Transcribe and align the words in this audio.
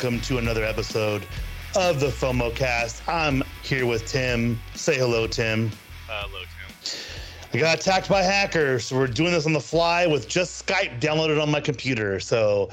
Welcome 0.00 0.20
to 0.20 0.38
another 0.38 0.62
episode 0.62 1.26
of 1.74 1.98
the 1.98 2.06
FOMO 2.06 2.54
Cast. 2.54 3.02
I'm 3.08 3.42
here 3.64 3.84
with 3.84 4.06
Tim. 4.06 4.60
Say 4.76 4.96
hello, 4.96 5.26
Tim. 5.26 5.72
Hello, 6.06 6.38
Tim. 6.44 7.00
I 7.52 7.58
got 7.58 7.80
attacked 7.80 8.08
by 8.08 8.22
hackers, 8.22 8.84
so 8.84 8.96
we're 8.96 9.08
doing 9.08 9.32
this 9.32 9.44
on 9.44 9.52
the 9.52 9.60
fly 9.60 10.06
with 10.06 10.28
just 10.28 10.64
Skype 10.64 11.00
downloaded 11.00 11.42
on 11.42 11.50
my 11.50 11.60
computer. 11.60 12.20
So 12.20 12.70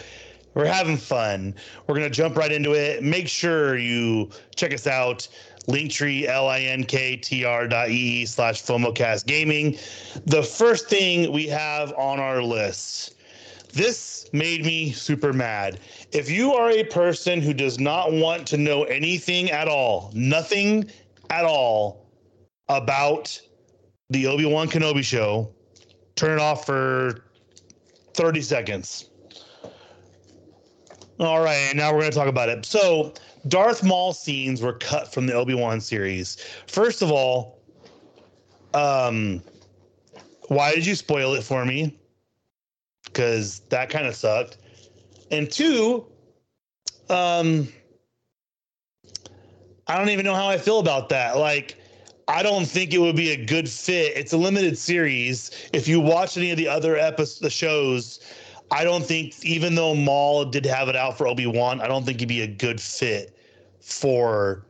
we're 0.53 0.67
having 0.67 0.97
fun. 0.97 1.55
We're 1.87 1.95
gonna 1.95 2.11
jump 2.11 2.37
right 2.37 2.51
into 2.51 2.73
it. 2.73 3.01
Make 3.01 3.27
sure 3.27 3.75
you 3.75 4.29
check 4.55 4.71
us 4.71 4.85
out. 4.85 5.27
Linktree, 5.67 6.27
L-I-N-K-T-R 6.27 7.67
dot 7.67 7.89
E 7.89 8.27
slash 8.27 8.61
FOMOcast 8.61 9.25
gaming. 9.25 9.79
The 10.27 10.43
first 10.43 10.89
thing 10.89 11.31
we 11.31 11.47
have 11.47 11.91
on 11.93 12.19
our 12.19 12.43
list. 12.43 13.14
This 13.75 14.29
made 14.31 14.65
me 14.65 14.93
super 14.93 15.33
mad. 15.33 15.81
If 16.13 16.29
you 16.29 16.53
are 16.53 16.71
a 16.71 16.85
person 16.85 17.41
who 17.41 17.53
does 17.53 17.77
not 17.77 18.13
want 18.13 18.47
to 18.47 18.57
know 18.57 18.83
anything 18.85 19.51
at 19.51 19.67
all, 19.67 20.11
nothing 20.13 20.89
at 21.29 21.43
all 21.43 22.05
about 22.69 23.37
the 24.11 24.27
Obi 24.27 24.45
Wan 24.45 24.69
Kenobi 24.69 25.03
show, 25.03 25.51
turn 26.15 26.31
it 26.31 26.39
off 26.39 26.65
for 26.65 27.25
30 28.13 28.41
seconds. 28.41 29.09
All 31.19 31.41
right, 31.41 31.75
now 31.75 31.91
we're 31.91 31.99
going 31.99 32.11
to 32.11 32.17
talk 32.17 32.29
about 32.29 32.47
it. 32.47 32.65
So, 32.65 33.13
Darth 33.49 33.83
Maul 33.83 34.13
scenes 34.13 34.61
were 34.61 34.73
cut 34.73 35.13
from 35.13 35.27
the 35.27 35.33
Obi 35.33 35.53
Wan 35.53 35.81
series. 35.81 36.37
First 36.67 37.01
of 37.01 37.11
all, 37.11 37.59
um, 38.73 39.43
why 40.47 40.73
did 40.73 40.85
you 40.85 40.95
spoil 40.95 41.33
it 41.33 41.43
for 41.43 41.65
me? 41.65 41.99
Because 43.15 43.61
that 43.69 43.89
kind 43.89 44.05
of 44.05 44.13
sucked. 44.13 44.57
And 45.31 45.49
two, 45.49 46.05
um, 47.09 47.69
I 49.87 49.97
don't 49.97 50.09
even 50.09 50.25
know 50.25 50.35
how 50.35 50.49
I 50.49 50.57
feel 50.57 50.79
about 50.79 51.07
that. 51.09 51.37
Like, 51.37 51.77
I 52.27 52.43
don't 52.43 52.65
think 52.65 52.93
it 52.93 52.97
would 52.97 53.15
be 53.15 53.31
a 53.31 53.45
good 53.45 53.69
fit. 53.69 54.17
It's 54.17 54.33
a 54.33 54.37
limited 54.37 54.77
series. 54.77 55.69
If 55.71 55.87
you 55.87 56.01
watch 56.01 56.35
any 56.35 56.51
of 56.51 56.57
the 56.57 56.67
other 56.67 56.97
episodes, 56.97 57.39
the 57.39 57.49
shows, 57.49 58.19
I 58.69 58.83
don't 58.83 59.05
think 59.05 59.45
even 59.45 59.75
though 59.75 59.95
Maul 59.95 60.43
did 60.43 60.65
have 60.65 60.89
it 60.89 60.97
out 60.97 61.17
for 61.17 61.25
Obi 61.25 61.47
Wan, 61.47 61.79
I 61.79 61.87
don't 61.87 62.03
think 62.03 62.19
he'd 62.19 62.27
be 62.27 62.41
a 62.41 62.47
good 62.47 62.81
fit 62.81 63.37
for 63.79 64.65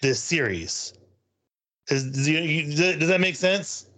this 0.00 0.20
series. 0.20 0.94
Is, 1.88 2.04
does, 2.14 2.96
does 2.96 3.08
that 3.08 3.20
make 3.20 3.36
sense? 3.36 3.88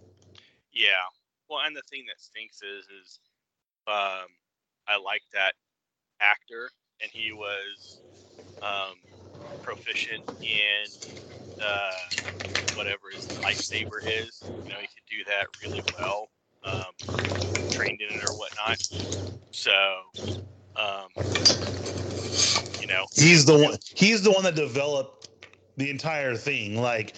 Yeah. 0.73 1.05
Well, 1.49 1.61
and 1.65 1.75
the 1.75 1.83
thing 1.89 2.05
that 2.07 2.19
stinks 2.21 2.61
is, 2.61 2.85
is 2.89 3.19
um, 3.87 4.27
I 4.87 4.97
like 5.03 5.23
that 5.33 5.53
actor, 6.21 6.71
and 7.01 7.11
he 7.11 7.31
was 7.33 8.01
um, 8.61 8.95
proficient 9.63 10.23
in 10.41 10.87
uh, 11.61 12.11
whatever 12.73 13.11
his 13.13 13.29
lightsaber 13.43 13.99
is. 14.05 14.51
You 14.63 14.71
know, 14.71 14.79
he 14.81 14.87
could 14.87 15.07
do 15.09 15.23
that 15.27 15.47
really 15.61 15.83
well. 15.91 16.29
Um, 16.63 16.93
trained 17.71 18.01
in 18.01 18.07
it 18.09 18.23
or 18.27 18.35
whatnot. 18.37 18.77
So, 19.51 19.71
um, 20.75 21.07
you 22.79 22.87
know, 22.87 23.05
he's 23.13 23.45
the 23.45 23.57
one. 23.57 23.77
He's 23.95 24.21
the 24.23 24.31
one 24.31 24.43
that 24.43 24.55
developed 24.55 25.29
the 25.77 25.89
entire 25.89 26.35
thing. 26.35 26.81
Like 26.81 27.15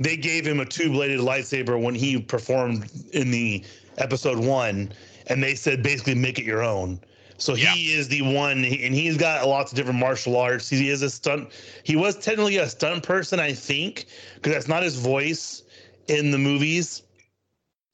they 0.00 0.16
gave 0.16 0.46
him 0.46 0.60
a 0.60 0.64
two-bladed 0.64 1.20
lightsaber 1.20 1.80
when 1.80 1.94
he 1.94 2.20
performed 2.20 2.90
in 3.12 3.30
the 3.30 3.64
episode 3.98 4.38
one, 4.38 4.92
and 5.26 5.42
they 5.42 5.54
said 5.54 5.82
basically 5.82 6.14
make 6.14 6.38
it 6.38 6.44
your 6.44 6.62
own. 6.62 7.00
So 7.38 7.54
Yeah. 7.54 7.72
he 7.72 7.92
is 7.92 8.08
the 8.08 8.22
one, 8.22 8.64
and 8.64 8.94
he's 8.94 9.16
got 9.16 9.46
lots 9.46 9.70
of 9.70 9.76
different 9.76 10.00
martial 10.00 10.36
arts. 10.36 10.68
He 10.68 10.88
is 10.88 11.02
a 11.02 11.10
stunt. 11.10 11.52
He 11.84 11.94
was 11.94 12.16
technically 12.16 12.56
a 12.56 12.68
stunt 12.68 13.04
person, 13.04 13.38
I 13.38 13.52
think, 13.52 14.06
because 14.34 14.52
that's 14.52 14.68
not 14.68 14.82
his 14.82 14.96
voice 14.96 15.62
in 16.08 16.32
the 16.32 16.38
movies. 16.38 17.02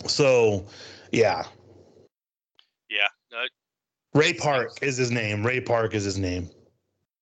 So, 0.06 0.66
yeah, 1.12 1.44
yeah, 2.88 3.08
Ray 4.14 4.32
Park 4.32 4.78
is 4.80 4.96
his 4.96 5.10
name. 5.10 5.44
Ray 5.44 5.60
Park 5.60 5.94
is 5.94 6.04
his 6.04 6.18
name. 6.18 6.48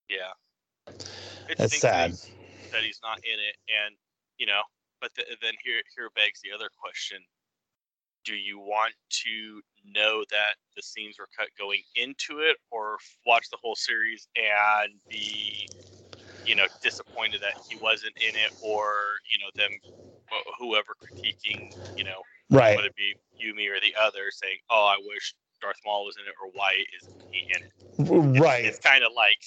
yeah. 0.09 0.33
It 1.49 1.59
That's 1.59 1.79
sad. 1.79 2.13
That 2.13 2.83
he's 2.83 3.01
not 3.03 3.19
in 3.19 3.39
it, 3.39 3.57
and 3.69 3.97
you 4.43 4.47
know, 4.47 4.65
but 5.01 5.15
th- 5.15 5.29
then 5.43 5.55
here 5.65 5.83
here 5.97 6.11
begs 6.17 6.41
the 6.43 6.53
other 6.53 6.71
question: 6.83 7.21
Do 8.25 8.35
you 8.37 8.59
want 8.59 8.95
to 9.25 9.63
know 9.85 10.25
that 10.31 10.57
the 10.77 10.83
scenes 10.83 11.19
were 11.19 11.29
cut 11.37 11.49
going 11.59 11.83
into 11.97 12.41
it, 12.41 12.57
or 12.71 12.99
watch 13.27 13.47
the 13.51 13.59
whole 13.61 13.75
series 13.77 14.29
and 14.37 15.01
be, 15.09 15.69
you 16.45 16.57
know, 16.57 16.69
disappointed 16.83 17.43
that 17.43 17.57
he 17.69 17.77
wasn't 17.77 18.15
in 18.21 18.37
it, 18.37 18.51
or 18.61 18.95
you 19.33 19.39
know, 19.41 19.51
them 19.57 19.73
whoever 20.59 20.95
critiquing, 20.97 21.73
you 21.97 22.05
know, 22.05 22.23
Right. 22.51 22.77
whether 22.77 22.89
it 22.89 22.97
be 22.97 23.15
you, 23.39 23.55
me, 23.55 23.69
or 23.69 23.81
the 23.81 23.95
other, 24.01 24.31
saying, 24.33 24.59
"Oh, 24.71 24.87
I 24.87 24.99
wish 25.01 25.35
Darth 25.63 25.79
Maul 25.87 26.07
was 26.07 26.19
in 26.19 26.27
it," 26.29 26.35
or 26.43 26.51
"Why 26.53 26.73
isn't 26.75 27.17
he 27.31 27.47
in 27.51 27.59
it?" 27.63 27.73
Right. 27.99 28.65
It's 28.69 28.79
kind 28.81 29.05
of 29.05 29.13
like, 29.15 29.41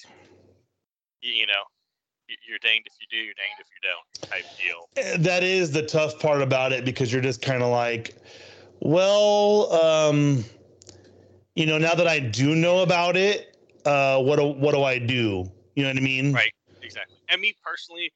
you 1.22 1.48
know, 1.48 1.64
you're 2.48 2.60
danged 2.60 2.88
if 2.88 2.94
you 3.00 3.08
do, 3.10 3.18
you're 3.18 3.34
danged 3.34 3.60
if 3.60 3.68
you 3.72 3.82
don't, 3.82 4.30
type 4.30 4.46
deal. 4.58 4.90
Eh, 4.98 5.18
that 5.20 5.44
is 5.44 5.72
the 5.72 5.82
tough 5.82 6.20
part 6.20 6.42
about 6.42 6.72
it 6.72 6.86
because 6.86 7.12
you're 7.12 7.22
just 7.22 7.42
kind 7.42 7.64
of 7.64 7.70
like, 7.70 8.16
well, 8.80 9.72
um, 9.74 10.44
you 11.56 11.66
know, 11.66 11.78
now 11.78 11.96
that 11.96 12.08
I 12.08 12.20
do 12.20 12.56
know 12.56 12.82
about 12.82 13.16
it, 13.18 13.58
uh, 13.86 14.22
what 14.22 14.38
do, 14.38 14.48
what 14.48 14.74
do 14.74 14.84
I 14.84 15.00
do? 15.00 15.50
You 15.76 15.84
know 15.84 15.90
what 15.90 15.98
I 15.98 16.02
mean? 16.02 16.34
Right. 16.34 16.52
Exactly. 16.82 17.18
And 17.30 17.42
me 17.42 17.56
personally, 17.64 18.12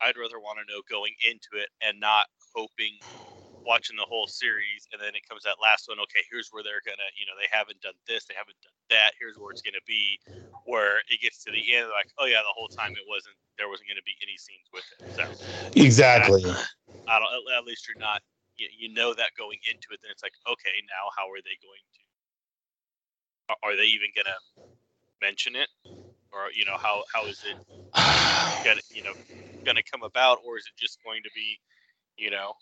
I'd 0.00 0.16
rather 0.16 0.38
want 0.38 0.58
to 0.58 0.72
know 0.72 0.82
going 0.88 1.14
into 1.26 1.60
it 1.62 1.68
and 1.82 1.98
not 1.98 2.26
hoping 2.54 2.92
watching 3.66 3.96
the 3.96 4.06
whole 4.06 4.30
series 4.30 4.86
and 4.92 5.02
then 5.02 5.10
it 5.18 5.26
comes 5.28 5.42
that 5.42 5.58
last 5.60 5.90
one 5.90 5.98
okay 5.98 6.22
here's 6.30 6.54
where 6.54 6.62
they're 6.62 6.86
gonna 6.86 7.10
you 7.18 7.26
know 7.26 7.34
they 7.34 7.50
haven't 7.50 7.80
done 7.82 7.98
this 8.06 8.24
they 8.24 8.34
haven't 8.38 8.54
done 8.62 8.72
that 8.88 9.10
here's 9.18 9.34
where 9.42 9.50
it's 9.50 9.60
gonna 9.60 9.82
be 9.90 10.20
where 10.66 10.98
it 11.08 11.20
gets 11.22 11.42
to 11.44 11.50
the 11.50 11.62
end 11.74 11.88
like 11.90 12.10
oh 12.18 12.26
yeah 12.26 12.42
the 12.42 12.54
whole 12.54 12.68
time 12.68 12.92
it 12.94 13.06
wasn't 13.08 13.34
there 13.58 13.70
wasn't 13.70 13.88
gonna 13.88 14.04
be 14.04 14.14
any 14.22 14.36
scenes 14.36 14.66
with 14.74 14.84
it 14.92 15.02
so. 15.08 15.22
Exactly. 15.74 16.44
I 17.08 17.18
don't 17.18 17.32
at- 17.54 17.64
least 17.64 17.88
you're 17.88 17.98
not 17.98 18.20
you, 18.58 18.68
you 18.76 18.88
know 18.92 19.14
that 19.14 19.30
going 19.38 19.58
into 19.70 19.88
it 19.92 20.00
then 20.02 20.10
it's 20.10 20.22
like 20.22 20.34
okay 20.46 20.76
now 20.90 21.10
how 21.16 21.30
are 21.30 21.42
they 21.42 21.56
going 21.62 21.82
to 21.94 22.02
are- 23.62 23.76
they 23.76 23.86
even 23.86 24.08
gonna 24.16 24.36
mention 25.22 25.54
it? 25.56 25.68
Or 26.32 26.50
you 26.54 26.64
know 26.64 26.76
how 26.82 27.04
how 27.14 27.28
is 27.28 27.44
it 27.44 27.56
gonna 28.64 28.82
you 28.92 29.02
know 29.02 29.14
gonna 29.64 29.82
come 29.90 30.02
about 30.02 30.38
or 30.44 30.58
is 30.58 30.66
it 30.66 30.76
just 30.78 30.98
going 31.04 31.22
to 31.22 31.30
be 31.34 31.60
you 32.16 32.30
know 32.30 32.54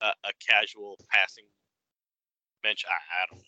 a, 0.00 0.08
a 0.24 0.32
casual 0.46 0.98
passing 1.10 1.44
mention 2.64 2.88
I, 2.90 3.22
I 3.22 3.26
don't 3.28 3.38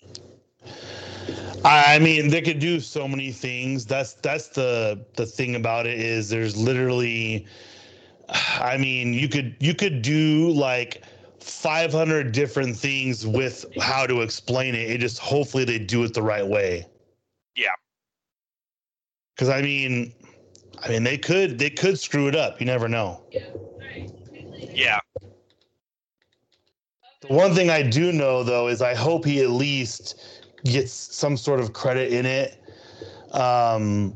I 1.64 1.98
mean, 2.00 2.28
they 2.30 2.42
could 2.42 2.60
do 2.60 2.80
so 2.80 3.08
many 3.08 3.32
things. 3.32 3.86
That's 3.86 4.14
that's 4.14 4.48
the 4.48 5.04
the 5.16 5.26
thing 5.26 5.56
about 5.56 5.86
it 5.86 5.98
is 6.00 6.28
there's 6.30 6.56
literally, 6.56 7.46
I 8.28 8.76
mean, 8.78 9.14
you 9.14 9.28
could 9.28 9.56
you 9.60 9.74
could 9.74 10.02
do 10.02 10.50
like 10.50 11.02
500 11.40 12.32
different 12.32 12.76
things 12.76 13.26
with 13.26 13.64
how 13.80 14.06
to 14.06 14.22
explain 14.22 14.74
it. 14.74 14.90
It 14.90 14.98
just 15.00 15.18
hopefully 15.20 15.64
they 15.64 15.78
do 15.78 16.04
it 16.04 16.14
the 16.14 16.22
right 16.22 16.46
way. 16.46 16.86
Yeah. 17.56 17.74
Because 19.36 19.50
I 19.50 19.62
mean, 19.62 20.14
I 20.82 20.88
mean 20.90 21.04
they 21.04 21.18
could 21.18 21.58
they 21.58 21.70
could 21.70 21.98
screw 21.98 22.28
it 22.28 22.36
up. 22.36 22.60
You 22.60 22.66
never 22.66 22.88
know. 22.88 23.22
yeah 24.74 25.00
The 27.22 27.34
one 27.34 27.54
thing 27.54 27.70
I 27.70 27.82
do 27.82 28.12
know 28.12 28.42
though 28.44 28.68
is 28.68 28.82
I 28.82 28.94
hope 28.94 29.24
he 29.24 29.42
at 29.42 29.50
least 29.50 30.16
gets 30.64 30.92
some 30.92 31.36
sort 31.36 31.60
of 31.60 31.72
credit 31.72 32.12
in 32.12 32.26
it. 32.26 32.58
Um, 33.32 34.14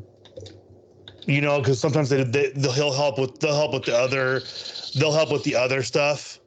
you 1.27 1.41
know, 1.41 1.59
because 1.61 1.81
sometimes 1.81 2.09
they, 2.11 2.23
they 2.25 2.51
they'll 2.51 2.73
he'll 2.73 2.93
help 2.93 3.19
with 3.19 3.39
they'll 3.41 3.55
help 3.57 3.75
with 3.75 3.85
the 3.85 3.97
other 3.97 4.43
they'll 4.99 5.13
help 5.13 5.33
with 5.33 5.45
the 5.45 5.57
other 5.57 5.83
stuff. 5.83 6.41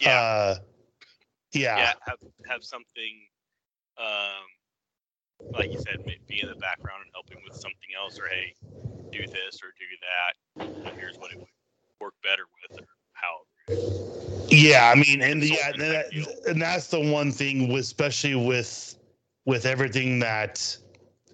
yeah 0.00 0.10
Uh, 0.12 0.56
yeah. 1.52 1.76
yeah 1.76 1.94
have 2.06 2.18
have 2.46 2.64
something 2.64 3.26
um 3.98 4.46
like 5.54 5.70
you 5.72 5.78
said 5.78 5.98
be 6.28 6.40
in 6.40 6.48
the 6.48 6.58
background 6.60 7.02
and 7.02 7.10
helping 7.14 7.38
with 7.44 7.54
something 7.54 7.90
else 7.96 8.18
or 8.20 8.26
hey 8.28 8.54
do 9.12 9.20
this 9.32 9.62
or 9.62 9.70
do 9.78 9.86
that 10.02 10.34
here's 10.98 11.16
what 11.18 11.30
it 11.30 11.38
would 11.40 11.54
work 12.00 12.14
better 12.22 12.44
with 12.62 12.72
or 12.82 12.88
how 13.14 13.42
Yeah, 14.48 14.90
I 14.90 14.94
mean, 14.94 15.22
and 15.22 15.42
yeah, 15.42 15.70
and, 15.70 15.80
that, 15.80 16.06
and 16.46 16.62
that's 16.62 16.88
the 16.88 17.00
one 17.00 17.32
thing, 17.32 17.68
with, 17.72 17.82
especially 17.82 18.34
with 18.36 18.96
with 19.46 19.66
everything 19.66 20.18
that 20.20 20.76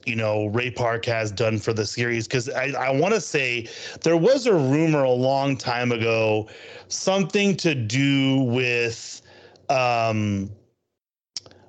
you 0.07 0.17
know 0.17 0.47
Ray 0.47 0.71
Park 0.71 1.05
has 1.07 1.31
done 1.31 1.59
for 1.59 1.73
the 1.73 1.87
series. 1.87 2.27
Because 2.27 2.49
I, 2.49 2.73
I 2.79 2.91
want 2.91 3.15
to 3.15 3.21
say 3.21 3.69
there 4.03 4.17
was 4.17 4.47
a 4.47 4.55
rumor 4.55 5.03
a 5.03 5.11
long 5.11 5.57
time 5.57 5.93
ago, 5.93 6.49
something 6.89 7.57
to 7.59 7.75
do 7.75 8.41
with, 8.41 9.23
um, 9.69 10.51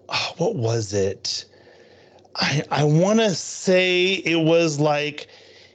oh, 0.09 0.33
what 0.37 0.55
was 0.55 0.93
it? 0.93 1.45
I 2.35 2.63
I 2.71 2.83
want 2.83 3.19
to 3.19 3.35
say 3.35 4.13
it 4.25 4.43
was 4.43 4.79
like 4.79 5.27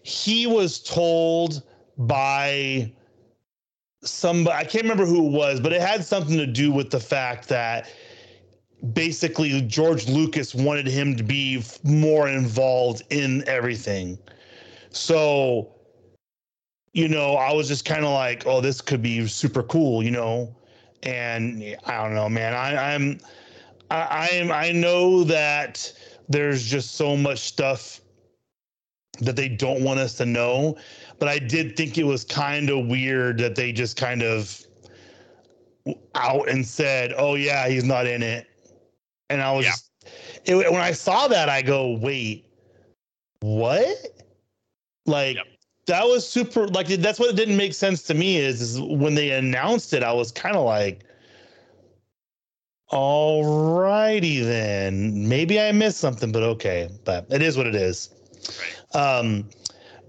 he 0.02 0.46
was 0.46 0.80
told 0.80 1.62
by 1.98 2.92
somebody 4.02 4.56
I 4.56 4.64
can't 4.64 4.84
remember 4.84 5.06
who 5.06 5.26
it 5.26 5.32
was, 5.32 5.60
but 5.60 5.72
it 5.72 5.80
had 5.80 6.04
something 6.04 6.36
to 6.36 6.46
do 6.46 6.72
with 6.72 6.90
the 6.90 7.00
fact 7.00 7.48
that 7.48 7.90
basically 8.92 9.60
George 9.62 10.08
Lucas 10.08 10.54
wanted 10.54 10.86
him 10.86 11.16
to 11.16 11.22
be 11.22 11.62
more 11.82 12.28
involved 12.28 13.02
in 13.10 13.46
everything. 13.48 14.18
So 14.90 15.76
you 16.96 17.08
know, 17.08 17.34
I 17.34 17.52
was 17.52 17.68
just 17.68 17.84
kind 17.84 18.06
of 18.06 18.10
like, 18.12 18.46
oh, 18.46 18.62
this 18.62 18.80
could 18.80 19.02
be 19.02 19.26
super 19.26 19.62
cool, 19.62 20.02
you 20.02 20.10
know. 20.10 20.56
And 21.02 21.76
I 21.84 22.02
don't 22.02 22.14
know, 22.14 22.26
man. 22.26 22.54
I, 22.54 22.94
I'm 22.94 23.20
I, 23.90 24.30
I'm 24.32 24.50
I 24.50 24.72
know 24.72 25.22
that 25.24 25.92
there's 26.30 26.64
just 26.64 26.94
so 26.94 27.14
much 27.14 27.40
stuff 27.40 28.00
that 29.20 29.36
they 29.36 29.46
don't 29.46 29.84
want 29.84 30.00
us 30.00 30.14
to 30.14 30.24
know. 30.24 30.78
But 31.18 31.28
I 31.28 31.38
did 31.38 31.76
think 31.76 31.98
it 31.98 32.04
was 32.04 32.24
kind 32.24 32.70
of 32.70 32.86
weird 32.86 33.36
that 33.38 33.56
they 33.56 33.72
just 33.72 33.98
kind 33.98 34.22
of 34.22 34.58
out 36.14 36.48
and 36.48 36.66
said, 36.66 37.12
"Oh 37.18 37.34
yeah, 37.34 37.68
he's 37.68 37.84
not 37.84 38.06
in 38.06 38.22
it," 38.22 38.46
and 39.30 39.42
I 39.42 39.52
was 39.52 39.64
Yeah. 39.64 39.70
just, 39.72 39.90
it, 40.44 40.56
when 40.56 40.80
I 40.80 40.92
saw 40.92 41.28
that, 41.28 41.48
I 41.48 41.62
go, 41.62 41.92
"Wait, 41.98 42.46
what?" 43.40 43.96
Like 45.06 45.36
Yep. 45.36 45.46
that 45.86 46.04
was 46.04 46.28
super. 46.28 46.66
Like 46.68 46.88
that's 46.88 47.18
what 47.18 47.34
didn't 47.36 47.56
make 47.56 47.74
sense 47.74 48.02
to 48.04 48.14
me 48.14 48.36
is, 48.38 48.60
is 48.60 48.80
when 48.80 49.14
they 49.14 49.30
announced 49.30 49.92
it, 49.92 50.02
I 50.02 50.12
was 50.12 50.32
kind 50.32 50.56
of 50.56 50.64
like. 50.64 51.04
All 52.90 53.74
righty 53.74 54.40
then. 54.42 55.28
Maybe 55.28 55.60
I 55.60 55.72
missed 55.72 55.98
something, 55.98 56.30
but 56.30 56.44
okay. 56.44 56.88
But 57.04 57.26
it 57.30 57.42
is 57.42 57.56
what 57.56 57.66
it 57.66 57.74
is. 57.74 58.10
Right. 58.94 58.96
Um, 58.96 59.48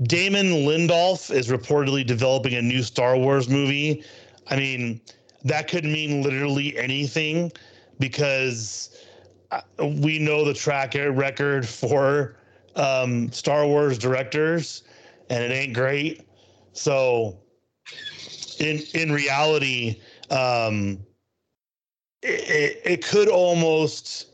Damon 0.04 0.46
Lindelof 0.46 1.32
is 1.34 1.48
reportedly 1.48 2.06
developing 2.06 2.54
a 2.54 2.62
new 2.62 2.84
Star 2.84 3.18
Wars 3.18 3.50
movie. 3.50 4.04
I 4.52 4.58
mean, 4.58 5.02
that 5.44 5.68
could 5.68 5.86
mean 5.86 6.22
literally 6.22 6.78
anything 6.78 7.52
because 7.98 8.96
we 9.80 10.20
know 10.20 10.44
the 10.44 10.54
track 10.54 10.96
record 10.96 11.68
for 11.68 12.38
um, 12.76 13.32
Star 13.32 13.66
Wars 13.66 13.98
directors, 13.98 14.84
and 15.30 15.44
it 15.44 15.52
ain't 15.52 15.74
great. 15.74 16.28
So, 16.74 17.40
in 18.60 18.80
in 18.94 19.12
reality, 19.12 20.02
um, 20.30 21.00
it, 22.22 22.50
it, 22.50 22.82
it 22.86 23.06
could 23.06 23.30
almost 23.30 24.28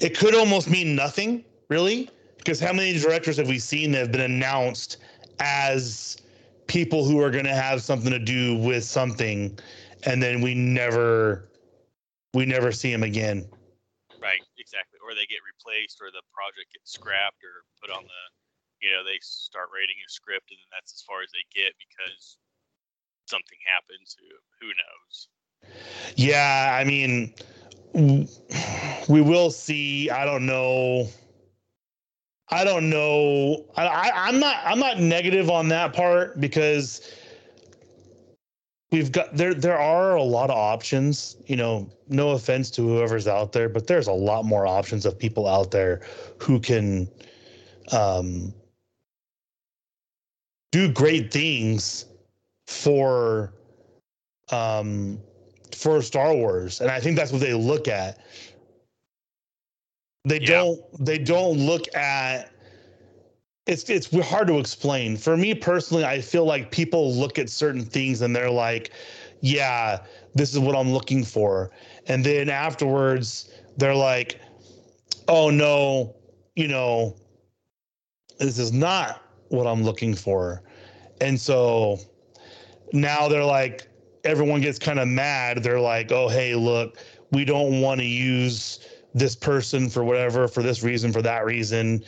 it 0.00 0.16
could 0.16 0.34
almost 0.34 0.68
mean 0.68 0.94
nothing, 0.94 1.44
really, 1.68 2.10
because 2.38 2.60
how 2.60 2.72
many 2.72 2.98
directors 2.98 3.36
have 3.36 3.48
we 3.48 3.58
seen 3.58 3.92
that 3.92 3.98
have 3.98 4.12
been 4.12 4.20
announced 4.20 4.98
as 5.40 6.16
people 6.66 7.04
who 7.04 7.20
are 7.20 7.30
going 7.30 7.44
to 7.44 7.54
have 7.54 7.82
something 7.82 8.10
to 8.10 8.18
do 8.18 8.56
with 8.56 8.84
something, 8.84 9.58
and 10.04 10.22
then 10.22 10.40
we 10.40 10.54
never 10.54 11.48
we 12.34 12.46
never 12.46 12.72
see 12.72 12.90
them 12.92 13.02
again. 13.02 13.46
Right, 14.20 14.42
exactly. 14.58 14.98
Or 15.04 15.14
they 15.14 15.26
get 15.26 15.44
replaced, 15.44 16.00
or 16.00 16.10
the 16.10 16.24
project 16.32 16.72
gets 16.72 16.92
scrapped, 16.92 17.42
or 17.44 17.64
put 17.80 17.94
on 17.94 18.02
the, 18.02 18.22
you 18.80 18.90
know, 18.92 19.04
they 19.04 19.18
start 19.20 19.68
writing 19.72 19.96
a 20.00 20.08
script, 20.08 20.50
and 20.50 20.58
then 20.58 20.70
that's 20.72 20.92
as 20.92 21.02
far 21.02 21.22
as 21.22 21.30
they 21.30 21.44
get 21.54 21.72
because 21.78 22.38
something 23.26 23.58
happens. 23.66 24.16
Who 24.18 24.26
who 24.60 24.72
knows? 24.72 25.28
Yeah, 26.16 26.76
I 26.78 26.84
mean, 26.84 27.34
we 29.08 29.20
will 29.20 29.50
see. 29.50 30.10
I 30.10 30.24
don't 30.24 30.46
know. 30.46 31.08
I 32.48 32.64
don't 32.64 32.88
know. 32.88 33.66
I, 33.76 33.86
I, 33.86 34.28
I'm 34.28 34.38
not. 34.38 34.56
I'm 34.64 34.78
not 34.78 35.00
negative 35.00 35.50
on 35.50 35.68
that 35.68 35.92
part 35.92 36.40
because 36.40 37.12
we've 38.90 39.12
got 39.12 39.36
there. 39.36 39.54
There 39.54 39.78
are 39.78 40.16
a 40.16 40.22
lot 40.22 40.50
of 40.50 40.56
options. 40.56 41.36
You 41.46 41.56
know, 41.56 41.90
no 42.08 42.30
offense 42.30 42.70
to 42.72 42.82
whoever's 42.82 43.26
out 43.26 43.52
there, 43.52 43.68
but 43.68 43.86
there's 43.86 44.06
a 44.08 44.12
lot 44.12 44.44
more 44.44 44.66
options 44.66 45.06
of 45.06 45.18
people 45.18 45.46
out 45.46 45.70
there 45.70 46.00
who 46.38 46.60
can 46.60 47.08
um, 47.92 48.54
do 50.72 50.90
great 50.92 51.32
things 51.32 52.06
for 52.66 53.52
um 54.52 55.20
for 55.74 56.00
Star 56.02 56.34
Wars, 56.34 56.80
and 56.80 56.90
I 56.90 57.00
think 57.00 57.16
that's 57.16 57.32
what 57.32 57.40
they 57.40 57.54
look 57.54 57.88
at. 57.88 58.18
They 60.24 60.40
Yeah. 60.40 60.46
don't. 60.46 61.04
They 61.04 61.18
don't 61.18 61.58
look 61.58 61.94
at. 61.94 62.50
It's 63.66 63.90
it's 63.90 64.14
hard 64.20 64.46
to 64.48 64.58
explain. 64.58 65.16
For 65.16 65.36
me 65.36 65.54
personally, 65.54 66.04
I 66.04 66.20
feel 66.20 66.44
like 66.44 66.70
people 66.70 67.12
look 67.14 67.38
at 67.38 67.50
certain 67.50 67.84
things 67.84 68.22
and 68.22 68.34
they're 68.34 68.50
like, 68.50 68.92
"Yeah, 69.40 69.98
this 70.34 70.52
is 70.52 70.60
what 70.60 70.76
I'm 70.76 70.92
looking 70.92 71.24
for," 71.24 71.70
and 72.06 72.24
then 72.24 72.48
afterwards 72.48 73.50
they're 73.76 73.94
like, 73.94 74.40
"Oh 75.26 75.50
no, 75.50 76.14
you 76.54 76.68
know, 76.68 77.16
this 78.38 78.58
is 78.58 78.72
not 78.72 79.22
what 79.48 79.66
I'm 79.66 79.82
looking 79.82 80.14
for," 80.14 80.62
and 81.20 81.40
so 81.40 81.98
now 82.92 83.28
they're 83.28 83.44
like 83.44 83.88
everyone 84.24 84.60
gets 84.60 84.78
kind 84.78 85.00
of 85.00 85.08
mad. 85.08 85.62
They're 85.62 85.80
like 85.80 86.12
oh 86.12 86.28
hey 86.28 86.54
look 86.54 86.98
we 87.32 87.44
don't 87.44 87.80
want 87.80 88.00
to 88.00 88.06
use 88.06 88.78
this 89.14 89.34
person 89.34 89.88
for 89.88 90.04
whatever 90.04 90.46
for 90.46 90.62
this 90.62 90.82
reason 90.82 91.12
for 91.12 91.22
that 91.22 91.44
reason. 91.44 92.04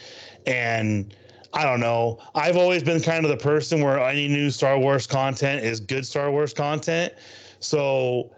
And 0.47 1.15
i 1.55 1.65
don't 1.65 1.81
know. 1.81 2.19
I've 2.35 2.57
always 2.57 2.83
been 2.83 3.01
kind 3.01 3.25
of 3.25 3.31
the 3.31 3.37
person 3.37 3.83
where 3.83 3.99
any 4.01 4.29
new 4.29 4.51
star 4.51 4.79
wars 4.79 5.07
content 5.07 5.65
is 5.65 5.81
good 5.81 6.07
star 6.07 6.31
wars 6.31 6.53
content. 6.53 7.15
So 7.61 8.33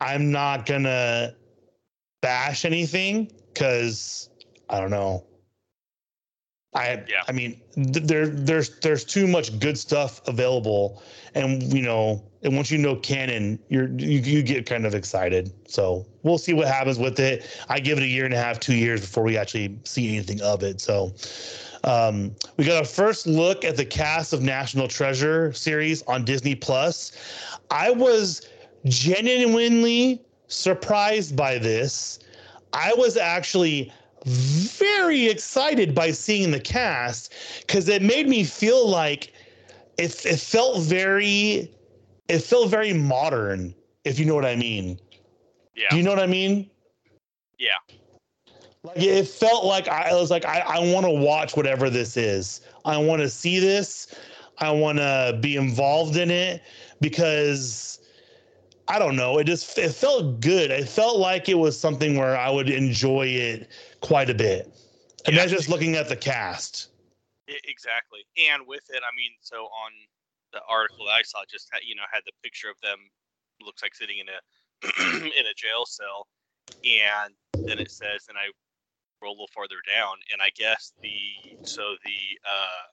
i'm 0.00 0.30
not 0.32 0.66
gonna 0.66 1.34
bash 2.22 2.64
anything 2.64 3.30
because 3.52 4.30
i 4.70 4.80
don't 4.80 4.90
know. 4.90 5.24
I 6.74 7.04
Yeah. 7.08 7.22
I 7.28 7.32
mean 7.32 7.60
th- 7.74 8.06
there 8.06 8.26
there's 8.26 8.78
there's 8.80 9.04
too 9.04 9.26
much 9.26 9.58
good 9.60 9.78
stuff 9.78 10.20
available. 10.26 11.02
And 11.34 11.62
you 11.72 11.82
know 11.82 12.22
and 12.42 12.56
once 12.56 12.70
you 12.70 12.78
know 12.78 12.96
canon 12.96 13.58
you're 13.68 13.88
you, 13.98 14.18
you 14.18 14.42
get 14.42 14.66
kind 14.66 14.84
of 14.86 14.94
excited. 14.94 15.52
So 15.68 16.06
we'll 16.22 16.38
see 16.38 16.52
what 16.52 16.66
happens 16.68 16.98
with 16.98 17.20
it. 17.20 17.46
I 17.68 17.78
give 17.80 17.98
it 17.98 18.02
a 18.04 18.08
year 18.08 18.24
and 18.24 18.34
a 18.34 18.38
half 18.38 18.58
two 18.60 18.74
years 18.74 19.00
before 19.02 19.22
we 19.22 19.36
actually 19.36 19.78
see 19.84 20.08
anything 20.16 20.40
of 20.42 20.62
it. 20.62 20.80
So 20.80 21.14
um, 21.84 22.34
we 22.56 22.64
got 22.64 22.82
a 22.82 22.86
first 22.86 23.26
look 23.26 23.64
at 23.64 23.76
the 23.76 23.84
cast 23.84 24.32
of 24.32 24.42
National 24.42 24.88
Treasure 24.88 25.52
series 25.52 26.02
on 26.04 26.24
Disney 26.24 26.54
Plus. 26.54 27.12
I 27.70 27.90
was 27.90 28.48
genuinely 28.86 30.22
surprised 30.48 31.36
by 31.36 31.58
this. 31.58 32.18
I 32.72 32.92
was 32.96 33.16
actually 33.16 33.92
very 34.24 35.28
excited 35.28 35.94
by 35.94 36.10
seeing 36.10 36.50
the 36.50 36.60
cast 36.60 37.34
because 37.60 37.88
it 37.88 38.02
made 38.02 38.28
me 38.28 38.44
feel 38.44 38.88
like 38.88 39.32
it, 39.98 40.24
it 40.24 40.40
felt 40.40 40.82
very 40.82 41.70
it 42.28 42.38
felt 42.38 42.70
very 42.70 42.94
modern 42.94 43.74
if 44.04 44.18
you 44.18 44.24
know 44.24 44.34
what 44.34 44.46
i 44.46 44.56
mean. 44.56 44.98
Yeah, 45.76 45.88
do 45.90 45.98
you 45.98 46.02
know 46.02 46.10
what 46.10 46.20
i 46.20 46.26
mean? 46.26 46.70
Yeah, 47.58 47.76
like 48.84 48.96
it 48.98 49.26
felt 49.26 49.64
like 49.64 49.88
i 49.88 50.12
was 50.14 50.30
like 50.30 50.44
i, 50.44 50.60
I 50.60 50.78
want 50.92 51.06
to 51.06 51.10
watch 51.10 51.56
whatever 51.56 51.90
this 51.90 52.16
is. 52.16 52.60
I 52.84 52.98
want 52.98 53.22
to 53.22 53.30
see 53.30 53.58
this. 53.58 54.14
I 54.58 54.70
want 54.70 54.98
to 54.98 55.38
be 55.40 55.56
involved 55.56 56.16
in 56.16 56.30
it 56.30 56.62
because 57.00 57.98
i 58.86 58.98
don't 58.98 59.16
know 59.16 59.38
it 59.38 59.44
just 59.44 59.76
it 59.78 59.90
felt 59.92 60.40
good. 60.40 60.70
It 60.70 60.88
felt 60.88 61.18
like 61.18 61.48
it 61.48 61.58
was 61.58 61.78
something 61.78 62.16
where 62.16 62.36
i 62.36 62.50
would 62.50 62.68
enjoy 62.68 63.26
it 63.26 63.68
quite 64.00 64.30
a 64.30 64.34
bit. 64.34 64.70
And 65.26 65.34
Yeah. 65.34 65.42
that's 65.42 65.52
just 65.52 65.68
looking 65.68 65.96
at 65.96 66.08
the 66.08 66.16
cast. 66.16 66.88
Exactly. 67.48 68.20
And 68.48 68.66
with 68.66 68.84
it, 68.90 69.02
I 69.02 69.14
mean, 69.16 69.32
so 69.40 69.64
on 69.64 69.92
the 70.52 70.60
article 70.68 71.06
that 71.06 71.12
I 71.12 71.22
saw, 71.22 71.44
just 71.48 71.68
had, 71.72 71.80
you 71.84 71.94
know 71.94 72.02
had 72.10 72.22
the 72.26 72.32
picture 72.42 72.70
of 72.70 72.80
them, 72.82 72.98
looks 73.60 73.82
like 73.82 73.94
sitting 73.94 74.18
in 74.18 74.28
a 74.28 74.40
in 75.38 75.46
a 75.46 75.54
jail 75.56 75.84
cell, 75.86 76.26
and 76.84 77.34
then 77.66 77.78
it 77.78 77.90
says, 77.90 78.26
and 78.28 78.36
I 78.38 78.48
roll 79.24 79.32
a 79.32 79.38
little 79.40 79.56
farther 79.56 79.80
down, 79.88 80.20
and 80.32 80.44
I 80.44 80.52
guess 80.52 80.92
the 81.02 81.16
so 81.64 81.96
the 82.04 82.20
uh, 82.44 82.84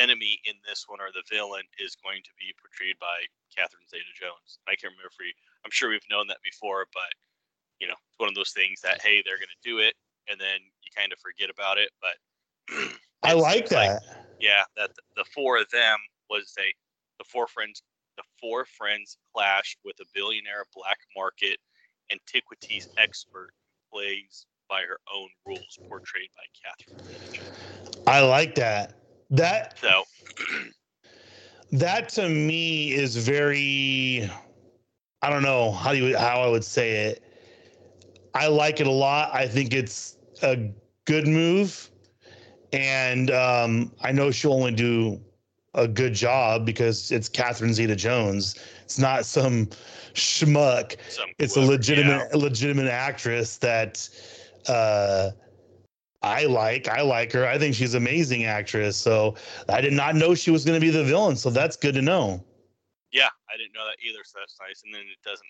enemy 0.00 0.40
in 0.48 0.56
this 0.64 0.88
one 0.88 1.00
or 1.04 1.12
the 1.12 1.22
villain 1.28 1.68
is 1.78 1.96
going 2.00 2.24
to 2.24 2.32
be 2.40 2.56
portrayed 2.56 2.96
by 2.96 3.28
Catherine 3.52 3.84
Zeta-Jones. 3.92 4.56
I 4.64 4.72
can't 4.80 4.96
remember 4.96 5.12
if 5.12 5.20
we, 5.20 5.36
I'm 5.68 5.70
sure 5.70 5.92
we've 5.92 6.08
known 6.08 6.26
that 6.32 6.40
before, 6.40 6.88
but 6.96 7.12
you 7.78 7.86
know, 7.86 7.98
it's 8.08 8.18
one 8.18 8.32
of 8.32 8.34
those 8.34 8.56
things 8.56 8.80
that 8.80 9.04
hey, 9.04 9.20
they're 9.20 9.36
going 9.36 9.52
to 9.52 9.68
do 9.68 9.78
it, 9.84 9.94
and 10.32 10.40
then 10.40 10.64
you 10.80 10.90
kind 10.96 11.12
of 11.12 11.20
forget 11.20 11.50
about 11.52 11.76
it, 11.78 11.92
but. 12.00 12.16
i 13.22 13.34
like 13.34 13.68
that 13.68 14.02
yeah, 14.42 14.64
that 14.76 14.90
th- 14.96 15.06
the 15.16 15.24
four 15.32 15.58
of 15.58 15.70
them 15.70 15.98
was 16.28 16.52
a 16.58 16.74
the 17.18 17.24
four 17.24 17.46
friends 17.46 17.82
the 18.16 18.24
four 18.40 18.66
friends 18.66 19.16
clash 19.32 19.76
with 19.84 19.96
a 20.00 20.04
billionaire 20.14 20.64
black 20.74 20.98
market 21.16 21.58
antiquities 22.10 22.88
expert 22.98 23.50
plays 23.90 24.46
by 24.72 24.80
her 24.88 24.98
own 25.14 25.28
rules, 25.46 25.78
portrayed 25.86 26.30
by 26.34 26.44
Catherine. 26.64 27.44
I 28.06 28.22
like 28.22 28.54
that. 28.54 28.94
That 29.28 29.78
So 29.78 30.04
that 31.72 32.08
to 32.10 32.28
me 32.30 32.92
is 32.92 33.16
very 33.16 34.30
I 35.20 35.28
don't 35.28 35.42
know 35.42 35.72
how 35.72 35.90
you 35.92 36.16
how 36.16 36.40
I 36.40 36.48
would 36.48 36.64
say 36.64 37.04
it. 37.06 37.22
I 38.34 38.46
like 38.46 38.80
it 38.80 38.86
a 38.86 38.90
lot. 38.90 39.34
I 39.34 39.46
think 39.46 39.74
it's 39.74 40.16
a 40.42 40.58
good 41.04 41.28
move. 41.28 41.90
And 42.72 43.30
um, 43.30 43.92
I 44.00 44.10
know 44.10 44.30
she'll 44.30 44.54
only 44.54 44.72
do 44.72 45.20
a 45.74 45.86
good 45.86 46.14
job 46.14 46.64
because 46.64 47.10
it's 47.10 47.28
Catherine 47.28 47.74
Zeta 47.74 47.94
Jones. 47.94 48.54
It's 48.84 48.98
not 48.98 49.26
some 49.26 49.66
schmuck. 50.14 50.96
some 51.10 51.28
It's 51.38 51.56
a 51.56 51.60
legitimate 51.60 52.28
yeah, 52.32 52.38
legitimate 52.38 52.88
actress 52.88 53.58
that 53.58 54.08
uh 54.68 55.30
I 56.22 56.44
like. 56.44 56.86
I 56.88 57.02
like 57.02 57.32
her. 57.32 57.46
I 57.46 57.58
think 57.58 57.74
she's 57.74 57.94
an 57.94 58.02
amazing 58.02 58.44
actress. 58.44 58.96
So 58.96 59.34
I 59.68 59.80
did 59.80 59.92
not 59.92 60.14
know 60.14 60.34
she 60.34 60.52
was 60.52 60.64
going 60.64 60.80
to 60.80 60.84
be 60.84 60.90
the 60.90 61.02
villain. 61.02 61.34
So 61.34 61.50
that's 61.50 61.76
good 61.76 61.94
to 61.94 62.02
know. 62.02 62.44
yeah, 63.12 63.28
I 63.52 63.56
didn't 63.56 63.74
know 63.74 63.84
that 63.84 63.96
either, 64.06 64.20
so 64.24 64.38
that's 64.38 64.56
nice. 64.60 64.82
And 64.84 64.94
then 64.94 65.02
it 65.02 65.18
doesn't 65.24 65.48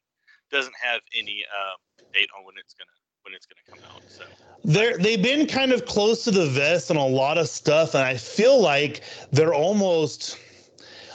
doesn't 0.51 0.75
have 0.83 1.01
any 1.19 1.45
um, 1.53 1.79
date 2.13 2.29
on 2.37 2.45
when 2.45 2.55
it's 2.59 2.75
gonna 2.75 2.91
when 3.23 3.35
it's 3.35 3.47
gonna 3.47 3.63
come 3.69 3.91
out. 3.95 4.03
So 4.07 4.25
They're 4.65 4.99
they've 4.99 5.23
been 5.23 5.47
kind 5.47 5.73
of 5.73 5.87
close 5.87 6.25
to 6.25 6.31
the 6.31 6.47
vest 6.47 6.91
on 6.91 6.97
a 6.97 7.07
lot 7.07 7.39
of 7.39 7.49
stuff, 7.49 7.95
and 7.95 8.05
I 8.05 8.17
feel 8.17 8.61
like 8.61 9.03
they're 9.31 9.55
almost 9.55 10.39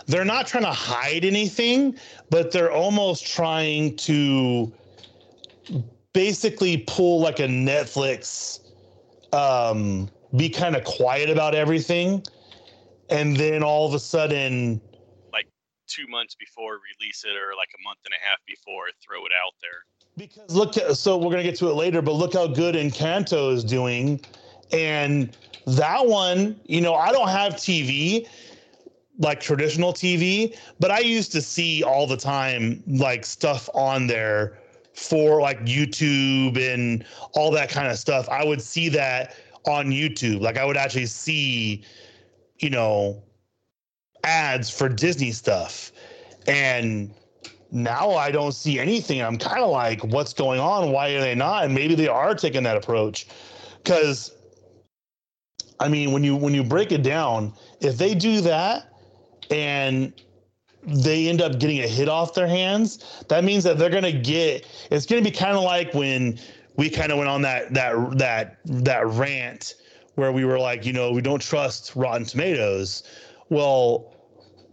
they're 0.08 0.26
not 0.26 0.48
trying 0.48 0.64
to 0.64 0.72
hide 0.72 1.26
anything, 1.26 1.98
but 2.30 2.52
they're 2.52 2.72
almost 2.72 3.28
trying 3.28 3.96
to 3.98 4.72
basically 6.18 6.78
pull 6.88 7.20
like 7.22 7.40
a 7.40 7.48
Netflix 7.48 8.62
um 9.34 10.10
be 10.36 10.50
kind 10.50 10.76
of 10.76 10.84
quiet 10.84 11.30
about 11.30 11.54
everything 11.54 12.24
and 13.12 13.38
then 13.38 13.62
all 13.62 13.86
of 13.86 13.94
a 13.94 14.00
sudden 14.00 14.82
like 15.32 15.46
two 15.86 16.08
months 16.08 16.34
before 16.34 16.80
release 17.00 17.24
it, 17.24 17.36
or 17.36 17.56
like 17.56 17.70
a 17.80 17.84
month 17.84 18.00
and 18.04 18.14
a 18.20 18.28
half 18.28 18.40
before, 18.48 18.86
throw 19.06 19.26
it 19.28 19.32
out 19.32 19.54
there. 19.62 19.86
Because 20.18 20.56
look, 20.56 20.76
at, 20.78 20.98
so 20.98 21.18
we're 21.18 21.30
gonna 21.30 21.44
get 21.44 21.56
to 21.58 21.70
it 21.70 21.76
later, 21.76 22.02
but 22.02 22.14
look 22.14 22.34
how 22.34 22.48
good 22.48 22.74
Encanto 22.74 23.54
is 23.54 23.64
doing, 23.64 24.20
and 24.72 25.38
that 25.68 26.08
one, 26.08 26.60
you 26.66 26.82
know, 26.82 26.96
I 26.96 27.12
don't 27.12 27.30
have 27.30 27.54
TV, 27.54 28.28
like 29.20 29.40
traditional 29.40 29.94
TV, 29.94 30.58
but 30.80 30.90
I 30.90 31.00
used 31.00 31.32
to 31.34 31.44
see 31.44 31.84
all 31.84 32.08
the 32.08 32.18
time 32.18 32.82
like 32.88 33.24
stuff 33.24 33.70
on 33.76 34.08
there 34.08 34.58
for 34.98 35.40
like 35.40 35.60
YouTube 35.64 36.58
and 36.58 37.06
all 37.34 37.52
that 37.52 37.70
kind 37.70 37.88
of 37.88 38.00
stuff. 38.00 38.28
I 38.30 38.44
would 38.44 38.60
see 38.62 38.90
that 38.90 39.36
on 39.68 39.92
YouTube, 39.92 40.42
like 40.42 40.58
I 40.58 40.66
would 40.66 40.76
actually 40.76 41.06
see, 41.06 41.84
you 42.58 42.72
know, 42.72 43.22
ads 44.24 44.72
for 44.72 44.90
Disney 44.90 45.32
stuff, 45.32 45.92
and 46.48 47.14
now 47.72 48.12
I 48.12 48.32
don't 48.32 48.54
see 48.54 48.80
anything. 48.80 49.22
I'm 49.22 49.38
kind 49.38 49.64
of 49.64 49.70
like, 49.70 50.04
what's 50.04 50.34
going 50.34 50.60
on? 50.60 50.92
Why 50.92 51.10
are 51.10 51.22
they 51.22 51.36
not? 51.36 51.66
And 51.66 51.76
maybe 51.76 51.94
they 51.94 52.08
are 52.08 52.34
taking 52.34 52.64
that 52.64 52.76
approach. 52.76 53.28
Because 53.84 54.32
I 55.80 55.90
mean, 55.90 56.12
when 56.12 56.24
you 56.24 56.36
when 56.36 56.56
you 56.56 56.64
break 56.64 56.92
it 56.92 57.04
down, 57.04 57.54
if 57.82 58.00
they 58.00 58.16
do 58.16 58.42
that 58.42 58.92
and 59.52 60.12
they 60.88 61.28
end 61.28 61.42
up 61.42 61.60
getting 61.60 61.80
a 61.80 61.88
hit 61.88 62.08
off 62.08 62.34
their 62.34 62.48
hands, 62.48 63.24
that 63.28 63.44
means 63.44 63.64
that 63.66 63.78
they're 63.78 63.90
gonna 63.90 64.12
get 64.12 64.66
it's 64.90 65.06
gonna 65.06 65.22
be 65.22 65.32
kind 65.32 65.56
of 65.56 65.64
like 65.64 65.94
when 65.94 66.40
we 66.78 66.90
kind 66.90 67.12
of 67.12 67.18
went 67.18 67.30
on 67.30 67.42
that 67.42 67.74
that 67.74 68.18
that 68.18 68.58
that 68.66 69.08
rant 69.08 69.76
where 70.16 70.32
we 70.32 70.46
were 70.46 70.60
like, 70.60 70.86
you 70.86 70.94
know, 70.94 71.12
we 71.12 71.22
don't 71.22 71.42
trust 71.42 71.96
Rotten 71.96 72.26
Tomatoes. 72.26 73.04
Well, 73.50 74.16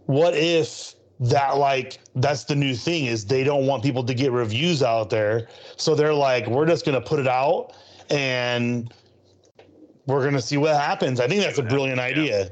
what 0.07 0.33
if 0.33 0.95
that 1.19 1.57
like 1.57 1.99
that's 2.15 2.43
the 2.45 2.55
new 2.55 2.75
thing 2.75 3.05
is 3.05 3.25
they 3.25 3.43
don't 3.43 3.65
want 3.65 3.83
people 3.83 4.03
to 4.03 4.13
get 4.13 4.31
reviews 4.31 4.83
out 4.83 5.09
there. 5.09 5.47
So 5.77 5.95
they're 5.95 6.13
like 6.13 6.47
we're 6.47 6.65
just 6.65 6.85
going 6.85 6.99
to 6.99 7.07
put 7.07 7.19
it 7.19 7.27
out 7.27 7.73
and 8.09 8.93
we're 10.07 10.21
going 10.21 10.33
to 10.33 10.41
see 10.41 10.57
what 10.57 10.75
happens. 10.75 11.19
I 11.19 11.27
think 11.27 11.41
that's 11.41 11.57
a 11.57 11.63
brilliant 11.63 11.99
idea. 11.99 12.51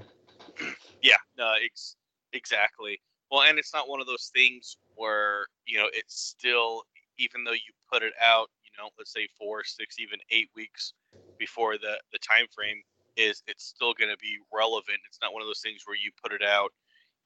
Yeah, 1.02 1.18
no, 1.38 1.54
ex- 1.64 1.96
exactly. 2.32 3.02
Well, 3.34 3.44
and 3.44 3.60
it's 3.60 3.74
not 3.74 3.90
one 3.90 4.02
of 4.02 4.08
those 4.08 4.32
things 4.36 4.78
where 4.96 5.48
you 5.68 5.80
know 5.80 5.90
it's 5.94 6.16
still, 6.22 6.84
even 7.20 7.44
though 7.46 7.54
you 7.54 7.74
put 7.92 8.04
it 8.04 8.14
out, 8.24 8.50
you 8.66 8.72
know, 8.80 8.92
let's 9.00 9.14
say 9.14 9.28
four, 9.40 9.66
six, 9.66 9.98
even 10.00 10.20
eight 10.32 10.50
weeks 10.56 10.94
before 11.40 11.78
the 11.80 12.00
the 12.14 12.20
time 12.20 12.48
frame 12.56 12.84
is, 13.18 13.44
it's 13.48 13.66
still 13.66 13.94
going 13.96 14.12
to 14.12 14.18
be 14.20 14.38
relevant. 14.54 15.00
It's 15.08 15.20
not 15.22 15.34
one 15.34 15.44
of 15.44 15.50
those 15.50 15.62
things 15.62 15.84
where 15.86 15.98
you 15.98 16.12
put 16.24 16.34
it 16.34 16.44
out, 16.44 16.72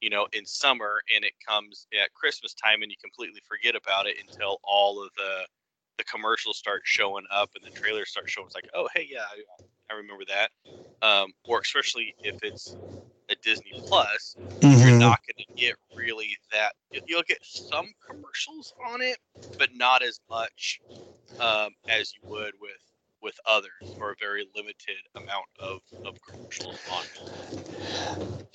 you 0.02 0.10
know, 0.12 0.28
in 0.34 0.46
summer 0.46 1.02
and 1.16 1.26
it 1.26 1.34
comes 1.48 1.88
at 2.02 2.14
Christmas 2.16 2.54
time 2.56 2.84
and 2.84 2.92
you 2.92 2.98
completely 3.04 3.42
forget 3.48 3.76
about 3.76 4.08
it 4.08 4.18
until 4.22 4.60
all 4.64 5.04
of 5.04 5.12
the 5.18 5.48
the 6.00 6.06
commercials 6.06 6.58
start 6.58 6.84
showing 6.86 7.26
up 7.32 7.52
and 7.56 7.66
the 7.66 7.72
trailers 7.76 8.10
start 8.12 8.30
showing. 8.30 8.48
It's 8.48 8.56
like, 8.56 8.68
oh, 8.76 8.90
hey, 8.96 9.08
yeah, 9.12 9.22
I, 9.24 9.94
I 9.94 9.98
remember 9.98 10.26
that. 10.30 10.52
Um, 11.08 11.34
or 11.48 11.62
especially 11.62 12.16
if 12.24 12.38
it's 12.44 12.78
a 13.30 13.36
Disney 13.44 13.76
Plus, 13.88 14.38
you're 14.76 14.92
Mhm. 14.92 15.00
not 15.00 15.20
going 15.28 15.38
to 15.46 15.64
get 15.64 15.76
really 15.96 16.38
that. 16.52 16.74
You'll 17.08 17.24
get 17.24 17.40
some 17.44 17.88
commercials 18.06 18.74
on 18.88 19.02
it, 19.02 19.18
but 19.60 19.70
not 19.74 20.04
as 20.04 20.20
much 20.30 20.82
um, 21.40 21.72
as 21.90 22.14
you 22.16 22.22
would 22.28 22.54
with 22.62 22.82
with 23.22 23.40
others, 23.48 23.96
or 24.00 24.12
a 24.12 24.16
very 24.20 24.46
limited 24.56 24.98
amount 25.16 25.48
of, 25.60 25.80
of 26.06 26.16
commercials 26.30 26.84
on 26.88 27.06
it. 27.06 27.22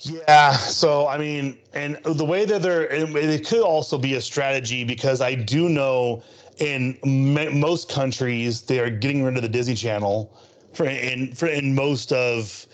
Yeah. 0.01 0.53
So 0.57 1.07
I 1.07 1.17
mean, 1.17 1.59
and 1.73 1.97
the 2.05 2.25
way 2.25 2.45
that 2.45 2.61
they're, 2.61 2.91
and 2.91 3.15
it 3.15 3.47
could 3.47 3.61
also 3.61 3.97
be 3.97 4.15
a 4.15 4.21
strategy 4.21 4.83
because 4.83 5.21
I 5.21 5.35
do 5.35 5.69
know 5.69 6.23
in 6.59 6.97
m- 7.05 7.59
most 7.59 7.89
countries 7.89 8.63
they 8.63 8.79
are 8.79 8.89
getting 8.91 9.23
rid 9.23 9.37
of 9.37 9.43
the 9.43 9.49
Disney 9.49 9.75
Channel 9.75 10.33
for 10.73 10.85
in 10.85 11.33
for 11.35 11.47
in 11.47 11.75
most 11.75 12.13
of 12.13 12.67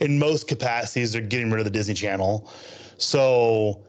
in 0.00 0.18
most 0.18 0.48
capacities 0.48 1.12
they're 1.12 1.22
getting 1.22 1.50
rid 1.50 1.60
of 1.60 1.64
the 1.64 1.70
Disney 1.70 1.94
Channel. 1.94 2.50
So 2.98 3.84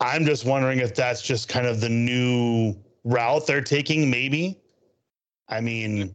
I'm 0.00 0.24
just 0.24 0.44
wondering 0.44 0.80
if 0.80 0.94
that's 0.94 1.22
just 1.22 1.48
kind 1.48 1.66
of 1.66 1.80
the 1.80 1.88
new 1.88 2.76
route 3.04 3.46
they're 3.46 3.60
taking. 3.62 4.10
Maybe. 4.10 4.60
I 5.48 5.60
mean, 5.60 6.14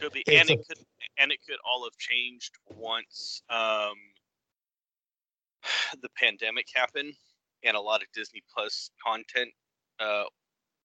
Could 0.00 0.12
be, 0.12 0.24
and 0.26 0.50
it 0.50 0.66
could 0.66 0.78
and 1.18 1.30
it 1.30 1.38
could 1.46 1.58
all 1.64 1.84
have 1.84 1.96
changed 1.96 2.52
once 2.76 3.42
um, 3.48 3.94
the 6.02 6.08
pandemic 6.16 6.66
happened 6.74 7.14
and 7.64 7.76
a 7.76 7.80
lot 7.80 8.02
of 8.02 8.08
Disney 8.12 8.42
Plus 8.52 8.90
content 9.04 9.50
uh, 10.00 10.24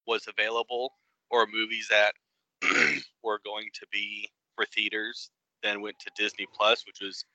was 0.07 0.27
available, 0.27 0.93
or 1.29 1.45
movies 1.51 1.89
that 1.89 2.13
were 3.23 3.39
going 3.45 3.67
to 3.73 3.85
be 3.91 4.29
for 4.55 4.65
theaters 4.65 5.29
then 5.61 5.81
went 5.81 5.99
to 5.99 6.11
Disney 6.17 6.47
Plus, 6.53 6.85
which 6.85 6.99
was 7.01 7.25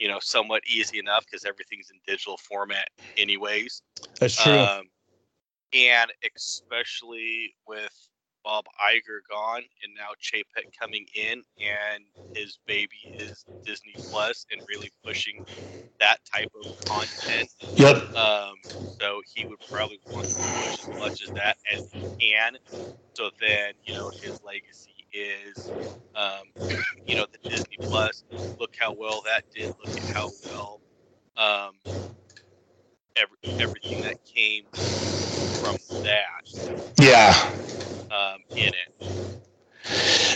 you 0.00 0.08
know 0.08 0.18
somewhat 0.20 0.62
easy 0.66 0.98
enough 0.98 1.24
because 1.26 1.44
everything's 1.44 1.90
in 1.90 2.00
digital 2.06 2.38
format 2.38 2.88
anyways. 3.16 3.82
that's 4.18 4.34
true. 4.42 4.58
Um, 4.58 4.84
and 5.72 6.10
especially 6.36 7.54
with 7.68 7.94
Bob 8.42 8.64
Iger 8.82 9.20
gone 9.30 9.62
and 9.82 9.94
now 9.94 10.08
Chapek 10.20 10.64
coming 10.80 11.06
in 11.14 11.42
and 11.60 12.04
his 12.34 12.58
baby 12.66 13.12
is 13.18 13.44
Disney 13.64 13.98
Plus 14.10 14.46
and 14.50 14.60
really 14.68 14.90
pushing 15.04 15.40
that 16.00 16.18
type 16.32 16.50
of 16.58 16.66
content. 16.88 17.50
yep. 17.76 17.96
Um, 18.16 18.54
so 19.00 19.20
he 19.34 19.44
would 19.46 19.58
probably 19.70 20.00
want 20.10 20.28
to 20.28 20.36
push 20.56 20.78
as 20.78 20.88
much 20.98 21.22
as 21.22 21.30
that 21.32 21.56
as 21.72 21.82
he 21.92 22.06
can. 22.20 22.56
So 23.14 23.30
then, 23.40 23.74
you 23.82 23.92
know, 23.92 24.10
his 24.20 24.40
legacy 24.44 24.89
is, 25.12 25.72
um, 26.14 26.44
you 27.06 27.16
know, 27.16 27.26
the 27.32 27.38
Disney 27.48 27.78
Plus. 27.88 28.24
Look 28.58 28.74
how 28.78 28.92
well 28.92 29.22
that 29.26 29.44
did. 29.54 29.70
Look 29.80 29.90
at 29.96 30.04
how 30.06 30.32
well 30.42 30.80
um, 31.36 31.72
every, 33.16 33.36
everything 33.60 34.02
that 34.02 34.16
came 34.24 34.64
from 35.58 35.76
that 36.02 36.48
Yeah. 37.00 37.34
um, 38.10 38.38
in 38.56 38.68
it. 38.68 38.92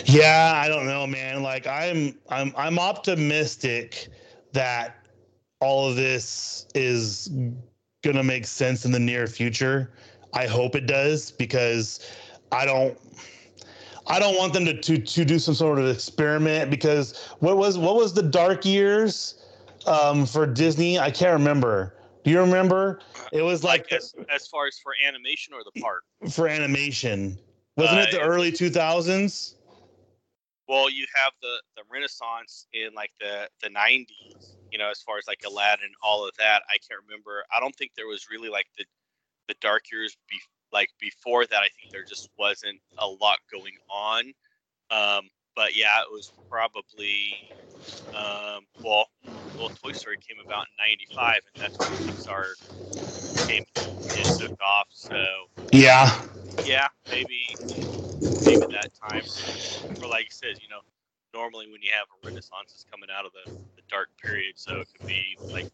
Yeah, 0.07 0.53
I 0.55 0.69
don't 0.69 0.87
know, 0.87 1.07
man. 1.07 1.43
Like 1.43 1.67
I'm 1.67 2.19
I'm 2.29 2.53
I'm 2.57 2.79
optimistic 2.79 4.09
that 4.53 5.07
all 5.61 5.89
of 5.89 5.97
this 5.97 6.67
is 6.75 7.29
going 8.03 8.17
to 8.17 8.23
make 8.25 8.47
sense 8.47 8.85
in 8.85 8.93
the 8.93 8.99
near 9.01 9.27
future. 9.27 9.93
I 10.35 10.47
hope 10.47 10.75
it 10.77 10.87
does 10.87 11.31
because 11.31 12.01
I 12.53 12.65
don't 12.65 12.99
I 14.07 14.19
don't 14.19 14.37
want 14.37 14.53
them 14.53 14.65
to 14.67 14.75
to 14.81 14.99
to 14.99 15.25
do 15.25 15.39
some 15.39 15.55
sort 15.55 15.79
of 15.79 15.89
experiment 15.89 16.71
because 16.71 17.17
what 17.41 17.57
was 17.57 17.79
what 17.79 17.97
was 17.97 18.13
the 18.13 18.23
dark 18.23 18.65
years 18.65 19.37
um 19.87 20.27
for 20.27 20.47
Disney? 20.47 20.99
I 20.99 21.11
can't 21.11 21.33
remember. 21.33 21.95
Do 22.25 22.31
you 22.31 22.41
remember? 22.41 23.01
It 23.33 23.43
was 23.43 23.63
Like 23.65 23.91
like, 23.91 23.93
as, 23.93 24.15
as 24.31 24.47
far 24.47 24.67
as 24.67 24.79
for 24.79 24.95
animation 25.07 25.55
or 25.55 25.63
the 25.65 25.81
part. 25.81 26.03
for 26.31 26.49
animation. 26.49 27.39
Wasn't 27.77 28.01
it 28.01 28.11
the 28.11 28.21
Uh, 28.23 28.27
early 28.27 28.53
2000s? 28.53 29.55
well, 30.69 30.89
you 30.89 31.07
have 31.15 31.33
the 31.43 31.63
the 31.77 31.83
Renaissance 31.91 32.67
in 32.73 32.95
like 32.95 33.11
the 33.21 33.49
the 33.63 33.69
'90s. 33.69 34.57
You 34.71 34.79
know, 34.79 34.91
as 34.91 35.03
far 35.03 35.19
as 35.19 35.27
like 35.27 35.43
Aladdin, 35.47 35.93
all 36.03 36.27
of 36.27 36.35
that. 36.39 36.63
I 36.69 36.79
can't 36.79 37.01
remember. 37.07 37.45
I 37.55 37.61
don't 37.61 37.75
think 37.77 37.93
there 37.97 38.07
was 38.07 38.29
really 38.31 38.49
like 38.49 38.67
the 38.79 38.85
the 39.49 39.55
dark 39.61 39.85
years 39.93 40.17
be, 40.29 40.37
like 40.75 40.91
before 41.01 41.47
that. 41.47 41.63
I 41.63 41.71
think 41.71 41.91
there 41.93 42.05
just 42.05 42.31
wasn't 42.39 42.83
a 42.99 43.09
lot 43.09 43.41
going 43.53 43.77
on. 43.91 44.35
Um, 44.91 45.31
but 45.57 45.77
yeah, 45.77 46.03
it 46.03 46.13
was 46.13 46.33
probably 46.51 47.39
um, 48.15 48.67
well, 48.83 49.07
well, 49.59 49.71
Toy 49.83 49.93
Story 49.93 50.19
came 50.19 50.39
about 50.45 50.67
in 50.71 50.85
'95, 50.85 51.43
and 51.47 51.57
that's 51.61 51.81
when 51.83 51.93
Pixar 52.07 52.57
came 53.49 53.65
and 54.17 54.31
took 54.33 54.53
off. 54.65 54.89
So 54.91 55.17
Yeah. 55.73 56.11
yeah, 56.65 56.89
maybe 57.11 57.61
maybe 58.45 58.67
that 58.73 58.91
time, 58.95 59.25
or 60.03 60.09
like 60.09 60.25
you 60.27 60.31
said, 60.33 60.57
you 60.61 60.69
know, 60.69 60.81
normally 61.35 61.71
when 61.71 61.83
you 61.83 61.91
have 61.93 62.09
a 62.09 62.19
Renaissance, 62.25 62.73
it's 62.75 62.87
coming 62.91 63.11
out 63.13 63.27
of 63.27 63.33
the, 63.33 63.47
the 63.77 63.83
dark 63.91 64.11
period, 64.23 64.55
so 64.59 64.81
it 64.81 64.89
could 64.93 65.05
be 65.07 65.39
like 65.53 65.69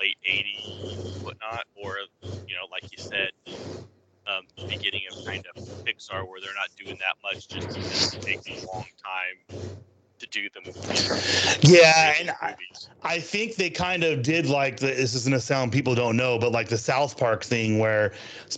late 0.00 0.18
'80s, 0.28 1.16
whatnot, 1.22 1.66
or 1.76 1.98
you 2.46 2.54
know, 2.56 2.66
like 2.72 2.90
you 2.92 2.98
said, 2.98 3.30
um, 4.26 4.44
beginning 4.68 5.02
of 5.10 5.24
kind 5.24 5.44
of 5.46 5.62
Pixar 5.84 6.28
where 6.28 6.40
they're 6.40 6.54
not 6.54 6.70
doing 6.76 6.98
that 6.98 7.16
much 7.22 7.48
just 7.48 7.68
because 7.68 8.14
it 8.14 8.22
takes 8.22 8.46
a 8.46 8.66
long 8.66 8.86
time 9.02 9.62
to 10.18 10.26
do 10.28 10.48
them. 10.50 10.64
Yeah, 11.62 12.14
and 12.18 12.30
I, 12.40 12.54
I 13.02 13.18
think 13.18 13.56
they 13.56 13.70
kind 13.70 14.02
of 14.02 14.22
did 14.22 14.46
like 14.46 14.78
the, 14.78 14.86
this 14.86 15.14
is 15.14 15.24
gonna 15.24 15.40
sound 15.40 15.72
people 15.72 15.94
don't 15.94 16.16
know, 16.16 16.38
but 16.38 16.52
like 16.52 16.68
the 16.68 16.78
South 16.78 17.18
Park 17.18 17.44
thing 17.44 17.78
where 17.78 18.12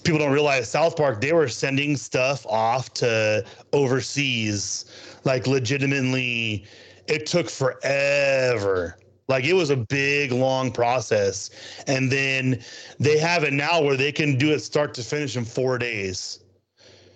people 0.04 0.18
don't 0.18 0.32
realize 0.32 0.70
South 0.70 0.96
Park 0.96 1.20
they 1.20 1.32
were 1.32 1.48
sending 1.48 1.96
stuff 1.96 2.46
off 2.46 2.92
to 2.94 3.44
overseas, 3.72 4.84
like 5.24 5.46
legitimately. 5.46 6.64
It 7.08 7.24
took 7.24 7.48
forever. 7.48 8.98
Like 9.28 9.44
it 9.44 9.52
was 9.52 9.68
a 9.68 9.76
big, 9.76 10.32
long 10.32 10.72
process, 10.72 11.50
and 11.86 12.10
then 12.10 12.62
they 12.98 13.18
have 13.18 13.44
it 13.44 13.52
now 13.52 13.82
where 13.82 13.96
they 13.96 14.10
can 14.10 14.38
do 14.38 14.52
it 14.52 14.60
start 14.60 14.94
to 14.94 15.02
finish 15.02 15.36
in 15.36 15.44
four 15.44 15.76
days. 15.76 16.40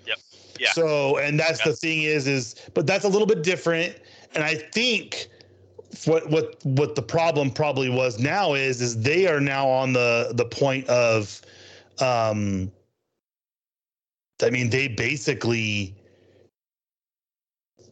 Yep. 0.07 0.19
Yeah. 0.61 0.73
So, 0.73 1.17
and 1.17 1.41
that's 1.41 1.65
the 1.65 1.73
thing 1.73 2.03
is, 2.03 2.29
is 2.29 2.55
but 2.75 2.87
that's 2.87 3.07
a 3.07 3.09
little 3.09 3.27
bit 3.27 3.43
different. 3.43 3.97
And 4.35 4.45
I 4.45 4.57
think 4.57 5.29
what 6.07 6.29
what 6.29 6.65
what 6.65 6.95
the 6.95 7.03
problem 7.03 7.51
probably 7.51 7.89
was 7.89 8.19
now 8.19 8.55
is 8.55 8.81
is 8.81 9.01
they 9.01 9.27
are 9.27 9.41
now 9.41 9.69
on 9.69 9.93
the 9.93 10.33
the 10.35 10.45
point 10.45 10.87
of 10.89 11.41
um 12.01 12.71
I 14.43 14.51
mean 14.51 14.71
they 14.71 14.89
basically 14.89 15.95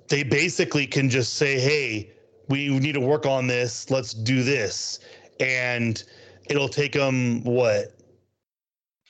they 0.09 0.23
basically 0.23 0.87
can 0.87 1.09
just 1.09 1.35
say 1.35 1.59
hey 1.59 2.11
we 2.51 2.69
need 2.79 2.93
to 2.93 3.01
work 3.01 3.25
on 3.27 3.47
this 3.47 3.91
let's 3.91 4.13
do 4.13 4.43
this 4.43 4.99
and 5.41 6.05
it'll 6.51 6.69
take 6.69 6.93
them 6.93 7.43
what 7.45 7.97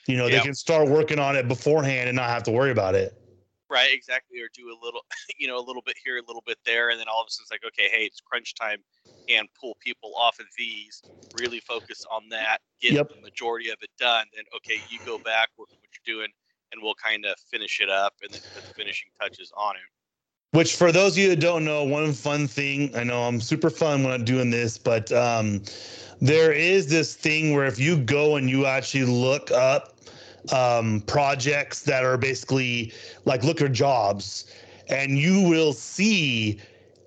you 0.07 0.17
know 0.17 0.29
Yeah. 0.29 0.39
they 0.39 0.45
can 0.45 0.55
start 0.55 0.89
working 0.89 1.19
on 1.19 1.35
it 1.37 1.49
beforehand 1.49 2.09
and 2.09 2.17
not 2.17 2.29
have 2.31 2.45
to 2.45 2.53
worry 2.53 2.71
about 2.71 2.95
it 2.95 3.17
Right, 3.71 3.95
exactly. 3.95 4.41
Or 4.41 4.49
do 4.53 4.69
a 4.69 4.79
little, 4.85 5.03
you 5.39 5.47
know, 5.47 5.57
a 5.57 5.65
little 5.65 5.83
bit 5.83 5.95
here, 6.05 6.17
a 6.19 6.23
little 6.27 6.43
bit 6.45 6.59
there, 6.67 6.91
and 6.91 6.99
then 6.99 7.07
all 7.09 7.23
of 7.23 7.29
a 7.29 7.31
sudden 7.31 7.45
it's 7.45 7.53
like, 7.53 7.65
okay, 7.65 7.89
hey, 7.89 8.05
it's 8.05 8.21
crunch 8.21 8.57
time, 8.57 8.83
and 9.29 9.49
pull 9.59 9.77
people 9.81 10.13
off 10.17 10.41
of 10.41 10.47
these, 10.59 11.05
really 11.33 11.61
focus 11.61 12.05
on 12.11 12.29
that, 12.31 12.59
get 12.81 12.95
Yep. 12.95 13.09
the 13.09 13.15
majority 13.23 13.71
of 13.71 13.77
it 13.81 13.91
done. 13.97 14.27
Then, 14.35 14.45
okay, 14.57 14.83
you 14.89 14.99
go 15.07 15.21
back, 15.25 15.51
work 15.57 15.69
what 15.81 15.91
you're 15.95 16.17
doing, 16.17 16.33
and 16.73 16.83
we'll 16.83 16.97
kind 16.97 17.25
of 17.25 17.37
finish 17.49 17.81
it 17.81 17.89
up 17.89 18.15
and 18.23 18.35
then 18.35 18.41
put 18.53 18.65
the 18.65 18.73
finishing 18.77 19.11
touches 19.21 19.53
on 19.57 19.77
it. 19.77 19.83
Which, 20.53 20.75
for 20.75 20.91
those 20.91 21.13
of 21.13 21.19
you 21.19 21.29
that 21.29 21.41
don't 21.41 21.65
know, 21.65 21.85
one 21.85 22.13
fun 22.13 22.49
thing 22.49 22.91
I 22.97 23.05
know 23.05 23.23
I'm 23.23 23.41
super 23.41 23.71
fun 23.71 24.03
when 24.03 24.13
I'm 24.13 24.25
doing 24.25 24.51
this, 24.51 24.79
but 24.79 25.13
um, 25.13 25.63
there 26.21 26.53
is 26.53 26.89
this 26.89 27.15
thing 27.15 27.55
where 27.55 27.67
if 27.67 27.79
you 27.79 27.97
go 27.97 28.35
and 28.35 28.51
you 28.51 28.67
actually 28.67 29.05
look 29.05 29.53
up 29.53 29.95
um, 30.53 31.03
projects 31.03 31.83
that 31.83 32.05
are 32.05 32.19
basically 32.19 32.93
like 33.27 33.45
look 33.45 33.63
at 33.63 33.73
jobs, 33.73 34.47
and 34.89 35.17
you 35.17 35.49
will 35.49 35.73
see 35.73 36.59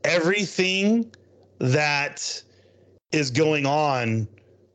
everything 0.06 1.12
that 1.60 2.42
is 3.12 3.30
going 3.30 3.66
on 3.66 4.26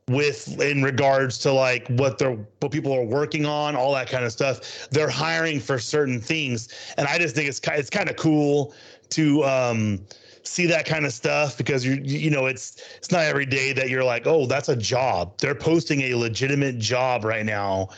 with 0.09 0.59
in 0.59 0.81
regards 0.81 1.37
to 1.37 1.51
like 1.51 1.87
what 1.89 2.17
they're 2.17 2.37
what 2.59 2.71
people 2.71 2.91
are 2.91 3.05
working 3.05 3.45
on 3.45 3.75
all 3.75 3.93
that 3.93 4.09
kind 4.09 4.25
of 4.25 4.31
stuff 4.31 4.89
they're 4.89 5.09
hiring 5.09 5.59
for 5.59 5.79
certain 5.79 6.19
things. 6.19 6.69
And 6.97 7.07
i 7.07 7.17
just 7.17 7.35
think 7.35 7.47
it's 7.47 7.61
it's 7.67 7.89
kind 7.89 8.09
of 8.09 8.15
cool 8.15 8.73
to 9.09 9.43
um 9.43 10.05
see 10.43 10.65
that 10.65 10.85
kind 10.85 11.05
of 11.05 11.13
stuff 11.13 11.57
because 11.57 11.85
you 11.85 12.01
you 12.03 12.29
know 12.29 12.47
it's 12.47 12.81
it's 12.97 13.11
not 13.11 13.21
every 13.21 13.45
day 13.45 13.71
that 13.71 13.89
you're 13.89 14.03
like 14.03 14.25
oh 14.25 14.45
that's 14.45 14.69
a 14.69 14.75
job. 14.75 15.37
They're 15.37 15.55
posting 15.55 16.01
a 16.01 16.15
legitimate 16.15 16.79
job 16.79 17.23
right 17.23 17.45
now. 17.45 17.89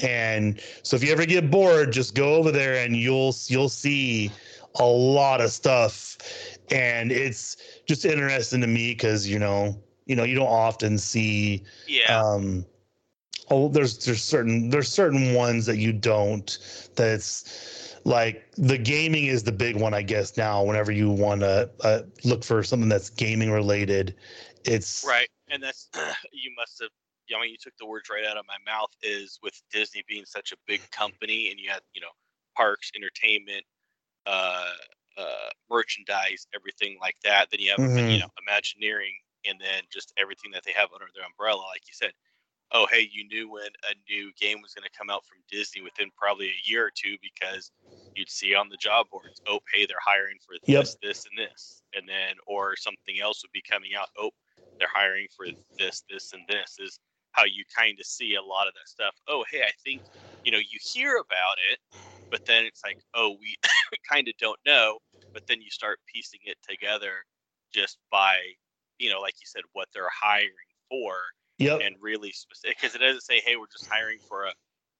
And 0.00 0.60
so 0.82 0.96
if 0.96 1.04
you 1.04 1.12
ever 1.12 1.26
get 1.26 1.50
bored 1.50 1.92
just 1.92 2.14
go 2.14 2.34
over 2.34 2.50
there 2.50 2.82
and 2.82 2.96
you'll 2.96 3.34
you'll 3.48 3.68
see 3.68 4.32
a 4.76 4.86
lot 4.86 5.40
of 5.40 5.50
stuff. 5.50 6.16
And 6.70 7.10
it's 7.10 7.56
just 7.86 8.04
interesting 8.04 8.60
to 8.60 8.66
me 8.66 8.92
because 8.92 9.28
you 9.28 9.38
know 9.38 9.76
you 10.08 10.16
know 10.16 10.24
you 10.24 10.34
don't 10.34 10.48
often 10.48 10.98
see 10.98 11.64
Yeah, 11.86 12.22
um 12.22 12.66
oh 13.50 13.68
there's 13.68 14.04
there's 14.04 14.22
certain 14.22 14.70
there's 14.70 14.88
certain 14.88 15.34
ones 15.34 15.66
that 15.66 15.78
you 15.78 15.92
don't 15.92 16.58
that's 16.96 17.96
like 18.04 18.50
the 18.56 18.78
gaming 18.78 19.26
is 19.26 19.44
the 19.44 19.52
big 19.52 19.76
one 19.76 19.94
i 19.94 20.02
guess 20.02 20.36
now 20.36 20.62
whenever 20.64 20.92
you 20.92 21.10
want 21.10 21.40
to 21.40 21.70
uh, 21.82 22.02
look 22.24 22.44
for 22.44 22.62
something 22.62 22.88
that's 22.88 23.10
gaming 23.10 23.50
related 23.50 24.14
it's 24.64 25.04
right. 25.06 25.28
And 25.50 25.62
that's 25.62 25.88
you 26.32 26.52
must 26.56 26.80
have. 26.80 26.90
I 27.36 27.40
mean, 27.42 27.50
you 27.50 27.58
took 27.60 27.76
the 27.78 27.86
words 27.86 28.08
right 28.10 28.24
out 28.24 28.38
of 28.38 28.44
my 28.46 28.56
mouth. 28.70 28.90
Is 29.02 29.38
with 29.42 29.60
Disney 29.72 30.02
being 30.08 30.24
such 30.24 30.52
a 30.52 30.56
big 30.66 30.80
company, 30.90 31.50
and 31.50 31.60
you 31.60 31.70
had 31.70 31.82
you 31.94 32.00
know 32.00 32.08
parks, 32.56 32.90
entertainment, 32.96 33.64
uh, 34.26 34.72
uh, 35.16 35.50
merchandise, 35.70 36.46
everything 36.54 36.98
like 37.00 37.16
that. 37.24 37.48
Then 37.50 37.60
you 37.60 37.70
have 37.72 37.80
Mhm. 37.80 38.12
you 38.12 38.18
know 38.20 38.28
Imagineering, 38.46 39.14
and 39.46 39.60
then 39.60 39.84
just 39.92 40.12
everything 40.18 40.50
that 40.52 40.64
they 40.64 40.72
have 40.72 40.90
under 40.92 41.08
their 41.14 41.24
umbrella. 41.26 41.62
Like 41.62 41.82
you 41.86 41.94
said, 41.94 42.12
oh 42.72 42.86
hey, 42.86 43.08
you 43.12 43.26
knew 43.28 43.50
when 43.50 43.70
a 43.90 43.94
new 44.08 44.32
game 44.40 44.60
was 44.62 44.74
going 44.74 44.84
to 44.88 44.98
come 44.98 45.10
out 45.10 45.24
from 45.26 45.38
Disney 45.50 45.82
within 45.82 46.10
probably 46.16 46.48
a 46.50 46.62
year 46.70 46.86
or 46.86 46.90
two 46.94 47.16
because 47.22 47.70
you'd 48.14 48.30
see 48.30 48.54
on 48.54 48.68
the 48.68 48.76
job 48.76 49.06
boards, 49.10 49.40
oh 49.46 49.60
hey, 49.72 49.86
they're 49.86 49.96
hiring 50.04 50.38
for 50.44 50.56
Yep. 50.66 50.86
this, 50.86 50.96
this, 51.02 51.24
and 51.26 51.38
this, 51.38 51.82
and 51.94 52.08
then 52.08 52.36
or 52.46 52.76
something 52.76 53.20
else 53.20 53.42
would 53.42 53.52
be 53.52 53.62
coming 53.62 53.94
out. 53.94 54.08
Oh, 54.18 54.30
they're 54.78 54.88
hiring 54.92 55.28
for 55.36 55.46
this, 55.78 56.02
this, 56.08 56.32
and 56.32 56.44
this 56.48 56.76
is 56.78 57.00
how 57.32 57.44
you 57.44 57.64
kind 57.76 57.98
of 58.00 58.06
see 58.06 58.34
a 58.34 58.42
lot 58.42 58.68
of 58.68 58.74
that 58.74 58.88
stuff. 58.88 59.14
Oh, 59.28 59.44
hey, 59.50 59.62
I 59.62 59.72
think 59.84 60.02
you 60.44 60.52
know 60.52 60.58
you 60.58 60.78
hear 60.92 61.16
about 61.16 61.56
it, 61.70 61.78
but 62.30 62.40
then 62.46 62.64
it's 62.64 62.82
like, 62.84 62.98
oh, 63.14 63.36
we 63.40 63.56
kind 64.10 64.28
of 64.28 64.34
don't 64.38 64.60
know. 64.66 64.98
But 65.34 65.42
then 65.48 65.60
you 65.62 65.70
start 65.70 66.00
piecing 66.12 66.40
it 66.44 66.56
together 66.68 67.24
just 67.72 67.98
by 68.10 68.38
you 68.98 69.10
know, 69.10 69.20
like 69.20 69.34
you 69.40 69.46
said, 69.46 69.62
what 69.72 69.88
they're 69.92 70.10
hiring 70.12 70.50
for, 70.88 71.14
yep 71.58 71.80
and 71.84 71.96
really 72.00 72.32
specific 72.32 72.76
because 72.80 72.94
it 72.94 72.98
doesn't 72.98 73.22
say, 73.22 73.40
hey, 73.44 73.56
we're 73.56 73.66
just 73.66 73.86
hiring 73.86 74.18
for 74.28 74.44
a 74.44 74.52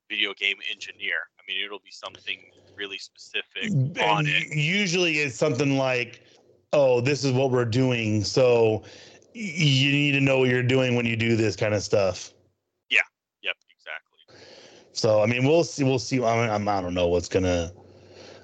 video 0.09 0.33
game 0.35 0.57
engineer. 0.71 1.17
I 1.39 1.43
mean, 1.49 1.65
it'll 1.65 1.81
be 1.81 1.91
something 1.91 2.39
really 2.77 2.99
specific 2.99 3.71
on 4.01 4.27
And 4.27 4.29
it. 4.29 4.57
usually 4.57 5.19
it's 5.19 5.37
something 5.37 5.77
like 5.77 6.23
oh 6.73 7.01
this 7.01 7.25
is 7.25 7.33
what 7.33 7.51
we're 7.51 7.65
doing 7.65 8.23
so 8.23 8.85
you 9.33 9.91
need 9.93 10.13
to 10.13 10.21
know 10.21 10.39
what 10.41 10.49
you're 10.49 10.63
doing 10.63 10.95
when 10.95 11.07
you 11.07 11.17
do 11.17 11.37
this 11.37 11.57
kind 11.57 11.75
of 11.75 11.83
stuff 11.83 12.33
Yeah. 12.91 13.01
Yep, 13.43 13.57
exactly. 13.71 14.43
So 14.93 15.23
I 15.23 15.27
mean, 15.27 15.47
we'll 15.47 15.65
see. 15.65 15.85
We'll 15.85 15.99
see. 15.99 16.23
I, 16.23 16.41
mean, 16.41 16.51
I'm, 16.51 16.69
I 16.69 16.81
don't 16.81 16.95
know 16.95 17.09
what's 17.09 17.29
gonna 17.29 17.73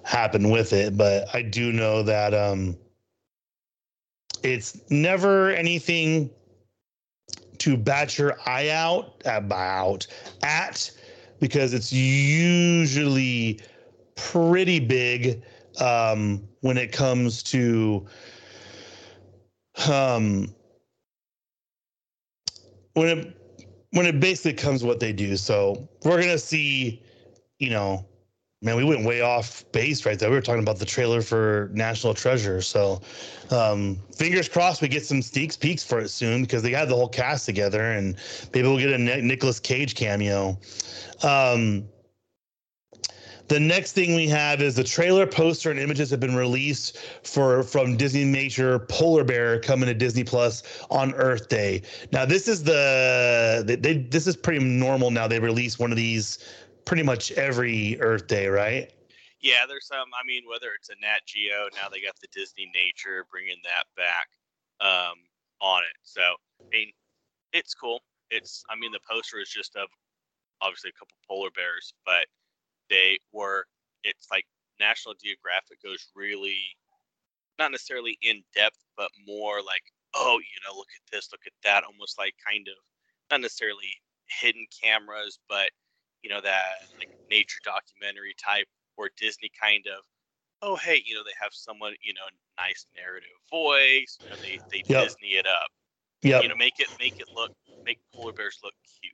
happen 0.04 0.50
with 0.50 0.72
it, 0.72 0.96
but 0.96 1.34
I 1.34 1.42
do 1.42 1.72
know 1.72 2.02
that 2.02 2.34
um, 2.34 2.76
it's 4.44 4.78
never 4.90 5.50
anything 5.50 6.30
to 7.58 7.76
bat 7.76 8.18
your 8.18 8.36
eye 8.46 8.68
out 8.68 9.22
about 9.24 10.06
at 10.42 10.90
because 11.40 11.72
it's 11.72 11.92
usually 11.92 13.60
pretty 14.16 14.78
big 14.78 15.42
um, 15.80 16.46
when 16.60 16.76
it 16.76 16.92
comes 16.92 17.42
to 17.42 18.06
um, 19.88 20.54
when 22.92 23.18
it 23.18 23.40
when 23.90 24.06
it 24.06 24.20
basically 24.20 24.52
comes 24.52 24.84
what 24.84 25.00
they 25.00 25.12
do. 25.12 25.36
So 25.36 25.88
we're 26.04 26.20
gonna 26.20 26.38
see, 26.38 27.02
you 27.58 27.70
know, 27.70 28.06
man, 28.64 28.76
we 28.76 28.84
went 28.84 29.04
way 29.04 29.20
off 29.20 29.64
base 29.72 30.06
right 30.06 30.18
there. 30.18 30.30
We 30.30 30.36
were 30.36 30.42
talking 30.42 30.62
about 30.62 30.78
the 30.78 30.86
trailer 30.86 31.20
for 31.20 31.70
National 31.72 32.14
Treasure. 32.14 32.62
So 32.62 33.00
um 33.50 33.98
fingers 34.16 34.48
crossed 34.48 34.80
we 34.80 34.88
get 34.88 35.04
some 35.04 35.20
sneak 35.20 35.60
peeks 35.60 35.84
for 35.84 35.98
it 35.98 36.08
soon 36.08 36.42
because 36.42 36.62
they 36.62 36.70
had 36.70 36.88
the 36.88 36.94
whole 36.94 37.08
cast 37.08 37.44
together 37.44 37.92
and 37.92 38.16
maybe 38.54 38.66
we'll 38.66 38.78
get 38.78 38.92
a 38.92 38.98
Nicolas 38.98 39.60
Cage 39.60 39.94
cameo. 39.94 40.58
Um 41.22 41.86
the 43.48 43.60
next 43.60 43.92
thing 43.92 44.14
we 44.14 44.26
have 44.28 44.62
is 44.62 44.74
the 44.74 44.84
trailer 44.84 45.26
poster 45.26 45.70
and 45.70 45.78
images 45.78 46.10
have 46.10 46.20
been 46.20 46.34
released 46.34 46.96
for 47.22 47.62
from 47.62 47.96
Disney 47.96 48.24
Nature 48.24 48.78
Polar 48.78 49.22
Bear 49.22 49.60
coming 49.60 49.86
to 49.86 49.94
Disney 49.94 50.24
Plus 50.24 50.62
on 50.90 51.12
Earth 51.14 51.48
Day. 51.50 51.82
Now 52.10 52.24
this 52.24 52.48
is 52.48 52.62
the 52.62 53.62
they, 53.66 53.98
this 53.98 54.26
is 54.26 54.36
pretty 54.36 54.64
normal 54.64 55.10
now. 55.10 55.28
They 55.28 55.40
release 55.40 55.78
one 55.78 55.90
of 55.90 55.98
these 55.98 56.38
pretty 56.84 57.02
much 57.02 57.32
every 57.32 58.00
Earth 58.00 58.26
Day, 58.26 58.48
right? 58.48 58.92
Yeah, 59.40 59.66
there's 59.68 59.86
some. 59.86 60.08
I 60.18 60.24
mean, 60.26 60.42
whether 60.48 60.68
it's 60.74 60.88
a 60.88 60.94
Nat 61.00 61.20
Geo, 61.26 61.68
now 61.74 61.88
they 61.90 62.00
got 62.00 62.16
the 62.20 62.28
Disney 62.32 62.70
Nature 62.74 63.26
bringing 63.30 63.60
that 63.64 63.84
back 63.96 64.28
um, 64.80 65.18
on 65.60 65.82
it. 65.82 65.96
So 66.02 66.22
I 66.22 66.64
mean, 66.72 66.90
it's 67.52 67.74
cool. 67.74 68.00
It's 68.30 68.64
I 68.70 68.76
mean, 68.76 68.92
the 68.92 69.00
poster 69.08 69.40
is 69.40 69.50
just 69.50 69.76
of 69.76 69.88
obviously 70.62 70.90
a 70.90 70.98
couple 70.98 71.14
polar 71.28 71.50
bears, 71.54 71.92
but 72.06 72.26
they 72.88 73.18
were 73.32 73.66
it's 74.02 74.28
like 74.30 74.46
National 74.80 75.14
Geographic 75.22 75.82
goes 75.82 76.08
really 76.14 76.58
not 77.58 77.70
necessarily 77.70 78.18
in 78.22 78.42
depth, 78.54 78.78
but 78.96 79.10
more 79.26 79.58
like, 79.58 79.82
oh, 80.14 80.38
you 80.38 80.60
know, 80.66 80.76
look 80.76 80.88
at 80.94 81.12
this, 81.12 81.28
look 81.32 81.42
at 81.46 81.52
that, 81.62 81.84
almost 81.84 82.18
like 82.18 82.34
kind 82.44 82.66
of 82.68 82.74
not 83.30 83.40
necessarily 83.40 83.90
hidden 84.40 84.66
cameras, 84.82 85.38
but 85.48 85.70
you 86.24 86.30
know, 86.30 86.40
that 86.40 86.88
like 86.98 87.10
nature 87.30 87.60
documentary 87.64 88.34
type 88.42 88.66
or 88.96 89.10
Disney 89.16 89.50
kind 89.60 89.84
of, 89.86 90.02
oh 90.62 90.76
hey, 90.76 91.02
you 91.04 91.14
know, 91.14 91.22
they 91.22 91.36
have 91.40 91.52
someone, 91.52 91.94
you 92.02 92.14
know, 92.14 92.22
nice 92.58 92.86
narrative 92.96 93.28
voice, 93.50 94.18
you 94.22 94.30
know, 94.30 94.36
they 94.42 94.58
they 94.72 94.82
yep. 94.86 95.04
Disney 95.04 95.36
it 95.36 95.46
up. 95.46 95.68
Yeah. 96.22 96.40
You 96.40 96.48
know, 96.48 96.56
make 96.56 96.80
it 96.80 96.88
make 96.98 97.20
it 97.20 97.28
look 97.34 97.52
make 97.84 98.00
polar 98.14 98.32
bears 98.32 98.58
look 98.64 98.74
cute. 99.00 99.12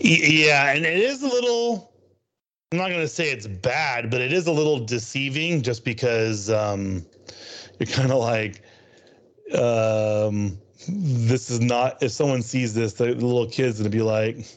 Yeah, 0.00 0.72
and 0.72 0.84
it 0.84 0.98
is 0.98 1.22
a 1.22 1.28
little 1.28 1.92
I'm 2.72 2.78
not 2.78 2.88
going 2.88 3.00
to 3.00 3.08
say 3.08 3.30
it's 3.30 3.46
bad, 3.46 4.10
but 4.10 4.20
it 4.20 4.32
is 4.32 4.48
a 4.48 4.52
little 4.52 4.80
deceiving 4.84 5.62
just 5.62 5.84
because 5.84 6.50
um, 6.50 7.06
you're 7.78 7.86
kind 7.86 8.10
of 8.10 8.18
like, 8.18 8.62
um, 9.56 10.58
this 10.88 11.48
is 11.48 11.60
not, 11.60 12.02
if 12.02 12.10
someone 12.10 12.42
sees 12.42 12.74
this, 12.74 12.94
the 12.94 13.14
little 13.14 13.46
kid's 13.46 13.78
going 13.78 13.88
to 13.88 13.96
be 13.96 14.02
like, 14.02 14.48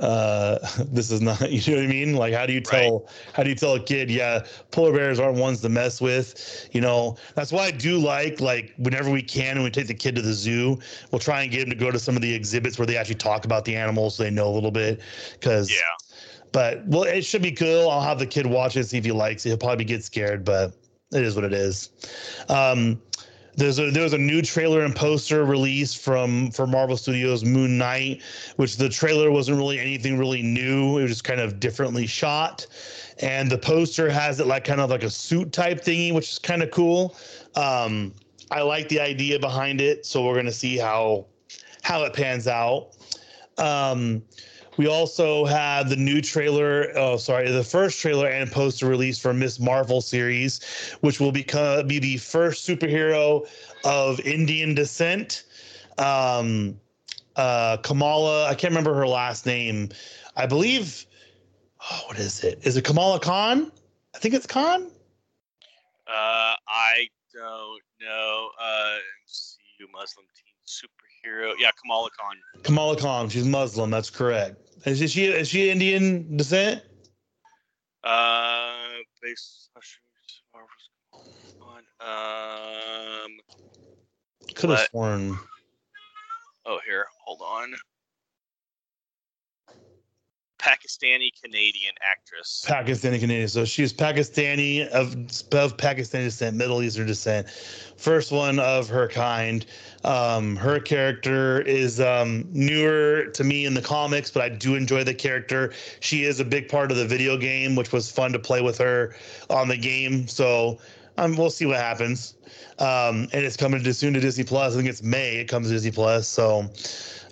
uh, 0.00 0.58
this 0.92 1.10
is 1.10 1.20
not, 1.20 1.40
you 1.50 1.72
know 1.72 1.80
what 1.80 1.88
I 1.88 1.88
mean? 1.88 2.14
Like, 2.14 2.34
how 2.34 2.46
do 2.46 2.52
you 2.52 2.60
tell, 2.60 3.00
right. 3.00 3.32
how 3.32 3.42
do 3.42 3.48
you 3.48 3.54
tell 3.54 3.74
a 3.74 3.80
kid, 3.80 4.10
yeah, 4.10 4.44
polar 4.70 4.92
bears 4.92 5.18
aren't 5.18 5.38
ones 5.38 5.60
to 5.62 5.68
mess 5.68 6.00
with? 6.00 6.68
You 6.72 6.80
know, 6.80 7.16
that's 7.34 7.52
why 7.52 7.64
I 7.64 7.70
do 7.70 7.98
like, 7.98 8.40
like, 8.40 8.74
whenever 8.78 9.10
we 9.10 9.22
can 9.22 9.56
and 9.56 9.64
we 9.64 9.70
take 9.70 9.86
the 9.86 9.94
kid 9.94 10.16
to 10.16 10.22
the 10.22 10.32
zoo, 10.32 10.78
we'll 11.10 11.18
try 11.18 11.42
and 11.42 11.50
get 11.50 11.62
him 11.62 11.70
to 11.70 11.76
go 11.76 11.90
to 11.90 11.98
some 11.98 12.16
of 12.16 12.22
the 12.22 12.34
exhibits 12.34 12.78
where 12.78 12.86
they 12.86 12.96
actually 12.96 13.16
talk 13.16 13.44
about 13.44 13.64
the 13.64 13.76
animals 13.76 14.16
so 14.16 14.22
they 14.22 14.30
know 14.30 14.48
a 14.48 14.54
little 14.54 14.70
bit. 14.70 15.00
Cause, 15.40 15.70
yeah 15.70 15.76
but 16.52 16.86
well, 16.86 17.02
it 17.02 17.22
should 17.22 17.42
be 17.42 17.52
cool. 17.52 17.90
I'll 17.90 18.00
have 18.00 18.18
the 18.18 18.24
kid 18.26 18.46
watch 18.46 18.78
it, 18.78 18.84
see 18.84 18.96
if 18.96 19.04
he 19.04 19.12
likes 19.12 19.44
it. 19.44 19.50
He'll 19.50 19.58
probably 19.58 19.84
get 19.84 20.02
scared, 20.02 20.42
but 20.42 20.72
it 21.12 21.22
is 21.22 21.34
what 21.34 21.44
it 21.44 21.52
is. 21.52 21.90
Um, 22.48 22.98
there's 23.56 23.78
a 23.78 23.90
there 23.90 24.02
was 24.02 24.12
a 24.12 24.18
new 24.18 24.42
trailer 24.42 24.82
and 24.82 24.94
poster 24.94 25.44
released 25.44 25.98
from 25.98 26.50
for 26.50 26.66
Marvel 26.66 26.96
Studios 26.96 27.44
Moon 27.44 27.78
Knight, 27.78 28.22
which 28.56 28.76
the 28.76 28.88
trailer 28.88 29.30
wasn't 29.30 29.56
really 29.56 29.80
anything 29.80 30.18
really 30.18 30.42
new. 30.42 30.98
It 30.98 31.02
was 31.02 31.10
just 31.10 31.24
kind 31.24 31.40
of 31.40 31.58
differently 31.58 32.06
shot, 32.06 32.66
and 33.20 33.50
the 33.50 33.58
poster 33.58 34.10
has 34.10 34.40
it 34.40 34.46
like 34.46 34.64
kind 34.64 34.80
of 34.80 34.90
like 34.90 35.02
a 35.02 35.10
suit 35.10 35.52
type 35.52 35.82
thingy, 35.82 36.12
which 36.12 36.32
is 36.32 36.38
kind 36.38 36.62
of 36.62 36.70
cool. 36.70 37.16
Um, 37.54 38.12
I 38.50 38.60
like 38.60 38.88
the 38.88 39.00
idea 39.00 39.38
behind 39.38 39.80
it, 39.80 40.04
so 40.04 40.24
we're 40.24 40.36
gonna 40.36 40.52
see 40.52 40.76
how 40.76 41.26
how 41.82 42.04
it 42.04 42.12
pans 42.12 42.46
out. 42.46 42.90
Um, 43.58 44.22
we 44.76 44.86
also 44.86 45.44
have 45.44 45.88
the 45.88 45.96
new 45.96 46.20
trailer. 46.20 46.92
Oh, 46.96 47.16
sorry, 47.16 47.50
the 47.50 47.64
first 47.64 48.00
trailer 48.00 48.28
and 48.28 48.50
poster 48.50 48.86
release 48.86 49.18
for 49.18 49.32
Miss 49.32 49.58
Marvel 49.58 50.00
series, 50.00 50.60
which 51.00 51.20
will 51.20 51.32
become 51.32 51.86
be 51.86 51.98
the 51.98 52.16
first 52.18 52.68
superhero 52.68 53.46
of 53.84 54.20
Indian 54.20 54.74
descent. 54.74 55.44
Um, 55.98 56.78
uh, 57.36 57.78
Kamala, 57.78 58.46
I 58.46 58.54
can't 58.54 58.72
remember 58.72 58.94
her 58.94 59.06
last 59.06 59.46
name. 59.46 59.90
I 60.36 60.46
believe. 60.46 61.06
Oh, 61.90 62.02
what 62.06 62.18
is 62.18 62.42
it? 62.42 62.60
Is 62.62 62.76
it 62.76 62.84
Kamala 62.84 63.20
Khan? 63.20 63.70
I 64.14 64.18
think 64.18 64.34
it's 64.34 64.46
Khan. 64.46 64.90
Uh, 66.08 66.54
I 66.68 67.08
don't 67.32 67.82
know. 68.00 68.50
Uh, 68.60 68.96
you 69.78 69.86
Muslim 69.92 70.26
teen 70.34 70.54
superhero. 70.66 71.52
Yeah, 71.58 71.70
Kamala 71.80 72.08
Khan. 72.18 72.36
Kamala 72.62 72.96
Khan. 72.96 73.28
She's 73.28 73.46
Muslim. 73.46 73.90
That's 73.90 74.10
correct. 74.10 74.65
Is 74.84 75.10
she 75.10 75.24
is 75.26 75.48
she 75.48 75.70
Indian 75.70 76.36
descent? 76.36 76.82
Uh, 78.04 78.74
based 79.22 79.70
on 81.62 81.82
um. 82.00 83.30
Could 84.54 84.70
have 84.70 84.88
sworn. 84.90 85.38
Oh, 86.66 86.78
here, 86.86 87.06
hold 87.24 87.40
on. 87.42 87.74
Pakistani 90.66 91.30
Canadian 91.40 91.94
actress. 92.02 92.64
Pakistani 92.66 93.20
Canadian. 93.20 93.46
So 93.48 93.64
she's 93.64 93.92
Pakistani 93.92 94.86
of, 94.88 95.12
of 95.54 95.76
Pakistani 95.76 96.24
descent, 96.24 96.56
Middle 96.56 96.82
Eastern 96.82 97.06
descent. 97.06 97.48
First 97.96 98.32
one 98.32 98.58
of 98.58 98.88
her 98.88 99.06
kind. 99.06 99.64
Um, 100.02 100.56
her 100.56 100.80
character 100.80 101.60
is 101.60 102.00
um, 102.00 102.48
newer 102.50 103.26
to 103.26 103.44
me 103.44 103.64
in 103.64 103.74
the 103.74 103.82
comics, 103.82 104.30
but 104.30 104.42
I 104.42 104.48
do 104.48 104.74
enjoy 104.74 105.04
the 105.04 105.14
character. 105.14 105.72
She 106.00 106.24
is 106.24 106.40
a 106.40 106.44
big 106.44 106.68
part 106.68 106.90
of 106.90 106.96
the 106.96 107.06
video 107.06 107.36
game, 107.36 107.76
which 107.76 107.92
was 107.92 108.10
fun 108.10 108.32
to 108.32 108.38
play 108.38 108.60
with 108.60 108.78
her 108.78 109.14
on 109.48 109.68
the 109.68 109.76
game. 109.76 110.26
So 110.26 110.80
um, 111.16 111.36
we'll 111.36 111.50
see 111.50 111.66
what 111.66 111.76
happens. 111.76 112.34
Um, 112.80 113.28
and 113.32 113.44
it's 113.44 113.56
coming 113.56 113.82
to 113.84 113.94
soon 113.94 114.14
to 114.14 114.20
Disney 114.20 114.44
Plus. 114.44 114.74
I 114.74 114.76
think 114.76 114.88
it's 114.88 115.02
May. 115.02 115.36
It 115.36 115.48
comes 115.48 115.68
to 115.68 115.74
Disney 115.74 115.92
Plus. 115.92 116.26
So 116.28 116.68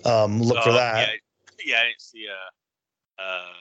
um, 0.05 0.41
look 0.41 0.63
for 0.63 0.69
oh, 0.69 0.73
that. 0.73 1.09
Yeah, 1.09 1.73
yeah, 1.73 1.79
I 1.81 1.83
didn't 1.83 2.01
see. 2.01 2.27
Uh 2.27 2.54
uh, 3.19 3.53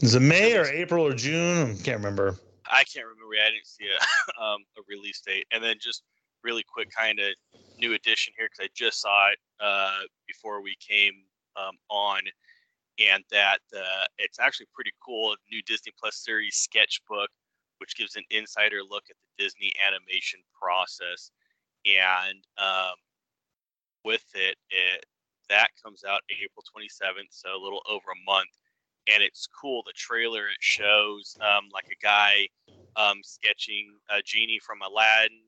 Is 0.00 0.14
it 0.14 0.20
May 0.20 0.56
or 0.56 0.66
April 0.66 1.06
or 1.06 1.12
June? 1.14 1.76
I 1.78 1.82
can't 1.82 1.98
remember. 1.98 2.36
I 2.66 2.84
can't 2.84 3.06
remember. 3.06 3.34
I 3.34 3.50
didn't 3.50 3.66
see 3.66 3.86
a, 3.86 4.42
um, 4.42 4.64
a 4.78 4.82
release 4.88 5.20
date. 5.20 5.46
And 5.52 5.62
then 5.62 5.76
just 5.80 6.02
really 6.42 6.64
quick, 6.72 6.88
kind 6.96 7.18
of 7.18 7.34
new 7.78 7.94
addition 7.94 8.32
here 8.36 8.48
because 8.50 8.64
I 8.64 8.68
just 8.74 9.00
saw 9.00 9.30
it 9.30 9.38
uh, 9.60 10.00
before 10.26 10.62
we 10.62 10.76
came 10.80 11.12
um, 11.56 11.76
on, 11.88 12.20
and 12.98 13.24
that 13.30 13.58
uh, 13.76 14.04
it's 14.18 14.38
actually 14.38 14.66
pretty 14.74 14.92
cool. 15.04 15.34
New 15.50 15.62
Disney 15.62 15.92
Plus 15.98 16.16
series 16.16 16.56
sketchbook, 16.56 17.28
which 17.78 17.96
gives 17.96 18.16
an 18.16 18.24
insider 18.30 18.80
look 18.88 19.04
at 19.10 19.16
the 19.16 19.44
Disney 19.44 19.72
animation 19.86 20.40
process, 20.60 21.30
and 21.84 22.44
um, 22.58 22.94
with 24.04 24.24
it, 24.34 24.56
it 24.70 25.04
that 25.48 25.68
comes 25.82 26.04
out 26.04 26.20
April 26.30 26.64
27th, 26.64 27.30
so 27.30 27.50
a 27.50 27.62
little 27.62 27.82
over 27.90 28.12
a 28.12 28.24
month 28.24 28.50
and 29.12 29.22
it's 29.22 29.48
cool. 29.48 29.82
The 29.86 29.92
trailer 29.94 30.48
it 30.48 30.58
shows 30.60 31.36
um, 31.40 31.68
like 31.72 31.86
a 31.90 32.04
guy 32.04 32.48
um, 32.96 33.18
sketching 33.22 33.94
a 34.10 34.22
genie 34.22 34.60
from 34.60 34.78
Aladdin, 34.82 35.38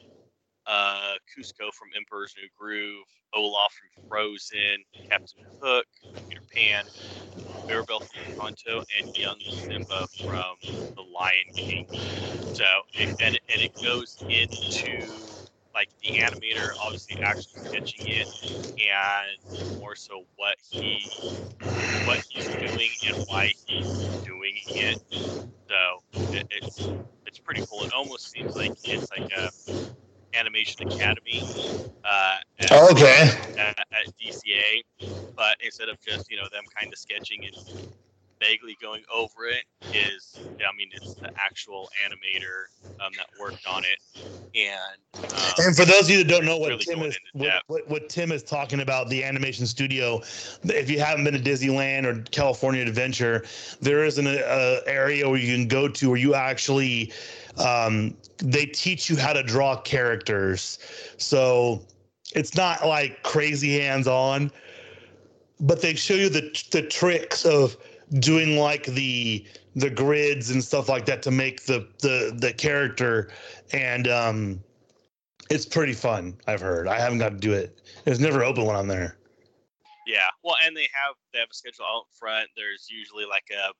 uh, 0.66 1.14
Kuzco 1.31 1.72
from 1.72 1.88
Emperor's 1.96 2.35
New 2.37 2.48
Groove, 2.59 3.07
Olaf 3.35 3.72
from 3.75 4.09
Frozen, 4.09 4.85
Captain 5.11 5.44
Hook, 5.61 5.87
Peter 6.29 6.42
Pan, 6.55 6.85
Mirabel 7.66 8.01
from 8.01 8.18
Encanto, 8.20 8.83
and 8.98 9.16
young 9.16 9.38
Simba 9.51 10.07
from 10.25 10.57
The 10.96 11.03
Lion 11.03 11.53
King. 11.55 11.87
So, 12.55 12.64
and, 12.98 13.11
and 13.20 13.62
it 13.62 13.72
goes 13.83 14.18
into 14.29 15.41
like 15.75 15.89
the 16.03 16.15
animator 16.21 16.71
obviously 16.85 17.17
actually 17.23 17.55
sketching 17.57 18.03
it 18.07 18.29
and 18.79 19.39
more 19.81 19.95
so 19.97 20.25
what 20.37 20.57
he 20.61 21.13
what 22.05 22.19
he's 22.29 22.51
doing 22.59 22.91
and 23.07 23.17
why 23.27 23.53
he's 23.67 24.11
doing 24.25 24.57
it. 24.75 24.99
So 25.69 25.77
it, 26.33 26.45
it's 26.51 26.95
it's 27.27 27.39
pretty 27.39 27.63
cool. 27.69 27.85
It 27.85 27.91
almost 27.97 28.31
seems 28.31 28.55
like 28.57 28.73
it's 28.85 29.11
like 29.11 29.29
a 29.37 29.51
animation 30.39 30.83
academy 30.83 31.47
uh, 32.05 32.39
at, 32.59 32.73
okay. 32.93 33.31
at, 33.59 33.79
at 33.79 34.07
dca 34.21 34.83
but 35.37 35.57
instead 35.65 35.89
of 35.89 36.01
just 36.01 36.31
you 36.31 36.37
know 36.37 36.49
them 36.53 36.65
kind 36.77 36.93
of 36.93 36.99
sketching 36.99 37.41
and 37.45 37.57
vaguely 38.42 38.76
going 38.81 39.02
over 39.14 39.46
it 39.46 39.64
is 39.94 40.38
I 40.38 40.76
mean 40.76 40.88
it's 40.92 41.14
the 41.14 41.31
actual 41.37 41.88
animator 42.05 42.66
um, 43.05 43.12
that 43.16 43.26
worked 43.40 43.66
on 43.66 43.85
it. 43.85 43.98
And 44.55 45.24
um, 45.24 45.66
and 45.66 45.76
for 45.76 45.85
those 45.85 46.02
of 46.02 46.11
you 46.11 46.18
that 46.18 46.28
don't 46.28 46.44
know 46.44 46.59
what 46.59 46.70
really 46.70 46.85
Tim 46.85 47.02
is 47.02 47.18
what, 47.35 47.62
what, 47.68 47.88
what, 47.88 48.09
Tim 48.09 48.33
is 48.33 48.42
talking 48.42 48.81
about 48.81 49.09
the 49.09 49.22
animation 49.22 49.66
studio 49.66 50.20
if 50.64 50.90
you 50.90 50.98
haven't 50.98 51.24
been 51.24 51.35
to 51.35 51.40
Disneyland 51.40 52.05
or 52.05 52.22
California 52.31 52.83
Adventure 52.83 53.44
there 53.81 54.05
is 54.05 54.18
an 54.18 54.26
uh, 54.26 54.81
area 54.87 55.28
where 55.28 55.38
you 55.38 55.55
can 55.55 55.68
go 55.68 55.88
to 55.88 56.09
where 56.11 56.18
you 56.18 56.35
actually 56.35 57.12
um, 57.59 58.16
they 58.38 58.66
teach 58.66 59.09
you 59.11 59.16
how 59.16 59.33
to 59.33 59.42
draw 59.42 59.76
characters. 59.76 60.78
So 61.18 61.83
it's 62.35 62.57
not 62.57 62.87
like 62.87 63.22
crazy 63.22 63.78
hands 63.78 64.09
on 64.09 64.50
but 65.62 65.81
they 65.81 65.94
show 65.94 66.14
you 66.14 66.28
the 66.28 66.40
the 66.72 66.83
tricks 66.83 67.44
of 67.44 67.76
doing 68.18 68.57
like 68.57 68.85
the 68.85 69.44
the 69.77 69.90
grids 69.90 70.51
and 70.51 70.62
stuff 70.62 70.88
like 70.88 71.07
that 71.07 71.22
to 71.22 71.31
make 71.31 71.64
the 71.64 71.87
the 72.01 72.35
the 72.38 72.53
character 72.53 73.31
and 73.72 74.07
um 74.09 74.61
it's 75.51 75.64
pretty 75.66 75.92
fun 75.94 76.37
i've 76.46 76.61
heard 76.61 76.87
i 76.88 76.98
haven't 76.98 77.18
got 77.18 77.31
to 77.31 77.38
do 77.38 77.53
it 77.53 77.81
there's 78.05 78.20
never 78.20 78.44
open 78.44 78.64
when 78.64 78.77
i'm 78.77 78.87
there 78.88 79.16
Yeah, 80.07 80.29
well, 80.42 80.57
and 80.64 80.77
they 80.77 80.88
have 80.92 81.14
they 81.33 81.38
have 81.38 81.48
a 81.51 81.55
schedule 81.55 81.85
out 81.87 82.07
front. 82.18 82.48
There's 82.57 82.88
usually 82.90 83.25
like 83.25 83.48
a 83.53 83.72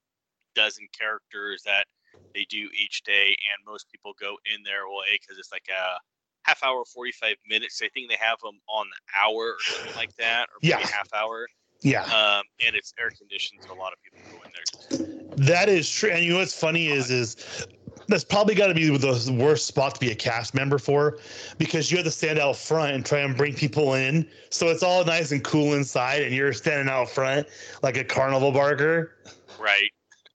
dozen 0.55 0.87
characters 0.97 1.63
that 1.65 1.87
they 2.35 2.45
do 2.49 2.69
each 2.81 3.03
day, 3.03 3.29
and 3.31 3.67
most 3.67 3.91
people 3.91 4.13
go 4.21 4.37
in 4.55 4.63
their 4.63 4.87
way 4.89 5.19
because 5.21 5.39
it's 5.39 5.53
like 5.53 5.67
a 5.69 5.99
half 6.45 6.63
hour, 6.63 6.85
forty 6.85 7.13
five 7.13 7.37
minutes. 7.49 7.81
I 7.83 7.89
think 7.89 8.09
they 8.09 8.17
have 8.17 8.39
them 8.41 8.61
on 8.69 8.87
the 8.89 9.19
hour 9.19 9.53
or 9.59 9.65
something 9.65 9.95
like 9.97 10.15
that, 10.19 10.49
or 10.55 10.61
maybe 10.63 10.83
Yeah. 10.83 10.87
half 10.91 11.13
hour. 11.13 11.49
Yeah 11.83 12.03
Um, 12.05 12.43
and 12.67 12.75
it's 12.75 12.95
air 12.99 13.11
conditioned, 13.17 13.61
so 13.63 13.75
a 13.75 13.77
lot 13.77 13.93
of 13.93 13.99
people 14.03 14.21
go 14.31 14.43
in 14.43 14.51
there. 14.53 15.47
that 15.47 15.69
is 15.69 15.89
true 15.91 16.11
and 16.11 16.25
you 16.25 16.33
know 16.33 16.39
what's 16.39 16.59
funny 16.59 16.89
is 16.89 17.11
is 17.11 17.67
that's 18.09 18.25
probably 18.25 18.55
got 18.55 18.67
to 18.67 18.75
be 18.75 18.89
the 18.97 19.37
worst 19.39 19.67
spot 19.67 19.95
to 19.95 20.01
be 20.01 20.11
a 20.11 20.15
cast 20.15 20.55
member 20.55 20.79
for 20.79 21.19
because 21.59 21.91
you 21.91 21.97
have 21.97 22.05
to 22.05 22.11
stand 22.11 22.39
out 22.39 22.57
front 22.57 22.95
and 22.95 23.07
try 23.07 23.21
and 23.21 23.37
bring 23.37 23.55
people 23.55 23.95
in 23.95 24.29
so 24.51 24.69
it's 24.69 24.83
all 24.83 25.05
nice 25.05 25.33
and 25.33 25.43
cool 25.45 25.75
inside 25.75 26.23
and 26.23 26.35
you're 26.35 26.53
standing 26.53 26.89
out 26.89 27.09
front 27.09 27.47
like 27.83 27.97
a 27.97 28.05
carnival 28.05 28.53
barker 28.53 29.17
Right. 29.59 29.91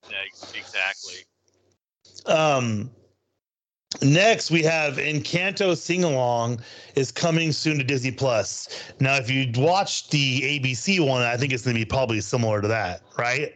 Yeah, 0.09 0.15
exactly. 0.53 1.25
Um, 2.25 2.89
next 4.01 4.51
we 4.51 4.63
have 4.63 4.95
Encanto 4.95 5.75
Sing 5.75 6.03
Along 6.03 6.59
is 6.95 7.11
coming 7.11 7.51
soon 7.51 7.77
to 7.77 7.83
Disney 7.83 8.11
Plus. 8.11 8.91
Now, 8.99 9.15
if 9.15 9.29
you 9.29 9.51
watch 9.55 10.09
the 10.09 10.41
ABC 10.41 11.05
one, 11.05 11.23
I 11.23 11.37
think 11.37 11.53
it's 11.53 11.63
going 11.63 11.75
to 11.75 11.79
be 11.81 11.85
probably 11.85 12.21
similar 12.21 12.61
to 12.61 12.67
that, 12.67 13.01
right? 13.17 13.53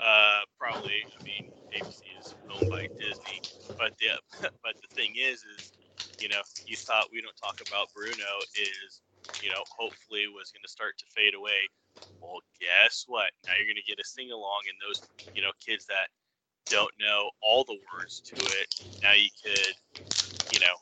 Uh, 0.00 0.40
probably. 0.58 1.04
I 1.18 1.22
mean, 1.24 1.50
ABC 1.74 2.02
is 2.20 2.34
owned 2.50 2.70
by 2.70 2.88
Disney, 2.98 3.42
but 3.78 3.96
the 3.98 4.18
but 4.40 4.74
the 4.80 4.94
thing 4.94 5.14
is, 5.16 5.44
is 5.58 5.72
you 6.20 6.28
know, 6.28 6.40
you 6.66 6.76
thought 6.76 7.06
we 7.12 7.20
don't 7.20 7.36
talk 7.36 7.60
about 7.66 7.88
Bruno 7.94 8.24
is 8.54 9.00
you 9.42 9.50
know 9.50 9.62
hopefully 9.68 10.26
was 10.28 10.50
going 10.50 10.62
to 10.62 10.70
start 10.70 10.98
to 10.98 11.04
fade 11.14 11.34
away. 11.34 11.68
Well, 12.20 12.40
guess 12.60 13.04
what? 13.06 13.30
Now 13.46 13.52
you're 13.58 13.66
going 13.66 13.82
to 13.82 13.88
get 13.88 13.98
a 14.00 14.06
sing 14.06 14.30
along, 14.30 14.62
and 14.68 14.76
those 14.80 15.02
you 15.34 15.42
know 15.42 15.50
kids 15.64 15.86
that 15.86 16.08
don't 16.68 16.92
know 17.00 17.30
all 17.42 17.64
the 17.64 17.78
words 17.92 18.20
to 18.34 18.46
it, 18.60 18.68
now 19.02 19.12
you 19.12 19.30
could 19.42 19.74
you 20.48 20.58
know 20.60 20.76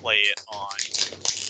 play 0.00 0.16
it 0.16 0.38
on 0.48 0.78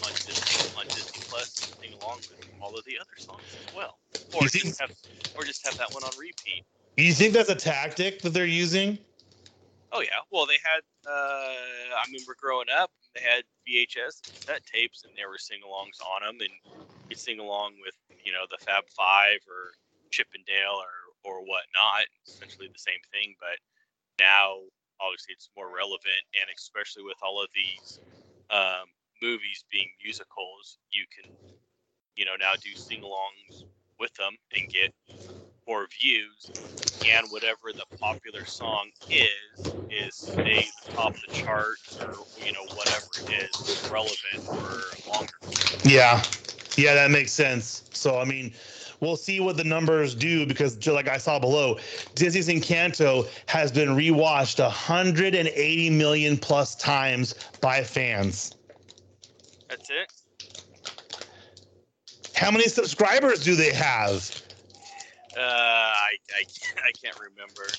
on 0.03 0.13
Disney 0.25 0.65
on 0.77 0.87
Disney 0.95 1.21
Plus 1.29 1.59
and 1.61 1.69
sing 1.71 1.91
along 2.01 2.21
with 2.29 2.39
all 2.61 2.77
of 2.77 2.85
the 2.85 2.99
other 2.99 3.17
songs 3.17 3.57
as 3.59 3.67
well, 3.73 3.99
or 4.33 4.49
think- 4.49 4.65
just 4.65 4.81
have 4.81 4.91
or 5.37 5.45
just 5.45 5.65
have 5.65 5.77
that 5.77 5.93
one 5.93 6.05
on 6.05 6.17
repeat. 6.17 6.65
Do 6.97 7.05
you 7.05 7.15
think 7.15 7.33
that's 7.33 7.49
a 7.51 7.55
tactic 7.55 8.21
that 8.23 8.31
they're 8.31 8.45
using? 8.47 8.99
Oh 9.93 10.01
yeah. 10.01 10.21
Well, 10.31 10.47
they 10.47 10.59
had. 10.63 10.83
Uh, 11.07 11.97
I 11.97 12.07
mean, 12.11 12.25
we're 12.27 12.35
growing 12.39 12.69
up. 12.71 12.91
They 13.15 13.23
had 13.23 13.43
VHS 13.67 14.23
cassette 14.29 14.65
tapes, 14.67 15.03
and 15.05 15.13
there 15.17 15.29
were 15.29 15.39
sing-alongs 15.39 15.99
on 16.01 16.23
them, 16.23 16.41
and 16.41 16.51
you 17.09 17.17
sing 17.17 17.41
along 17.41 17.75
with 17.81 17.95
you 18.23 18.33
know 18.33 18.47
the 18.51 18.59
Fab 18.59 18.85
Five 18.97 19.41
or 19.49 19.75
Chip 20.11 20.29
'n 20.35 20.45
Dale 20.47 20.79
or 20.79 20.93
or 21.25 21.41
whatnot. 21.41 22.07
Essentially 22.27 22.69
the 22.73 22.79
same 22.79 23.01
thing, 23.13 23.35
but 23.41 23.59
now 24.21 24.61
obviously 25.01 25.33
it's 25.33 25.49
more 25.57 25.73
relevant, 25.75 26.23
and 26.37 26.47
especially 26.55 27.03
with 27.03 27.17
all 27.25 27.43
of 27.43 27.49
these 27.57 28.01
um, 28.53 28.87
movies 29.23 29.65
being 29.73 29.89
musicals, 30.05 30.79
you 30.93 31.05
can 31.09 31.25
you 32.17 32.25
know 32.25 32.37
now 32.39 32.53
do 32.63 32.71
sing-alongs 32.77 33.65
with 33.99 34.13
them 34.15 34.37
and 34.53 34.69
get 34.71 34.91
more 35.67 35.89
views 36.01 36.53
and 37.09 37.27
whatever 37.31 37.73
the 37.77 37.87
popular 38.01 38.45
song 38.45 38.91
is 39.11 39.77
is 39.91 40.15
stay 40.41 40.65
top 40.95 41.15
of 41.15 41.21
the 41.23 41.29
charts 41.33 41.99
or 42.01 42.25
you 42.37 42.53
know 42.53 42.67
whatever 42.75 43.07
it 43.27 43.33
is 43.33 43.73
relevant 43.91 44.41
for 44.61 44.69
longer 45.09 45.41
Yeah. 45.85 46.23
Yeah, 46.77 46.95
that 46.95 47.11
makes 47.11 47.33
sense. 47.33 47.83
So, 47.93 48.19
I 48.19 48.25
mean, 48.25 48.53
we'll 49.01 49.17
see 49.17 49.41
what 49.41 49.57
the 49.57 49.65
numbers 49.65 50.15
do 50.15 50.47
because, 50.47 50.77
just 50.77 50.95
like 50.95 51.09
I 51.09 51.19
saw 51.19 51.39
below, 51.39 51.79
Disney's 52.15 52.49
Encanto 52.49 53.29
has 53.47 53.73
been 53.73 53.91
rewatched 53.91 54.61
180 54.63 55.91
million 55.91 56.37
plus 56.37 56.75
times 56.77 57.35
by 57.61 57.83
fans. 57.83 58.55
that's 59.69 59.91
it 59.91 60.13
How 62.35 62.51
many 62.51 62.65
subscribers 62.65 63.45
do 63.45 63.55
they 63.57 63.73
have? 63.73 64.31
uh 65.37 65.41
i 65.41 66.17
i, 66.37 66.45
I 66.89 66.93
can't 67.03 67.17
remember 67.19 67.79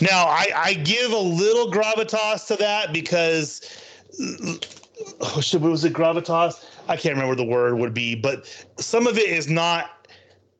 Now, 0.00 0.24
I, 0.26 0.48
I 0.54 0.74
give 0.74 1.12
a 1.12 1.18
little 1.18 1.70
gravitas 1.70 2.46
to 2.46 2.56
that 2.56 2.92
because, 2.92 3.60
oh, 5.20 5.42
what 5.52 5.60
was 5.60 5.84
it 5.84 5.92
gravitas? 5.92 6.64
I 6.90 6.96
can't 6.96 7.14
remember 7.14 7.36
the 7.36 7.44
word 7.44 7.78
would 7.78 7.94
be, 7.94 8.16
but 8.16 8.46
some 8.76 9.06
of 9.06 9.16
it 9.16 9.28
is 9.28 9.48
not 9.48 10.08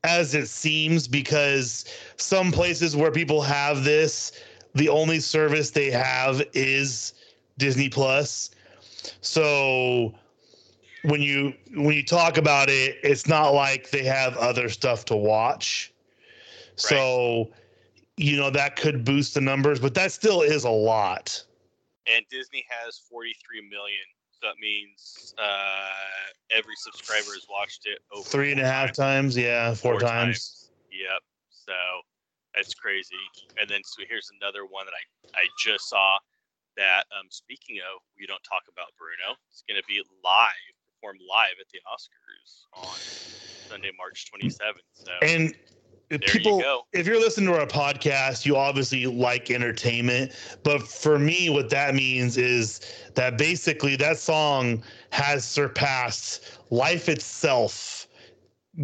as 0.04 0.32
it 0.32 0.46
seems 0.46 1.08
because 1.08 1.84
some 2.18 2.52
places 2.52 2.94
where 2.94 3.10
people 3.10 3.42
have 3.42 3.82
this, 3.82 4.30
the 4.74 4.88
only 4.88 5.18
service 5.18 5.70
they 5.70 5.90
have 5.90 6.40
is 6.52 7.14
Disney 7.58 7.88
Plus. 7.88 8.50
So 9.22 10.14
when 11.02 11.20
you 11.20 11.52
when 11.74 11.96
you 11.96 12.04
talk 12.04 12.38
about 12.38 12.70
it, 12.70 12.98
it's 13.02 13.26
not 13.26 13.50
like 13.50 13.90
they 13.90 14.04
have 14.04 14.36
other 14.36 14.68
stuff 14.68 15.04
to 15.06 15.16
watch. 15.16 15.92
So 16.76 17.50
you 18.16 18.36
know 18.36 18.50
that 18.50 18.76
could 18.76 19.04
boost 19.04 19.34
the 19.34 19.40
numbers, 19.40 19.80
but 19.80 19.94
that 19.94 20.12
still 20.12 20.42
is 20.42 20.62
a 20.62 20.70
lot. 20.70 21.42
and 22.06 22.24
disney 22.30 22.64
has 22.68 22.98
43 23.10 23.68
million 23.68 24.04
so 24.40 24.48
that 24.48 24.58
means 24.60 25.34
uh 25.38 25.90
every 26.50 26.74
subscriber 26.76 27.32
has 27.34 27.46
watched 27.50 27.86
it 27.86 27.98
over 28.12 28.28
Three 28.28 28.52
and 28.52 28.60
a 28.60 28.64
four 28.64 28.72
half 28.72 28.86
times. 28.92 29.34
times, 29.34 29.36
yeah, 29.36 29.74
four, 29.74 30.00
times. 30.00 30.70
Yep. 30.90 31.22
So 31.50 31.72
that's 32.54 32.74
crazy. 32.74 33.14
And 33.60 33.68
then 33.68 33.80
so 33.84 34.02
here's 34.08 34.30
another 34.40 34.64
one 34.64 34.86
that 34.86 34.94
I 34.94 35.42
I 35.42 35.46
just 35.62 35.88
saw 35.88 36.18
that 36.76 37.04
um 37.18 37.26
speaking 37.30 37.78
of 37.78 38.00
we 38.18 38.26
don't 38.26 38.42
talk 38.42 38.62
about 38.72 38.86
Bruno, 38.98 39.36
it's 39.50 39.62
gonna 39.68 39.84
be 39.86 40.02
live, 40.24 40.74
performed 40.94 41.20
live 41.28 41.56
at 41.60 41.68
the 41.72 41.78
Oscars 41.86 42.64
on 42.74 42.96
Sunday, 43.68 43.90
March 43.96 44.28
twenty 44.30 44.48
seventh. 44.50 44.86
So 44.92 45.12
And 45.22 45.54
if 46.10 46.20
there 46.20 46.28
people, 46.28 46.58
you 46.58 46.80
if 46.92 47.06
you're 47.06 47.20
listening 47.20 47.52
to 47.52 47.58
our 47.58 47.66
podcast, 47.66 48.44
you 48.44 48.56
obviously 48.56 49.06
like 49.06 49.50
entertainment. 49.50 50.32
But 50.64 50.82
for 50.82 51.18
me, 51.18 51.48
what 51.50 51.70
that 51.70 51.94
means 51.94 52.36
is 52.36 52.80
that 53.14 53.38
basically 53.38 53.96
that 53.96 54.18
song 54.18 54.82
has 55.10 55.44
surpassed 55.44 56.58
life 56.70 57.08
itself, 57.08 58.08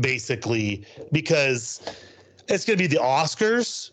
basically, 0.00 0.86
because 1.10 1.80
it's 2.48 2.64
going 2.64 2.78
to 2.78 2.82
be 2.82 2.86
the 2.86 3.02
Oscars. 3.02 3.90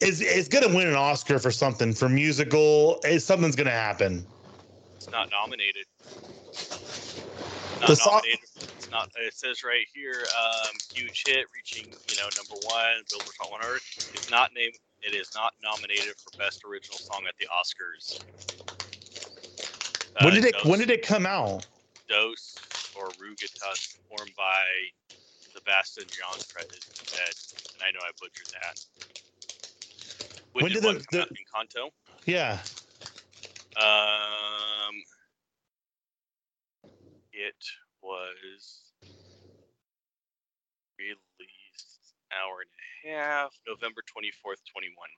It's, 0.00 0.20
it's 0.20 0.48
going 0.48 0.68
to 0.68 0.74
win 0.74 0.88
an 0.88 0.96
Oscar 0.96 1.38
for 1.38 1.50
something, 1.50 1.94
for 1.94 2.08
musical. 2.08 3.00
It's, 3.04 3.24
something's 3.24 3.56
going 3.56 3.66
to 3.66 3.72
happen. 3.72 4.26
It's 4.96 5.10
not 5.10 5.30
nominated. 5.30 5.86
Not 7.82 7.88
The 7.88 7.96
song- 7.96 8.22
It's 8.24 8.88
not 8.90 9.10
it 9.16 9.34
says 9.34 9.64
right 9.64 9.86
here, 9.92 10.28
um, 10.38 10.70
huge 10.94 11.24
hit 11.26 11.46
reaching, 11.52 11.96
you 12.06 12.14
know, 12.14 12.28
number 12.36 12.54
one, 12.54 13.02
Billboard 13.10 13.34
Hot 13.40 13.50
100. 13.50 13.82
It's 14.12 14.28
not 14.28 14.52
named 14.54 14.74
it 15.02 15.14
is 15.14 15.32
not 15.34 15.52
nominated 15.60 16.14
for 16.22 16.30
Best 16.38 16.62
Original 16.64 16.98
Song 16.98 17.24
at 17.26 17.34
the 17.38 17.46
Oscars. 17.48 18.20
when 20.20 20.32
Uh, 20.32 20.34
did 20.36 20.44
it? 20.44 20.52
Dose- 20.54 20.64
When 20.66 20.78
did 20.78 20.90
it 20.90 21.02
come 21.02 21.26
out? 21.26 21.64
Dose 22.06 22.62
or 22.94 23.08
Rugatas 23.14 23.96
formed 24.08 24.34
by 24.36 24.92
Sebastian 25.52 26.04
Janstra 26.04 26.62
is 26.76 26.84
dead. 27.10 27.34
And 27.74 27.82
I 27.82 27.90
know 27.90 28.00
I 28.00 28.12
butchered 28.20 28.46
that. 28.52 28.76
When, 30.52 30.64
When 30.64 30.72
did, 30.72 30.82
did 30.82 30.84
what 30.84 30.98
the- 30.98 31.04
come 31.06 31.20
out 31.22 31.66
Encanto? 31.66 31.92
Yeah. 32.26 32.62
Um, 33.74 35.02
it 37.32 37.56
was 38.02 38.92
released 40.98 42.14
hour 42.32 42.62
and 42.62 43.14
a 43.14 43.18
half, 43.18 43.50
November 43.66 44.02
twenty 44.12 44.30
fourth, 44.42 44.60
twenty 44.72 44.88
one. 44.96 45.08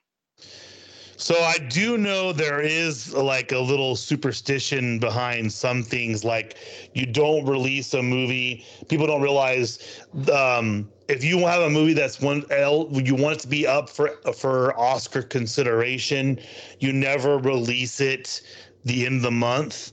So 1.16 1.37
I 1.37 1.59
do 1.59 1.96
know 1.96 2.33
there 2.33 2.61
is 2.61 3.14
like 3.14 3.53
a 3.53 3.59
little 3.59 3.94
superstition 3.94 4.98
behind 4.98 5.53
some 5.53 5.83
things. 5.83 6.24
Like 6.24 6.57
you 6.92 7.07
don't 7.07 7.46
release 7.46 7.94
a 7.94 8.03
movie. 8.03 8.66
People 8.88 9.07
don't 9.07 9.22
realize 9.22 10.03
um, 10.33 10.90
if 11.09 11.22
you 11.22 11.38
have 11.46 11.62
a 11.62 11.70
movie 11.70 11.92
that's 11.92 12.20
one 12.20 12.44
L, 12.50 12.88
you 12.92 13.14
want 13.14 13.37
it 13.37 13.40
to 13.40 13.48
be 13.48 13.66
up 13.66 13.88
for 13.88 14.11
for 14.37 14.79
Oscar 14.79 15.22
consideration. 15.22 16.40
You 16.81 16.92
never 16.92 17.38
release 17.38 18.00
it 18.00 18.42
the 18.85 19.07
end 19.07 19.16
of 19.16 19.22
the 19.22 19.31
month. 19.31 19.92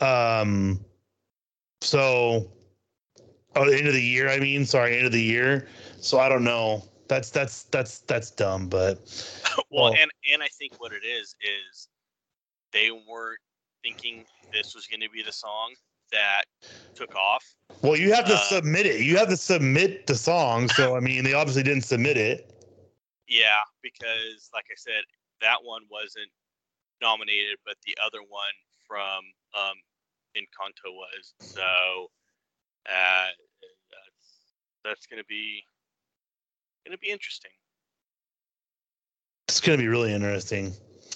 Um, 0.00 0.84
so, 1.82 2.50
oh, 3.56 3.70
the 3.70 3.76
end 3.76 3.86
of 3.88 3.94
the 3.94 4.02
year. 4.02 4.28
I 4.28 4.38
mean, 4.38 4.64
sorry, 4.66 4.96
end 4.96 5.06
of 5.06 5.12
the 5.12 5.22
year. 5.22 5.68
So 6.00 6.18
I 6.18 6.28
don't 6.28 6.44
know. 6.44 6.84
That's 7.08 7.30
that's 7.30 7.64
that's 7.64 7.98
that's 8.00 8.30
dumb, 8.30 8.68
but 8.68 8.98
well, 9.70 9.84
Well- 9.84 9.94
and 10.00 10.10
and 10.32 10.42
I 10.42 10.48
think 10.48 10.80
what 10.80 10.92
it 10.92 11.04
is 11.04 11.34
is 11.40 11.88
they 12.72 12.90
weren't 12.90 13.40
thinking 13.82 14.24
this 14.52 14.74
was 14.74 14.86
going 14.86 15.00
to 15.00 15.10
be 15.10 15.22
the 15.22 15.32
song 15.32 15.74
that 16.12 16.44
took 16.94 17.14
off. 17.16 17.44
well, 17.82 17.96
you 17.96 18.12
have 18.12 18.26
to 18.26 18.34
Uh, 18.34 18.40
submit 18.48 18.84
it. 18.86 19.00
You 19.00 19.16
have 19.16 19.28
to 19.28 19.36
submit 19.36 20.06
the 20.06 20.14
song. 20.16 20.68
So 20.68 20.96
I 20.96 21.00
mean, 21.00 21.24
they 21.24 21.34
obviously 21.34 21.62
didn't 21.62 21.84
submit 21.84 22.16
it. 22.16 22.46
Yeah, 23.26 23.62
because 23.82 24.50
like 24.54 24.66
I 24.70 24.74
said, 24.76 25.02
that 25.40 25.58
one 25.62 25.82
wasn't 25.90 26.30
nominated, 27.00 27.58
but 27.64 27.76
the 27.86 27.96
other 28.04 28.20
one 28.28 28.54
from 28.86 29.24
um, 29.54 29.74
Encanto 30.36 30.92
was. 30.92 31.34
So 31.38 31.60
uh, 32.88 33.28
that's 33.90 34.28
that's 34.84 35.06
going 35.06 35.20
to 35.20 35.26
be 35.26 35.62
going 36.86 36.96
to 36.96 37.00
be 37.00 37.10
interesting, 37.10 37.50
It's 39.48 39.60
gonna 39.60 39.78
be 39.78 39.88
really 39.88 40.12
interesting. 40.12 40.72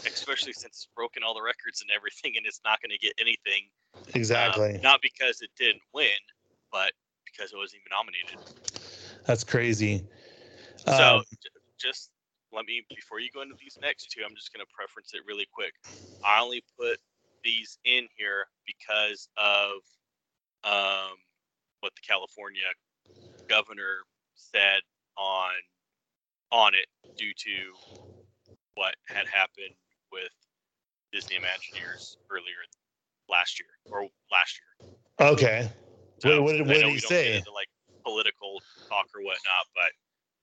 especially 0.07 0.53
since 0.53 0.75
it's 0.77 0.89
broken 0.95 1.23
all 1.23 1.35
the 1.35 1.43
records 1.43 1.81
and 1.81 1.91
everything, 1.95 2.35
and 2.37 2.45
it's 2.47 2.61
not 2.65 2.81
going 2.83 2.91
to 2.91 2.99
get 2.99 3.15
anything. 3.19 3.71
um, 4.07 4.13
Exactly. 4.15 4.79
not 4.83 5.01
because 5.01 5.41
it 5.41 5.51
didn't 5.59 5.81
win, 5.95 6.21
but 6.71 6.93
because 7.25 7.53
it 7.53 7.57
wasn't 7.57 7.81
even 7.81 7.91
nominated. 7.91 8.37
That's 9.27 9.45
crazy. 9.45 10.05
So 10.77 10.93
Um, 11.17 11.25
j- 11.43 11.49
just 11.81 12.11
let 12.53 12.67
me 12.67 12.85
before 12.95 13.19
you 13.19 13.31
go 13.33 13.41
into 13.43 13.55
these 13.59 13.79
next 13.81 14.11
two, 14.13 14.23
I'm 14.25 14.35
just 14.37 14.53
going 14.53 14.65
to 14.65 14.71
preference 14.77 15.15
it 15.15 15.23
really 15.27 15.47
quick. 15.53 15.73
I 16.23 16.41
only 16.43 16.63
put 16.79 16.99
these 17.45 17.79
in 17.85 18.09
here 18.17 18.47
because 18.67 19.29
of 19.37 19.73
um, 20.65 21.15
what 21.81 21.93
the 21.95 22.01
California 22.07 22.63
governor 23.49 23.99
said 24.35 24.81
on 25.17 25.53
on 26.51 26.75
it 26.75 26.87
due 27.19 27.33
to 27.37 27.51
what 28.75 28.95
had 29.07 29.27
happened 29.31 29.75
with 30.11 30.31
Disney 31.13 31.37
Imagineers 31.37 32.17
earlier 32.31 32.65
last 33.29 33.61
year 33.61 33.69
or 33.91 34.09
last 34.33 34.59
year. 34.59 35.29
okay. 35.31 35.71
Wait, 36.25 36.39
what 36.41 36.53
did- 36.53 36.67
what 36.67 36.75
did 36.75 36.87
he 36.87 36.99
say? 36.99 37.37
into, 37.37 37.53
like 37.53 37.69
political 38.05 38.61
talk 38.89 39.07
or 39.15 39.21
whatnot, 39.23 39.67
but 39.75 39.93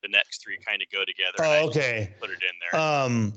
the 0.04 0.10
next 0.10 0.44
three 0.44 0.58
kind 0.66 0.82
of 0.82 0.88
go 0.92 1.04
together. 1.06 1.38
Oh, 1.40 1.68
okay. 1.70 2.16
Put 2.20 2.30
it 2.30 2.40
in 2.42 2.56
there. 2.72 2.80
Um, 2.80 3.34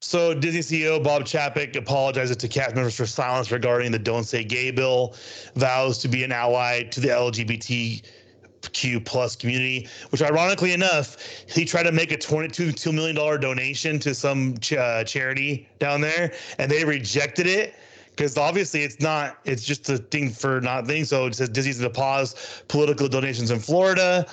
so 0.00 0.32
Disney 0.32 0.60
CEO 0.60 1.02
Bob 1.02 1.22
Chapek 1.24 1.76
apologizes 1.76 2.36
to 2.38 2.48
cast 2.48 2.74
members 2.74 2.96
for 2.96 3.06
silence 3.06 3.50
regarding 3.50 3.92
the 3.92 3.98
"Don't 3.98 4.24
Say 4.24 4.42
Gay" 4.42 4.70
bill, 4.70 5.14
vows 5.56 5.98
to 5.98 6.08
be 6.08 6.24
an 6.24 6.32
ally 6.32 6.84
to 6.84 7.00
the 7.00 7.08
LGBTQ 7.08 9.04
plus 9.04 9.36
community. 9.36 9.88
Which, 10.08 10.22
ironically 10.22 10.72
enough, 10.72 11.18
he 11.46 11.66
tried 11.66 11.82
to 11.82 11.92
make 11.92 12.12
a 12.12 12.16
twenty-two 12.16 12.72
two 12.72 12.92
million 12.92 13.14
dollar 13.14 13.36
donation 13.36 13.98
to 14.00 14.14
some 14.14 14.56
ch- 14.58 14.72
uh, 14.72 15.04
charity 15.04 15.68
down 15.78 16.00
there, 16.00 16.32
and 16.58 16.70
they 16.70 16.82
rejected 16.84 17.46
it. 17.46 17.74
Because 18.20 18.36
obviously 18.36 18.82
it's 18.82 19.00
not, 19.00 19.38
it's 19.46 19.64
just 19.64 19.88
a 19.88 19.96
thing 19.96 20.28
for 20.28 20.60
not 20.60 20.86
things. 20.86 21.08
So 21.08 21.24
it 21.24 21.34
says 21.34 21.48
Disney's 21.48 21.78
to 21.78 21.88
pause 21.88 22.62
political 22.68 23.08
donations 23.08 23.50
in 23.50 23.60
Florida. 23.60 24.26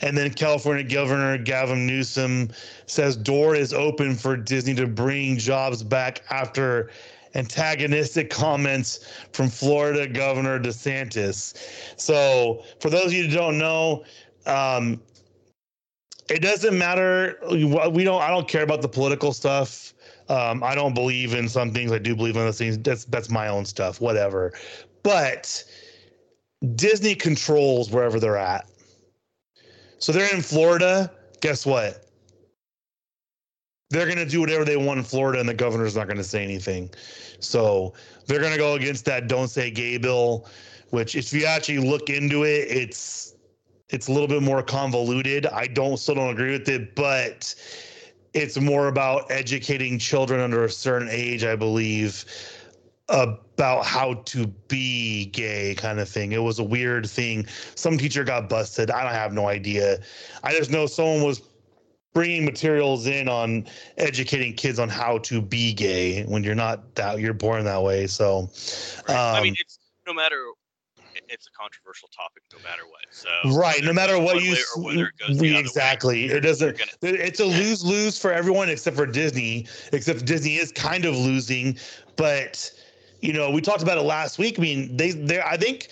And 0.00 0.16
then 0.16 0.32
California 0.32 0.82
Governor 0.82 1.36
Gavin 1.36 1.86
Newsom 1.86 2.48
says 2.86 3.18
door 3.18 3.54
is 3.54 3.74
open 3.74 4.14
for 4.14 4.34
Disney 4.34 4.72
to 4.76 4.86
bring 4.86 5.36
jobs 5.36 5.82
back 5.82 6.22
after 6.30 6.88
antagonistic 7.34 8.30
comments 8.30 9.06
from 9.34 9.50
Florida 9.50 10.06
Governor 10.06 10.58
DeSantis. 10.58 11.52
So, 12.00 12.64
for 12.80 12.88
those 12.88 13.08
of 13.08 13.12
you 13.12 13.24
who 13.24 13.30
don't 13.30 13.58
know, 13.58 14.04
um, 14.46 15.02
it 16.30 16.40
doesn't 16.40 16.78
matter. 16.78 17.38
We 17.50 18.04
don't. 18.04 18.22
I 18.22 18.30
don't 18.30 18.48
care 18.48 18.62
about 18.62 18.80
the 18.80 18.88
political 18.88 19.34
stuff. 19.34 19.93
Um, 20.28 20.62
I 20.62 20.74
don't 20.74 20.94
believe 20.94 21.34
in 21.34 21.48
some 21.48 21.72
things. 21.72 21.92
I 21.92 21.98
do 21.98 22.16
believe 22.16 22.36
in 22.36 22.42
other 22.42 22.52
things. 22.52 22.78
That's 22.78 23.04
that's 23.04 23.30
my 23.30 23.48
own 23.48 23.64
stuff. 23.64 24.00
Whatever. 24.00 24.52
But 25.02 25.62
Disney 26.74 27.14
controls 27.14 27.90
wherever 27.90 28.18
they're 28.18 28.38
at. 28.38 28.68
So 29.98 30.12
they're 30.12 30.34
in 30.34 30.42
Florida. 30.42 31.10
Guess 31.40 31.66
what? 31.66 32.08
They're 33.90 34.06
going 34.06 34.18
to 34.18 34.26
do 34.26 34.40
whatever 34.40 34.64
they 34.64 34.76
want 34.76 34.98
in 34.98 35.04
Florida, 35.04 35.40
and 35.40 35.48
the 35.48 35.54
governor's 35.54 35.94
not 35.94 36.06
going 36.06 36.16
to 36.16 36.24
say 36.24 36.42
anything. 36.42 36.90
So 37.38 37.92
they're 38.26 38.40
going 38.40 38.52
to 38.52 38.58
go 38.58 38.74
against 38.74 39.04
that 39.04 39.28
"Don't 39.28 39.48
Say 39.48 39.70
Gay" 39.70 39.98
bill, 39.98 40.48
which, 40.90 41.14
if 41.14 41.32
you 41.32 41.44
actually 41.44 41.78
look 41.78 42.08
into 42.08 42.44
it, 42.44 42.66
it's 42.70 43.34
it's 43.90 44.08
a 44.08 44.12
little 44.12 44.26
bit 44.28 44.42
more 44.42 44.62
convoluted. 44.62 45.46
I 45.46 45.66
don't 45.66 45.98
still 45.98 46.14
don't 46.16 46.30
agree 46.30 46.52
with 46.52 46.68
it, 46.68 46.94
but 46.94 47.54
it's 48.34 48.60
more 48.60 48.88
about 48.88 49.30
educating 49.30 49.98
children 49.98 50.40
under 50.40 50.64
a 50.64 50.70
certain 50.70 51.08
age, 51.10 51.44
I 51.44 51.54
believe, 51.54 52.24
about 53.08 53.86
how 53.86 54.14
to 54.14 54.46
be 54.68 55.26
gay 55.26 55.74
kind 55.76 56.00
of 56.00 56.08
thing. 56.08 56.32
It 56.32 56.42
was 56.42 56.58
a 56.58 56.64
weird 56.64 57.08
thing. 57.08 57.46
Some 57.76 57.96
teacher 57.96 58.24
got 58.24 58.48
busted. 58.48 58.90
I 58.90 59.04
don't 59.04 59.12
have 59.12 59.32
no 59.32 59.48
idea. 59.48 59.98
I 60.42 60.52
just 60.52 60.70
know 60.70 60.86
someone 60.86 61.22
was 61.22 61.42
bringing 62.12 62.44
materials 62.44 63.06
in 63.06 63.28
on 63.28 63.66
educating 63.98 64.54
kids 64.54 64.78
on 64.78 64.88
how 64.88 65.18
to 65.18 65.40
be 65.40 65.72
gay 65.74 66.24
when 66.24 66.42
you're 66.44 66.54
not 66.54 66.94
that 66.94 67.18
you're 67.20 67.34
born 67.34 67.64
that 67.64 67.82
way. 67.82 68.06
So, 68.06 68.50
Right. 69.08 69.16
I 69.16 69.42
mean, 69.42 69.52
um, 69.52 69.56
it's 69.60 69.78
no 70.06 70.14
matter. 70.14 70.36
It- 71.34 71.38
It's 71.38 71.48
a 71.48 71.50
controversial 71.50 72.08
topic, 72.08 72.44
no 72.52 72.58
matter 72.62 72.82
what. 72.86 73.04
So 73.10 73.28
right. 73.58 73.82
No 73.82 73.92
matter 73.92 74.18
what 74.18 74.42
you 74.42 74.52
way 74.52 74.58
s- 74.58 74.72
or 74.76 74.82
whether 74.84 75.06
it 75.08 75.18
goes 75.18 75.36
the 75.36 75.42
we 75.42 75.48
other 75.50 75.56
way, 75.56 75.60
exactly. 75.60 76.24
It 76.26 76.40
doesn't. 76.40 76.78
gonna- 76.78 77.14
It's 77.16 77.40
a 77.40 77.44
lose 77.44 77.84
lose 77.84 78.18
for 78.18 78.32
everyone 78.32 78.68
except 78.68 78.96
for 78.96 79.06
Disney. 79.06 79.66
Except 79.92 80.24
Disney 80.24 80.56
is 80.56 80.70
kind 80.72 81.04
of 81.04 81.16
losing, 81.16 81.76
but 82.16 82.70
you 83.20 83.32
know 83.32 83.50
we 83.50 83.60
talked 83.60 83.82
about 83.82 83.98
it 83.98 84.02
last 84.02 84.38
week. 84.38 84.58
I 84.58 84.62
mean, 84.62 84.96
they 84.96 85.10
they 85.10 85.40
I 85.42 85.56
think 85.56 85.88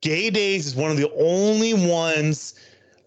Gay 0.00 0.30
Days 0.30 0.66
is 0.66 0.74
one 0.76 0.90
of 0.90 0.96
the 0.96 1.10
only 1.14 1.74
ones 1.74 2.54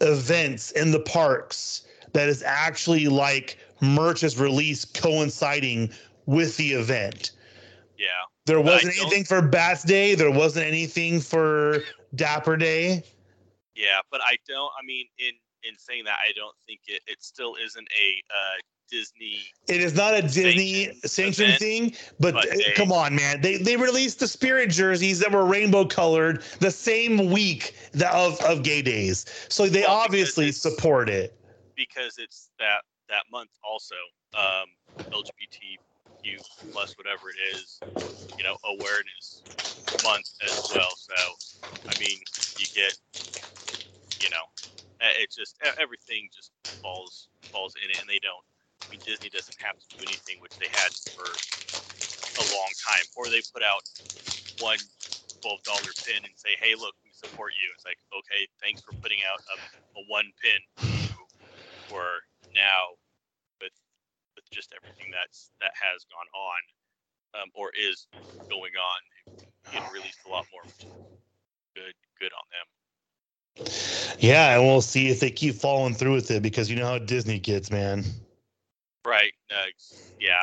events 0.02 0.72
in 0.72 0.92
the 0.92 1.00
parks 1.00 1.84
that 2.14 2.28
is 2.28 2.44
actually 2.44 3.08
like 3.08 3.58
merch 3.82 4.24
is 4.24 4.38
released 4.38 4.94
coinciding 4.94 5.92
with 6.26 6.58
the 6.58 6.74
event. 6.74 7.32
Yeah. 7.98 8.08
There 8.46 8.62
wasn't 8.62 8.96
anything 9.00 9.24
for 9.24 9.42
Bats 9.42 9.84
Day. 9.84 10.14
There 10.16 10.32
wasn't 10.32 10.68
anything 10.68 11.20
for 11.20 11.80
Dapper 12.14 12.58
Day. 12.58 13.04
Yeah, 13.76 14.00
but 14.12 14.22
I 14.24 14.38
don't. 14.48 14.72
I 14.80 14.86
mean, 14.86 15.08
in 15.18 15.32
in 15.68 15.78
saying 15.78 16.06
that, 16.06 16.18
I 16.28 16.32
don't 16.36 16.56
think 16.68 16.82
it 16.88 17.02
it 17.08 17.24
still 17.24 17.56
isn't 17.56 17.88
a 18.00 18.22
uh, 18.32 18.60
Disney. 18.90 19.40
It 19.68 19.82
is 19.82 19.96
not 19.96 20.14
a 20.14 20.22
Disney 20.22 20.94
Sanctioned 21.06 21.58
thing, 21.58 21.96
but, 22.20 22.36
but 22.36 22.48
uh, 22.52 22.56
they- 22.56 22.74
come 22.74 22.92
on, 22.92 23.16
man. 23.16 23.42
They 23.42 23.58
they 23.58 23.76
released 23.78 24.20
the 24.20 24.28
spirit 24.28 24.70
jerseys 24.70 25.20
that 25.20 25.32
were 25.32 25.46
rainbow 25.46 25.86
colored 25.86 26.44
the 26.60 26.72
same 26.72 27.32
week 27.32 27.74
that 27.94 28.14
of, 28.14 28.40
of 28.42 28.62
gay 28.64 28.84
days. 28.84 29.26
So 29.50 29.68
they 29.68 29.82
Well, 29.82 29.98
obviously 29.98 30.52
support 30.52 31.10
it. 31.10 31.36
because 31.76 32.18
it's 32.20 32.52
that 32.60 32.84
that 33.10 33.24
month 33.32 33.50
also 33.64 33.96
um 34.38 34.68
plus 36.74 36.98
whatever 36.98 37.30
it 37.30 37.40
is 37.42 37.84
you 38.38 38.44
know 38.44 38.58
awareness 38.66 39.44
month 40.04 40.28
as 40.50 40.64
well. 40.70 40.94
So 40.96 41.16
i 41.90 41.96
mean 41.96 42.22
you 42.56 42.68
get 42.74 42.96
you 44.20 44.30
know 44.30 44.46
eh, 45.02 45.24
it 45.24 45.32
just 45.32 45.56
e- 45.66 45.78
everything 45.80 46.30
just 46.34 46.52
falls 46.82 47.30
falls 47.52 47.76
in 47.84 47.90
it. 47.90 48.00
And 48.02 48.10
they 48.10 48.20
don't 48.20 48.46
i 48.86 48.88
mean 48.92 49.02
disney 49.04 49.30
doesn't 49.30 49.58
have 49.60 49.78
to 49.80 49.88
do 49.92 50.04
anything 50.04 50.38
which 50.40 50.58
they 50.60 50.70
had 50.72 50.92
for 51.16 51.42
a 52.38 52.44
long 52.44 52.74
time. 52.84 53.06
Or 53.16 53.30
they 53.30 53.44
put 53.54 53.64
out 53.64 53.84
one 54.58 54.80
$12 55.44 55.64
pin 56.06 56.24
and 56.26 56.36
say 56.36 56.56
hey 56.60 56.76
look 56.76 56.96
we 57.04 57.12
support 57.12 57.54
you. 57.60 57.70
It's 57.74 57.86
like 57.86 58.00
okay 58.14 58.48
thanks 58.62 58.82
for 58.84 58.94
putting 59.02 59.20
out 59.26 59.40
a, 59.52 59.56
a 60.00 60.04
one 60.08 60.32
pin 60.42 60.60
were 61.88 62.22
now 62.56 62.98
just 64.56 64.72
everything 64.72 65.12
that's 65.12 65.52
that 65.60 65.72
has 65.76 66.06
gone 66.08 66.30
on 66.32 66.60
um, 67.44 67.50
or 67.54 67.72
is 67.76 68.08
going 68.50 68.72
on 68.80 69.00
they've 69.72 69.84
released 69.92 70.24
a 70.26 70.30
lot 70.30 70.46
more 70.56 70.64
good 71.76 71.94
good 72.20 72.32
on 72.32 72.48
them 72.56 72.68
Yeah, 74.20 74.56
and 74.56 74.64
we'll 74.64 74.82
see 74.82 75.10
if 75.10 75.20
they 75.20 75.30
keep 75.32 75.56
following 75.56 75.94
through 75.94 76.14
with 76.14 76.32
it 76.32 76.42
because 76.42 76.70
you 76.70 76.78
know 76.78 76.86
how 76.88 76.98
Disney 77.00 77.40
gets, 77.40 77.70
man. 77.72 78.04
right 79.06 79.34
uh, 79.52 79.66
yeah 80.20 80.42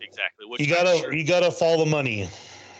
exactly 0.00 0.44
Which 0.46 0.60
You 0.60 0.66
gotta 0.68 0.98
sure- 0.98 1.12
you 1.14 1.24
gotta 1.26 1.50
follow 1.50 1.84
the 1.84 1.90
money. 1.90 2.28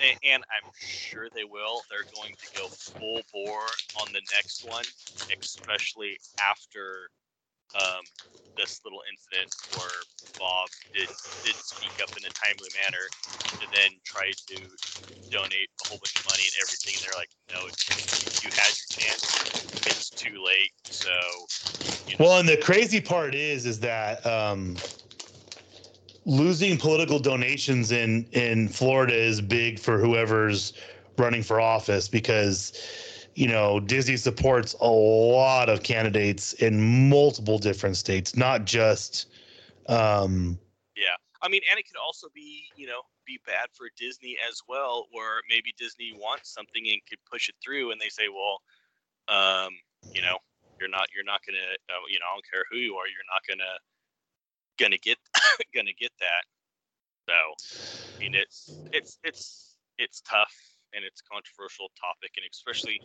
and, 0.01 0.17
and 0.25 0.43
i'm 0.45 0.71
sure 0.75 1.29
they 1.35 1.45
will 1.45 1.81
they're 1.91 2.05
going 2.15 2.35
to 2.39 2.49
go 2.55 2.69
full 2.69 3.23
bore 3.33 3.67
on 4.01 4.13
the 4.13 4.21
next 4.37 4.65
one 4.69 4.85
especially 5.41 6.19
after 6.41 7.09
um, 7.75 8.05
this 8.57 8.81
little 8.85 9.01
incident 9.11 9.51
where 9.75 9.99
Bob 10.39 10.69
did 10.95 11.09
did 11.45 11.57
speak 11.57 11.93
up 12.03 12.11
in 12.17 12.25
a 12.25 12.33
timely 12.33 12.71
manner, 12.83 13.05
and 13.61 13.69
then 13.73 13.91
try 14.05 14.31
to 14.31 14.57
donate 15.31 15.69
a 15.85 15.89
whole 15.89 15.99
bunch 15.99 16.17
of 16.19 16.27
money 16.27 16.45
and 16.47 16.57
everything. 16.63 16.95
And 16.97 17.03
They're 17.05 17.19
like, 17.19 17.33
no, 17.51 17.67
you 18.43 18.51
had 18.55 18.73
your 18.73 18.89
chance. 18.91 19.25
It's 19.87 20.11
too 20.11 20.43
late. 20.45 20.73
So. 20.91 21.11
You 22.07 22.17
know. 22.19 22.27
Well, 22.27 22.41
and 22.41 22.49
the 22.49 22.59
crazy 22.59 23.01
part 23.01 23.35
is, 23.35 23.67
is 23.67 23.81
that. 23.81 24.25
Um, 24.27 24.77
losing 26.27 26.79
political 26.79 27.19
donations 27.19 27.93
in 27.93 28.27
in 28.33 28.69
Florida 28.69 29.15
is 29.15 29.41
big 29.41 29.79
for 29.79 29.99
whoever's 29.99 30.73
running 31.19 31.43
for 31.43 31.61
office 31.61 32.09
because 32.09 32.73
you 33.35 33.49
know 33.49 33.81
Disney 33.81 34.17
supports 34.17 34.75
a 34.81 34.89
lot 34.89 35.69
of 35.69 35.83
candidates 35.83 36.53
in 36.55 37.09
multiple 37.09 37.59
different 37.59 37.97
states, 37.97 38.37
not 38.37 38.65
just. 38.65 39.27
Um, 39.87 40.59
yeah, 40.97 41.17
I 41.43 41.49
mean, 41.49 41.61
and 41.71 41.79
it 41.79 41.87
could 41.87 41.99
also 41.99 42.29
be 42.35 42.65
you 42.77 42.87
know 42.87 43.01
be 43.27 43.41
bad 43.47 43.67
for 43.73 43.89
Disney 43.97 44.37
as 44.49 44.61
well, 44.69 45.07
or 45.13 45.41
maybe 45.49 45.75
Disney 45.79 46.13
wants 46.17 46.53
something 46.53 46.83
and 46.87 47.01
could 47.09 47.19
push 47.31 47.49
it 47.49 47.55
through, 47.65 47.91
and 47.91 48.01
they 48.01 48.09
say, 48.09 48.25
well, 48.29 48.61
um, 49.29 49.71
you 50.13 50.23
know, 50.23 50.39
you're 50.81 50.89
not 50.89 51.09
you're 51.15 51.25
not 51.25 51.41
gonna 51.47 51.59
uh, 51.59 52.07
you 52.09 52.19
know 52.19 52.27
I 52.31 52.35
don't 52.35 52.51
care 52.51 52.65
who 52.71 52.79
you 52.79 52.95
are, 52.97 53.07
you're 53.07 53.29
not 53.33 53.43
gonna 53.49 53.75
gonna 54.79 54.99
get 54.99 55.19
gonna 55.75 55.93
get 55.99 56.13
that. 56.21 56.45
So, 57.29 57.33
I 57.33 58.19
mean, 58.21 58.35
it's 58.35 58.81
it's 58.93 59.19
it's 59.25 59.77
it's 59.99 60.21
tough 60.21 60.53
and 60.95 61.05
it's 61.05 61.23
a 61.23 61.29
controversial 61.33 61.89
topic, 62.01 62.33
and 62.37 62.47
especially 62.51 63.01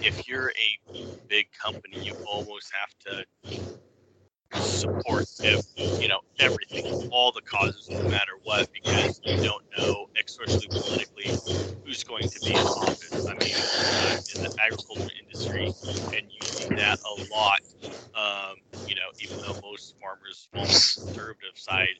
if 0.00 0.26
you're 0.28 0.50
a 0.50 0.70
big 1.28 1.46
company, 1.52 1.98
you 2.02 2.14
almost 2.24 2.72
have 2.74 2.90
to 3.00 3.24
support 4.58 5.26
if 5.42 5.62
you 5.98 6.08
know 6.08 6.20
everything, 6.40 6.84
all 7.10 7.32
the 7.32 7.42
causes, 7.42 7.90
no 7.98 8.04
matter 8.08 8.32
what, 8.42 8.66
because 8.72 9.20
you 9.22 9.38
don't 9.42 9.64
know, 9.72 10.06
especially 10.22 10.68
politically, 10.78 11.36
who's 11.84 12.02
going 12.04 12.26
to 12.32 12.40
be 12.42 12.58
in 12.58 12.66
office. 12.76 13.22
I 13.28 13.34
mean, 13.36 13.58
uh, 14.00 14.16
in 14.32 14.40
the 14.42 14.50
agriculture 14.58 15.12
industry, 15.22 15.72
and 16.12 16.24
you 16.30 16.42
see 16.44 16.70
that 16.76 16.96
a 17.04 17.14
lot. 17.32 17.62
Um, 18.14 18.56
you 18.86 18.96
know, 18.96 19.12
even 19.20 19.38
though 19.40 19.54
most 19.62 19.94
farmers 20.02 20.48
on 20.58 20.72
the 20.74 20.82
conservative 20.90 21.54
side, 21.54 21.94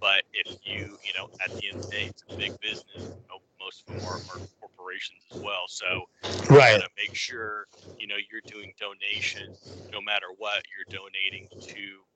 but 0.00 0.22
if 0.34 0.48
you, 0.62 0.98
you 1.02 1.14
know, 1.16 1.26
at 1.40 1.50
the 1.56 1.68
end 1.70 1.80
of 1.80 1.88
the 1.88 1.96
day, 1.96 2.04
it's 2.12 2.22
a 2.22 2.30
big 2.36 2.52
business. 2.60 3.08
Know, 3.30 3.40
most 3.66 3.82
of 3.82 3.90
them 3.90 4.06
are, 4.06 4.22
are 4.30 4.40
corporations 4.62 5.26
as 5.26 5.42
well. 5.42 5.66
So 5.66 6.06
you 6.54 6.54
right. 6.54 6.78
gotta 6.78 6.94
make 6.94 7.14
sure 7.14 7.66
you 7.98 8.06
know 8.06 8.22
you're 8.30 8.46
doing 8.46 8.70
donations, 8.78 9.82
no 9.90 9.98
matter 10.00 10.30
what 10.38 10.62
you're 10.70 10.86
donating 10.94 11.50
to 11.74 12.06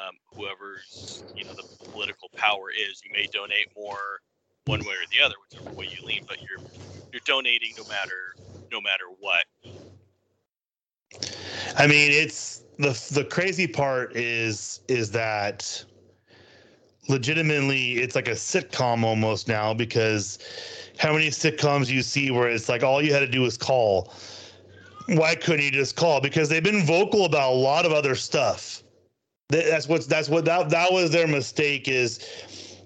um, 0.00 0.16
whoever's 0.32 1.24
you 1.36 1.44
know 1.44 1.52
the 1.56 1.68
political 1.92 2.32
power 2.36 2.72
is. 2.72 3.04
You 3.04 3.12
may 3.12 3.28
donate 3.28 3.68
more 3.76 4.24
one 4.64 4.80
way 4.88 4.96
or 4.96 5.08
the 5.12 5.20
other, 5.20 5.36
whichever 5.36 5.68
way 5.76 5.84
you 5.92 6.00
lean, 6.08 6.24
but 6.26 6.40
you're 6.48 6.64
you're 7.12 7.26
donating 7.28 7.76
no 7.76 7.84
matter 7.84 8.40
no 8.72 8.80
matter 8.80 9.12
what. 9.20 9.44
I 11.76 11.86
mean, 11.86 12.10
it's 12.10 12.64
the 12.78 12.96
the 13.12 13.24
crazy 13.24 13.66
part 13.68 14.16
is 14.16 14.80
is 14.88 15.10
that 15.12 15.84
legitimately 17.08 17.94
it's 17.98 18.14
like 18.14 18.28
a 18.28 18.32
sitcom 18.32 19.04
almost 19.04 19.48
now 19.48 19.72
because 19.72 20.38
how 20.98 21.12
many 21.12 21.28
sitcoms 21.28 21.88
you 21.88 22.02
see 22.02 22.30
where 22.30 22.48
it's 22.48 22.68
like 22.68 22.82
all 22.82 23.02
you 23.02 23.12
had 23.12 23.20
to 23.20 23.28
do 23.28 23.42
was 23.42 23.56
call. 23.56 24.12
Why 25.08 25.34
couldn't 25.34 25.64
you 25.64 25.70
just 25.70 25.96
call? 25.96 26.20
Because 26.20 26.48
they've 26.48 26.62
been 26.62 26.84
vocal 26.84 27.24
about 27.26 27.52
a 27.52 27.54
lot 27.54 27.86
of 27.86 27.92
other 27.92 28.14
stuff. 28.14 28.82
That's 29.48 29.88
what's 29.88 30.06
that's 30.06 30.28
what 30.28 30.44
that 30.46 30.70
that 30.70 30.92
was 30.92 31.12
their 31.12 31.28
mistake 31.28 31.86
is 31.86 32.18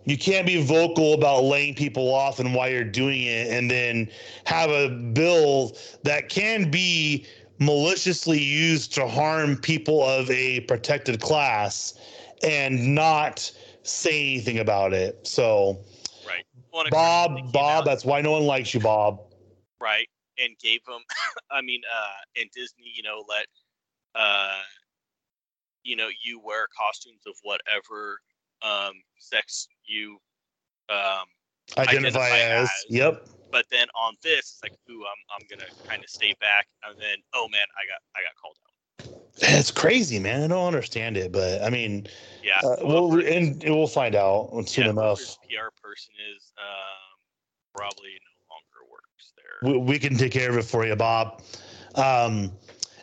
you 0.05 0.19
can't 0.19 0.47
be 0.47 0.63
vocal 0.63 1.15
about 1.15 1.45
laying 1.45 1.75
people 1.75 2.13
off 2.13 2.39
and 2.39 2.55
why 2.55 2.69
you're 2.69 2.85
doing 2.85 3.23
it 3.23 3.49
and 3.49 3.71
then 3.71 4.11
have 4.45 4.71
a 4.71 4.89
bill 4.89 5.77
that 6.03 6.29
can 6.29 6.71
be 6.71 7.27
maliciously 7.59 8.43
used 8.43 8.93
to 8.95 9.07
harm 9.07 9.57
people 9.57 10.03
of 10.03 10.31
a 10.31 10.61
protected 10.61 11.21
class 11.21 11.95
and 12.43 12.95
not 12.95 13.51
say 13.83 14.33
anything 14.33 14.59
about 14.59 14.93
it. 14.93 15.27
So 15.27 15.79
Bob, 16.91 17.53
Bob, 17.53 17.85
that's 17.85 18.05
why 18.05 18.21
no 18.21 18.33
one 18.33 18.45
likes 18.45 18.73
you, 18.75 18.81
Bob. 18.81 19.21
Right, 19.81 20.09
and 20.39 20.57
gave 20.59 20.85
them. 20.85 21.01
I 21.51 21.63
mean, 21.63 21.81
uh, 21.91 22.41
and 22.41 22.51
Disney, 22.55 22.93
you 22.95 23.03
know, 23.03 23.25
let, 23.29 23.47
uh, 24.15 24.61
you 25.83 25.97
know, 25.97 26.09
you 26.23 26.41
wear 26.45 26.67
costumes 26.77 27.23
of 27.27 27.35
whatever 27.43 28.21
um, 28.63 28.95
sex 29.19 29.69
you 29.85 30.19
um, 30.89 31.27
identify, 31.79 32.21
identify 32.21 32.39
as. 32.39 32.69
as. 32.69 32.85
Yep. 32.89 33.29
But 33.53 33.67
then 33.71 33.89
on 34.01 34.15
this, 34.23 34.39
it's 34.39 34.61
like, 34.63 34.79
ooh, 34.91 35.03
I'm 35.03 35.41
I'm 35.41 35.47
gonna 35.51 35.69
kind 35.89 36.05
of 36.05 36.09
stay 36.09 36.35
back, 36.41 36.69
and 36.87 36.97
then, 37.01 37.19
oh 37.35 37.49
man, 37.49 37.67
I 37.75 37.83
got 37.91 38.01
I 38.15 38.23
got 38.23 38.37
called 38.41 38.57
out. 38.65 38.70
It's 39.39 39.71
crazy, 39.71 40.19
man. 40.19 40.43
I 40.43 40.47
don't 40.49 40.67
understand 40.67 41.17
it, 41.17 41.33
but 41.33 41.63
I 41.63 41.71
mean, 41.71 42.07
yeah, 42.43 42.61
uh, 42.63 42.77
we'll 42.83 43.25
and 43.27 43.63
we'll 43.65 43.87
find 43.87 44.15
out 44.15 44.51
soon 44.67 44.85
yeah, 44.85 44.91
enough. 44.91 45.19
PR 45.19 45.71
person 45.83 46.13
is 46.37 46.53
um, 46.59 47.19
probably 47.75 48.11
no 48.21 48.55
longer 48.55 48.93
works 48.93 49.33
there. 49.37 49.73
We, 49.73 49.79
we, 49.79 49.99
can 49.99 50.17
take 50.17 50.33
care 50.33 50.51
of 50.51 50.57
it 50.57 50.65
for 50.65 50.87
you, 50.87 50.97
Bob. 50.97 51.43
Um, 51.95 52.53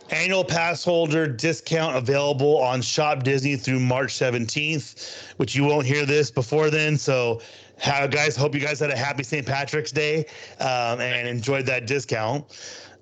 annual 0.10 0.44
pass 0.44 0.84
holder 0.84 1.28
discount 1.28 1.96
available 1.96 2.58
on 2.58 2.82
Shop 2.82 3.24
Disney 3.24 3.56
through 3.56 3.80
March 3.80 4.14
17th, 4.14 5.36
which 5.38 5.56
you 5.56 5.64
won't 5.64 5.86
hear 5.86 6.06
this 6.06 6.32
before 6.32 6.70
then. 6.70 6.98
So, 6.98 7.42
how, 7.80 8.08
guys, 8.08 8.36
hope 8.36 8.56
you 8.56 8.62
guys 8.62 8.80
had 8.80 8.90
a 8.90 8.98
happy 8.98 9.24
St. 9.24 9.46
Patrick's 9.46 9.92
Day 9.92 10.26
um, 10.60 11.00
and 11.00 11.28
enjoyed 11.28 11.66
that 11.68 11.86
discount. 11.86 12.46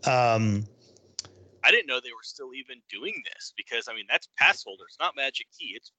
Um, 0.05 0.65
I 1.66 1.72
didn't 1.72 1.88
know 1.88 1.99
they 1.99 2.11
were 2.11 2.24
still 2.24 2.53
even 2.53 2.82
doing 2.89 3.22
this 3.34 3.53
because 3.57 3.88
I 3.89 3.95
mean 3.95 4.05
that's 4.09 4.28
pass 4.38 4.63
holders, 4.63 4.95
not 4.99 5.16
Magic 5.16 5.47
Key. 5.57 5.74
It's 5.76 5.91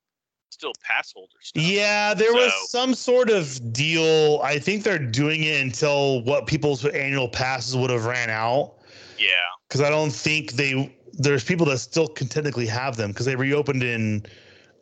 still 0.51 0.73
pass 0.83 1.13
holders. 1.13 1.51
Yeah, 1.55 2.15
there 2.15 2.31
so, 2.31 2.37
was 2.37 2.71
some 2.71 2.95
sort 2.95 3.31
of 3.31 3.73
deal. 3.73 4.41
I 4.43 4.59
think 4.59 4.85
they're 4.85 4.99
doing 4.99 5.43
it 5.43 5.61
until 5.61 6.23
what 6.23 6.47
people's 6.47 6.85
annual 6.85 7.29
passes 7.29 7.77
would 7.77 7.91
have 7.91 8.05
ran 8.05 8.31
out. 8.31 8.75
Yeah, 9.19 9.33
because 9.69 9.81
I 9.81 9.91
don't 9.91 10.13
think 10.13 10.53
they. 10.53 10.93
There's 11.19 11.43
people 11.43 11.65
that 11.67 11.79
still 11.79 12.09
can 12.09 12.29
technically 12.29 12.67
have 12.67 12.97
them 12.97 13.11
because 13.11 13.25
they 13.25 13.37
reopened 13.37 13.83
in 13.83 14.27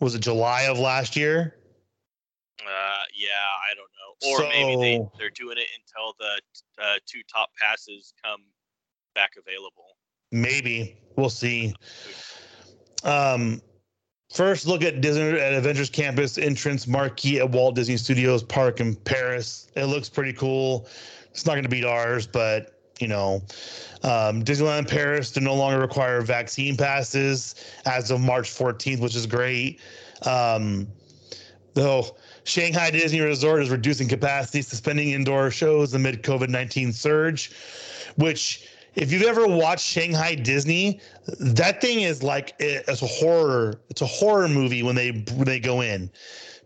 was 0.01 0.15
it 0.15 0.21
July 0.21 0.63
of 0.63 0.79
last 0.79 1.17
year? 1.17 1.57
Uh, 2.61 3.05
yeah, 3.15 3.29
I 3.31 3.75
don't 3.75 3.91
know. 3.95 4.31
Or 4.31 4.39
so, 4.39 4.49
maybe 4.49 4.81
they 4.81 5.07
they're 5.19 5.31
doing 5.31 5.59
it 5.59 5.69
until 5.79 6.15
the 6.19 6.83
uh, 6.83 6.99
two 7.07 7.21
top 7.33 7.51
passes 7.61 8.13
come 8.23 8.43
back 9.15 9.33
available. 9.39 9.94
Maybe 10.35 10.97
we'll 11.15 11.31
see. 11.31 11.77
Um, 13.05 13.63
first, 14.33 14.67
look 14.67 14.83
at 14.83 15.01
Disney 15.01 15.39
at 15.39 15.55
Avengers 15.55 15.89
Campus 15.89 16.39
entrance 16.39 16.89
marquee 16.89 17.39
at 17.39 17.49
Walt 17.49 17.77
Disney 17.77 17.97
Studios 17.97 18.43
Park 18.43 18.81
in 18.81 18.97
Paris. 18.97 19.69
It 19.77 19.85
looks 19.85 20.09
pretty 20.09 20.33
cool. 20.33 20.89
It's 21.31 21.47
not 21.47 21.53
going 21.53 21.63
to 21.63 21.69
beat 21.69 21.85
ours, 21.85 22.27
but 22.27 22.81
you 22.99 23.07
know, 23.07 23.43
um, 24.03 24.43
Disneyland 24.43 24.89
Paris 24.89 25.31
to 25.33 25.41
no 25.41 25.55
longer 25.55 25.79
require 25.79 26.21
vaccine 26.21 26.77
passes 26.77 27.55
as 27.87 28.11
of 28.11 28.21
March 28.21 28.51
14th, 28.51 28.99
which 28.99 29.15
is 29.15 29.27
great. 29.27 29.81
Um, 30.23 30.89
though 31.75 32.17
Shanghai 32.43 32.91
Disney 32.91 33.21
Resort 33.21 33.63
is 33.63 33.71
reducing 33.71 34.09
capacity, 34.09 34.63
suspending 34.63 35.11
indoor 35.11 35.53
shows 35.53 35.95
amid 35.95 36.25
COVID 36.25 36.49
19 36.49 36.93
surge, 36.93 37.53
which 38.17 38.67
if 38.97 39.13
you've 39.13 39.23
ever 39.23 39.47
watched 39.47 39.85
Shanghai 39.85 40.35
Disney, 40.35 41.01
that 41.39 41.81
thing 41.81 42.03
is 42.03 42.23
like 42.23 42.55
it's 42.59 43.03
a 43.03 43.07
horror. 43.07 43.81
It's 43.89 44.03
a 44.03 44.07
horror 44.07 44.49
movie 44.49 44.83
when 44.83 44.95
they 44.95 45.11
when 45.35 45.45
they 45.45 45.61
go 45.61 45.81
in. 45.81 46.11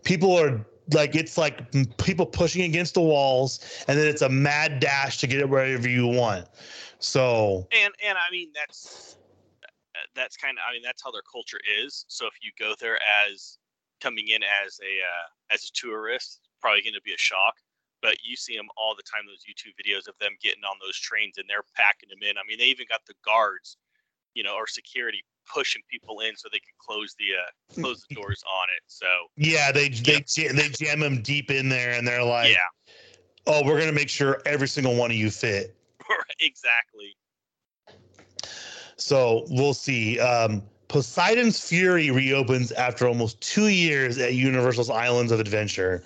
People 0.03 0.35
are 0.37 0.65
like 0.93 1.15
it's 1.15 1.37
like 1.37 1.71
people 1.97 2.25
pushing 2.25 2.63
against 2.63 2.93
the 2.93 3.01
walls, 3.01 3.83
and 3.87 3.97
then 3.97 4.07
it's 4.07 4.21
a 4.21 4.29
mad 4.29 4.79
dash 4.79 5.17
to 5.19 5.27
get 5.27 5.39
it 5.39 5.49
wherever 5.49 5.89
you 5.89 6.07
want. 6.07 6.47
So 6.99 7.67
and 7.71 7.93
and 8.05 8.17
I 8.17 8.31
mean 8.31 8.49
that's 8.53 9.17
that's 10.15 10.37
kind 10.37 10.57
of 10.57 10.63
I 10.69 10.73
mean 10.73 10.81
that's 10.83 11.03
how 11.03 11.11
their 11.11 11.23
culture 11.31 11.59
is. 11.83 12.05
So 12.07 12.27
if 12.27 12.33
you 12.41 12.51
go 12.59 12.75
there 12.79 12.99
as 13.27 13.57
coming 14.01 14.27
in 14.27 14.41
as 14.43 14.79
a 14.81 15.03
uh, 15.03 15.53
as 15.53 15.65
a 15.65 15.71
tourist, 15.73 16.41
probably 16.61 16.81
going 16.81 16.93
to 16.93 17.01
be 17.01 17.13
a 17.13 17.17
shock 17.17 17.55
but 18.01 18.17
you 18.23 18.35
see 18.35 18.55
them 18.55 18.67
all 18.77 18.95
the 18.95 19.03
time. 19.03 19.23
Those 19.27 19.43
YouTube 19.43 19.75
videos 19.75 20.07
of 20.07 20.17
them 20.19 20.31
getting 20.41 20.63
on 20.63 20.77
those 20.81 20.97
trains 20.97 21.37
and 21.37 21.45
they're 21.49 21.65
packing 21.75 22.09
them 22.09 22.19
in. 22.21 22.37
I 22.37 22.41
mean, 22.47 22.57
they 22.57 22.65
even 22.65 22.85
got 22.89 23.05
the 23.05 23.13
guards, 23.25 23.77
you 24.33 24.43
know, 24.43 24.55
or 24.55 24.67
security 24.67 25.23
pushing 25.51 25.81
people 25.89 26.19
in 26.19 26.35
so 26.35 26.47
they 26.51 26.59
can 26.59 26.73
close 26.79 27.15
the 27.19 27.35
uh, 27.35 27.81
close 27.81 28.05
the 28.09 28.15
doors 28.21 28.43
on 28.47 28.67
it. 28.75 28.83
So 28.87 29.07
yeah, 29.35 29.71
they 29.71 29.89
they 29.89 30.23
yeah. 30.37 30.51
they 30.53 30.69
jam 30.69 30.99
them 30.99 31.21
deep 31.21 31.51
in 31.51 31.69
there, 31.69 31.93
and 31.93 32.07
they're 32.07 32.23
like, 32.23 32.49
yeah, 32.49 32.93
oh, 33.47 33.65
we're 33.65 33.79
gonna 33.79 33.91
make 33.91 34.09
sure 34.09 34.41
every 34.45 34.67
single 34.67 34.95
one 34.95 35.11
of 35.11 35.17
you 35.17 35.29
fit. 35.29 35.75
exactly. 36.39 37.15
So 38.97 39.45
we'll 39.49 39.73
see. 39.73 40.19
Um, 40.19 40.63
Poseidon's 40.89 41.59
Fury 41.67 42.09
reopens 42.09 42.71
after 42.71 43.07
almost 43.07 43.39
two 43.41 43.67
years 43.67 44.17
at 44.17 44.33
Universal's 44.33 44.89
Islands 44.89 45.31
of 45.31 45.39
Adventure. 45.39 46.03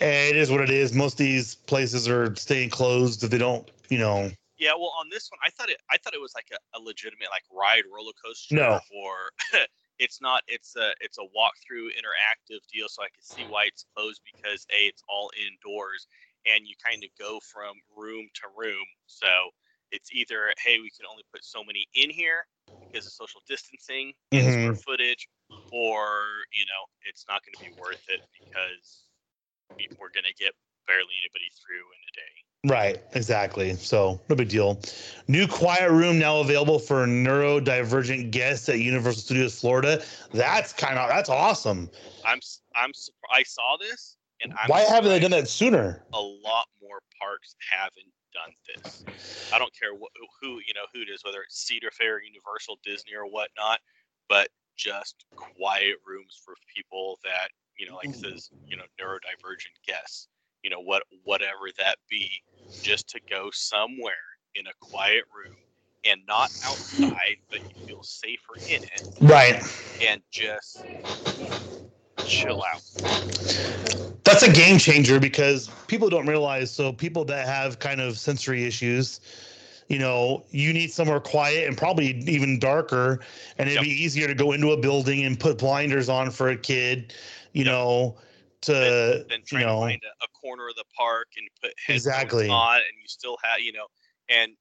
And 0.00 0.28
it 0.28 0.36
is 0.36 0.50
what 0.50 0.60
it 0.60 0.70
is. 0.70 0.92
Most 0.94 1.14
of 1.14 1.18
these 1.18 1.54
places 1.54 2.08
are 2.08 2.34
staying 2.36 2.70
closed 2.70 3.24
if 3.24 3.30
they 3.30 3.38
don't, 3.38 3.68
you 3.88 3.98
know. 3.98 4.30
Yeah, 4.58 4.72
well, 4.74 4.92
on 4.98 5.08
this 5.10 5.30
one, 5.30 5.38
I 5.44 5.50
thought 5.50 5.70
it. 5.70 5.78
I 5.90 5.98
thought 5.98 6.14
it 6.14 6.20
was 6.20 6.34
like 6.34 6.48
a, 6.52 6.78
a 6.78 6.80
legitimate 6.80 7.28
like 7.30 7.44
ride 7.52 7.84
roller 7.92 8.12
coaster. 8.24 8.56
No. 8.56 8.80
or 8.90 9.30
it's 9.98 10.20
not. 10.20 10.42
It's 10.48 10.74
a 10.76 10.92
it's 11.00 11.18
a 11.18 11.22
walkthrough 11.22 11.90
interactive 11.94 12.58
deal, 12.72 12.88
so 12.88 13.02
I 13.02 13.08
can 13.14 13.22
see 13.22 13.44
why 13.48 13.64
it's 13.66 13.84
closed 13.96 14.20
because 14.26 14.66
a 14.74 14.86
it's 14.86 15.02
all 15.08 15.30
indoors 15.38 16.06
and 16.46 16.66
you 16.66 16.74
kind 16.84 17.02
of 17.04 17.10
go 17.18 17.38
from 17.40 17.74
room 17.96 18.28
to 18.34 18.42
room. 18.56 18.86
So 19.06 19.50
it's 19.90 20.12
either 20.12 20.52
hey 20.62 20.78
we 20.80 20.90
can 20.90 21.06
only 21.10 21.24
put 21.32 21.44
so 21.44 21.62
many 21.62 21.86
in 21.94 22.10
here 22.10 22.46
because 22.90 23.06
of 23.06 23.12
social 23.12 23.42
distancing 23.48 24.12
and 24.32 24.42
Mhm. 24.42 24.52
square 24.62 24.74
footage, 24.74 25.28
or 25.70 26.44
you 26.52 26.66
know 26.66 26.82
it's 27.06 27.26
not 27.28 27.44
going 27.44 27.54
to 27.54 27.62
be 27.62 27.70
worth 27.78 28.02
it 28.08 28.20
because 28.34 29.07
we're 29.98 30.10
going 30.10 30.24
to 30.24 30.34
get 30.34 30.52
barely 30.86 31.14
anybody 31.22 31.50
through 31.60 31.84
in 31.92 32.00
a 32.02 32.12
day. 32.16 32.32
Right, 32.66 33.02
exactly. 33.14 33.74
So 33.74 34.20
no 34.28 34.34
big 34.34 34.48
deal. 34.48 34.80
New 35.28 35.46
quiet 35.46 35.90
room 35.90 36.18
now 36.18 36.40
available 36.40 36.78
for 36.78 37.06
neurodivergent 37.06 38.30
guests 38.30 38.68
at 38.68 38.80
Universal 38.80 39.22
Studios 39.22 39.60
Florida. 39.60 40.02
That's 40.32 40.72
kind 40.72 40.98
of 40.98 41.08
that's 41.08 41.28
awesome. 41.28 41.88
I'm 42.24 42.40
I'm 42.74 42.90
I 43.32 43.44
saw 43.44 43.76
this 43.78 44.16
and 44.42 44.52
I'm 44.60 44.68
Why 44.68 44.80
haven't 44.80 45.10
they 45.10 45.20
done 45.20 45.30
that 45.30 45.48
sooner? 45.48 46.02
A 46.12 46.20
lot 46.20 46.66
more 46.82 47.00
parks 47.20 47.54
haven't 47.70 48.12
done 48.34 48.82
this. 48.82 49.04
I 49.52 49.58
don't 49.58 49.72
care 49.78 49.94
what, 49.94 50.10
who 50.42 50.58
you 50.66 50.74
know 50.74 50.86
who 50.92 51.02
it 51.02 51.08
is, 51.08 51.24
whether 51.24 51.42
it's 51.42 51.60
Cedar 51.64 51.90
Fair, 51.92 52.20
Universal, 52.20 52.78
Disney, 52.82 53.14
or 53.14 53.26
whatnot, 53.26 53.78
but 54.28 54.48
just 54.76 55.24
quiet 55.36 55.96
rooms 56.06 56.40
for 56.44 56.54
people 56.74 57.18
that 57.24 57.50
you 57.78 57.86
know, 57.86 57.96
like 57.96 58.10
it 58.12 58.16
mm-hmm. 58.16 58.30
says, 58.32 58.50
you 58.66 58.76
know, 58.76 58.84
neurodivergent 59.00 59.76
guests. 59.86 60.28
You 60.62 60.70
know, 60.70 60.80
what 60.80 61.04
whatever 61.24 61.70
that 61.78 61.98
be, 62.10 62.42
just 62.82 63.08
to 63.10 63.20
go 63.30 63.50
somewhere 63.52 64.12
in 64.54 64.66
a 64.66 64.72
quiet 64.80 65.24
room 65.34 65.56
and 66.04 66.20
not 66.26 66.50
outside, 66.64 67.38
but 67.50 67.60
you 67.68 67.76
feel 67.86 68.02
safer 68.02 68.54
in 68.66 68.78
it 68.82 69.04
Right. 69.20 69.62
and 70.06 70.22
just 70.30 70.86
chill 72.24 72.62
out. 72.62 72.82
That's 74.24 74.42
a 74.42 74.52
game 74.52 74.78
changer 74.78 75.18
because 75.18 75.70
people 75.86 76.10
don't 76.10 76.26
realize. 76.26 76.70
So 76.70 76.92
people 76.92 77.24
that 77.26 77.46
have 77.46 77.78
kind 77.78 78.00
of 78.00 78.18
sensory 78.18 78.64
issues, 78.64 79.20
you 79.88 79.98
know, 79.98 80.44
you 80.50 80.72
need 80.72 80.92
somewhere 80.92 81.20
quiet 81.20 81.66
and 81.66 81.76
probably 81.76 82.08
even 82.26 82.58
darker, 82.58 83.20
and 83.58 83.68
it'd 83.68 83.80
Yep. 83.80 83.82
be 83.82 83.90
easier 83.90 84.26
to 84.28 84.34
go 84.34 84.52
into 84.52 84.72
a 84.72 84.76
building 84.76 85.24
and 85.24 85.38
put 85.40 85.58
blinders 85.58 86.08
on 86.08 86.30
for 86.30 86.48
a 86.50 86.56
kid, 86.56 87.14
you 87.52 87.64
Yep. 87.64 87.74
know, 87.74 88.16
to 88.62 89.24
Then 89.28 89.40
you 89.40 89.58
trying 89.58 89.66
know, 89.66 89.74
to 89.76 89.86
find 89.86 90.00
a, 90.04 90.24
a 90.24 90.28
corner 90.28 90.68
of 90.68 90.74
the 90.76 90.84
park 90.96 91.28
and 91.36 91.48
put 91.62 91.72
Exactly. 91.88 92.48
on, 92.48 92.76
and 92.76 92.94
you 93.00 93.08
still 93.08 93.36
have, 93.42 93.60
you 93.60 93.72
know, 93.72 93.86
and 94.28 94.52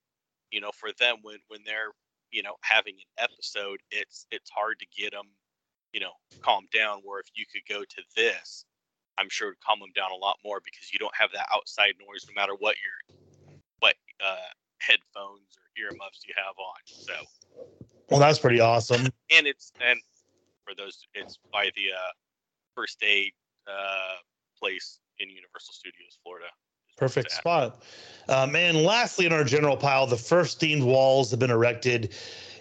you 0.51 0.61
know, 0.61 0.71
for 0.73 0.89
them 0.99 1.17
when 1.21 1.37
when 1.47 1.61
they're 1.65 1.91
you 2.31 2.43
know 2.43 2.55
having 2.61 2.95
an 2.95 3.23
episode, 3.29 3.79
it's 3.91 4.25
it's 4.31 4.49
hard 4.49 4.79
to 4.79 4.85
get 4.97 5.11
them, 5.11 5.25
you 5.93 5.99
know, 5.99 6.11
calm 6.43 6.65
down. 6.73 6.99
Where 7.03 7.19
if 7.19 7.27
you 7.35 7.45
could 7.51 7.63
go 7.67 7.81
to 7.81 8.01
this, 8.15 8.65
I'm 9.17 9.29
sure 9.29 9.49
would 9.49 9.59
calm 9.59 9.79
them 9.79 9.91
down 9.95 10.11
a 10.11 10.15
lot 10.15 10.37
more 10.43 10.59
because 10.63 10.91
you 10.93 10.99
don't 10.99 11.15
have 11.15 11.31
that 11.33 11.47
outside 11.53 11.93
noise, 11.99 12.25
no 12.29 12.39
matter 12.39 12.53
what 12.59 12.75
your 12.77 13.17
what 13.79 13.95
uh, 14.23 14.49
headphones 14.79 15.57
or 15.57 15.81
earmuffs 15.81 16.21
you 16.27 16.33
have 16.37 16.55
on. 16.57 16.81
So 16.85 17.13
well, 18.09 18.19
that's 18.19 18.39
pretty 18.39 18.59
awesome. 18.59 19.07
and 19.31 19.47
it's 19.47 19.71
and 19.81 19.99
for 20.65 20.75
those 20.75 20.99
it's 21.13 21.39
by 21.51 21.69
the 21.75 21.91
uh, 21.93 22.11
first 22.77 23.03
aid 23.03 23.31
uh, 23.67 24.15
place 24.59 24.99
in 25.19 25.29
Universal 25.29 25.73
Studios 25.73 26.19
Florida. 26.23 26.45
is 26.45 26.51
where 26.99 27.07
it's 27.07 27.15
Perfect 27.15 27.31
spot. 27.31 27.83
Um, 28.29 28.55
and 28.55 28.83
lastly, 28.83 29.25
in 29.25 29.33
our 29.33 29.43
general 29.43 29.75
pile, 29.75 30.05
the 30.05 30.17
first 30.17 30.59
themed 30.59 30.83
walls 30.83 31.31
have 31.31 31.39
been 31.39 31.51
erected 31.51 32.13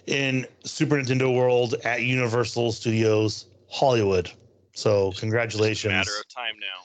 in 0.07 0.47
Super 0.63 0.95
Nintendo 0.95 1.35
World 1.35 1.75
at 1.83 2.03
Universal 2.03 2.71
Studios 2.71 3.45
Hollywood. 3.69 4.31
So 4.73 5.11
congratulations. 5.13 5.91
a 5.91 5.97
matter 5.97 6.11
of 6.19 6.27
time 6.29 6.55
now. 6.59 6.83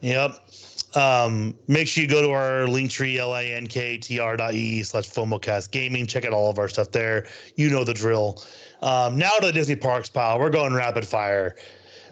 Yep. 0.00 0.48
Um, 0.94 1.54
make 1.68 1.88
sure 1.88 2.02
you 2.02 2.08
go 2.08 2.22
to 2.22 2.30
our 2.30 2.66
link 2.66 2.90
tree, 2.90 3.18
L-I-N-K-T-R 3.18 4.36
dot 4.36 4.54
E 4.54 4.82
slash 4.82 5.08
FOMOcast 5.08 5.70
gaming. 5.70 6.06
Check 6.06 6.24
out 6.24 6.32
all 6.32 6.50
of 6.50 6.58
our 6.58 6.68
stuff 6.68 6.90
there. 6.90 7.26
You 7.56 7.70
know 7.70 7.84
the 7.84 7.94
drill. 7.94 8.42
Um, 8.82 9.16
now 9.16 9.30
to 9.40 9.46
the 9.46 9.52
Disney 9.52 9.76
Parks 9.76 10.08
pile. 10.08 10.38
We're 10.38 10.50
going 10.50 10.74
rapid 10.74 11.06
fire. 11.06 11.56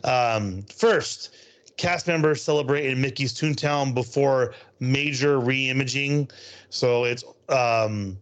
Um, 0.05 0.63
first, 0.75 1.35
cast 1.77 2.07
members 2.07 2.43
celebrate 2.43 2.87
in 2.87 3.01
Mickey's 3.01 3.33
Toontown 3.33 3.95
before 3.95 4.55
major 4.81 5.39
re-imaging. 5.41 6.31
So 6.71 7.05
it's 7.05 7.25
um 7.49 8.19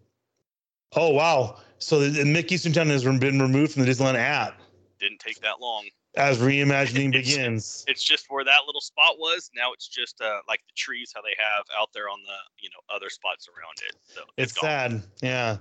oh 0.96 1.10
wow. 1.10 1.56
So 1.78 2.00
the, 2.00 2.08
the 2.08 2.24
Mickey's 2.24 2.64
Toontown 2.64 2.86
has 2.88 3.04
been 3.04 3.38
removed 3.40 3.72
from 3.72 3.84
the 3.84 3.90
Disneyland 3.90 4.16
app 4.16 4.58
Didn't 4.98 5.20
take 5.20 5.40
that 5.42 5.60
long. 5.60 5.84
as 6.16 6.38
reimagining 6.38 7.08
It's- 7.14 7.26
begins. 7.34 7.84
It's 7.86 8.02
just 8.02 8.26
where 8.28 8.42
that 8.44 8.60
little 8.66 8.80
spot 8.80 9.18
was. 9.18 9.50
Now 9.54 9.72
it's 9.72 9.86
just 9.86 10.20
uh, 10.20 10.40
like 10.48 10.60
the 10.66 10.74
trees 10.76 11.12
how 11.14 11.22
they 11.22 11.34
have 11.38 11.64
out 11.78 11.90
there 11.94 12.08
on 12.08 12.18
the 12.26 12.34
you 12.62 12.70
know 12.70 12.94
other 12.94 13.10
spots 13.10 13.48
around 13.48 13.76
it. 13.88 13.96
So 14.12 14.22
It's 14.36 14.52
gone. 14.52 14.62
sad. 14.62 15.02
Yeah. 15.22 15.56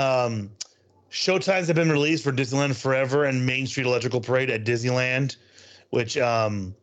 Um, 0.00 0.50
showtimes 1.10 1.66
have 1.68 1.76
been 1.76 1.90
released 1.90 2.22
for 2.22 2.32
Disneyland 2.32 2.76
Forever 2.76 3.24
and 3.24 3.44
Main 3.46 3.66
Street 3.66 3.86
Electrical 3.86 4.20
Parade 4.20 4.50
at 4.50 4.64
Disneyland, 4.64 5.36
which 5.90 6.16
um, 6.18 6.74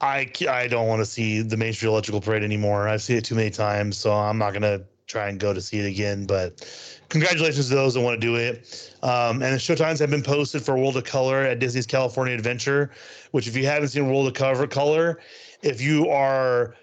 I 0.00 0.30
I 0.48 0.66
don't 0.66 0.88
want 0.88 1.00
to 1.00 1.06
see 1.06 1.42
the 1.42 1.56
Main 1.56 1.72
Street 1.72 1.88
Electrical 1.88 2.20
Parade 2.20 2.42
anymore. 2.42 2.88
I've 2.88 3.02
seen 3.02 3.16
it 3.16 3.24
too 3.24 3.34
many 3.34 3.50
times, 3.50 3.96
so 3.96 4.12
I'm 4.12 4.38
not 4.38 4.52
gonna 4.52 4.82
try 5.06 5.28
and 5.28 5.38
go 5.38 5.52
to 5.52 5.60
see 5.60 5.78
it 5.78 5.86
again. 5.86 6.26
But 6.26 6.66
congratulations 7.08 7.68
to 7.68 7.74
those 7.74 7.94
that 7.94 8.00
want 8.00 8.20
to 8.20 8.26
do 8.26 8.36
it. 8.36 8.94
Um, 9.02 9.42
and 9.42 9.54
the 9.54 9.58
showtimes 9.58 9.98
have 9.98 10.10
been 10.10 10.22
posted 10.22 10.62
for 10.62 10.76
World 10.76 10.96
of 10.96 11.04
Color 11.04 11.42
at 11.42 11.58
Disney's 11.58 11.86
California 11.86 12.34
Adventure, 12.34 12.90
which 13.32 13.46
if 13.46 13.56
you 13.56 13.66
haven't 13.66 13.88
seen 13.88 14.08
World 14.08 14.26
of 14.26 14.34
Cover 14.34 14.66
Color, 14.66 15.20
if 15.62 15.80
you 15.80 16.08
are 16.08 16.74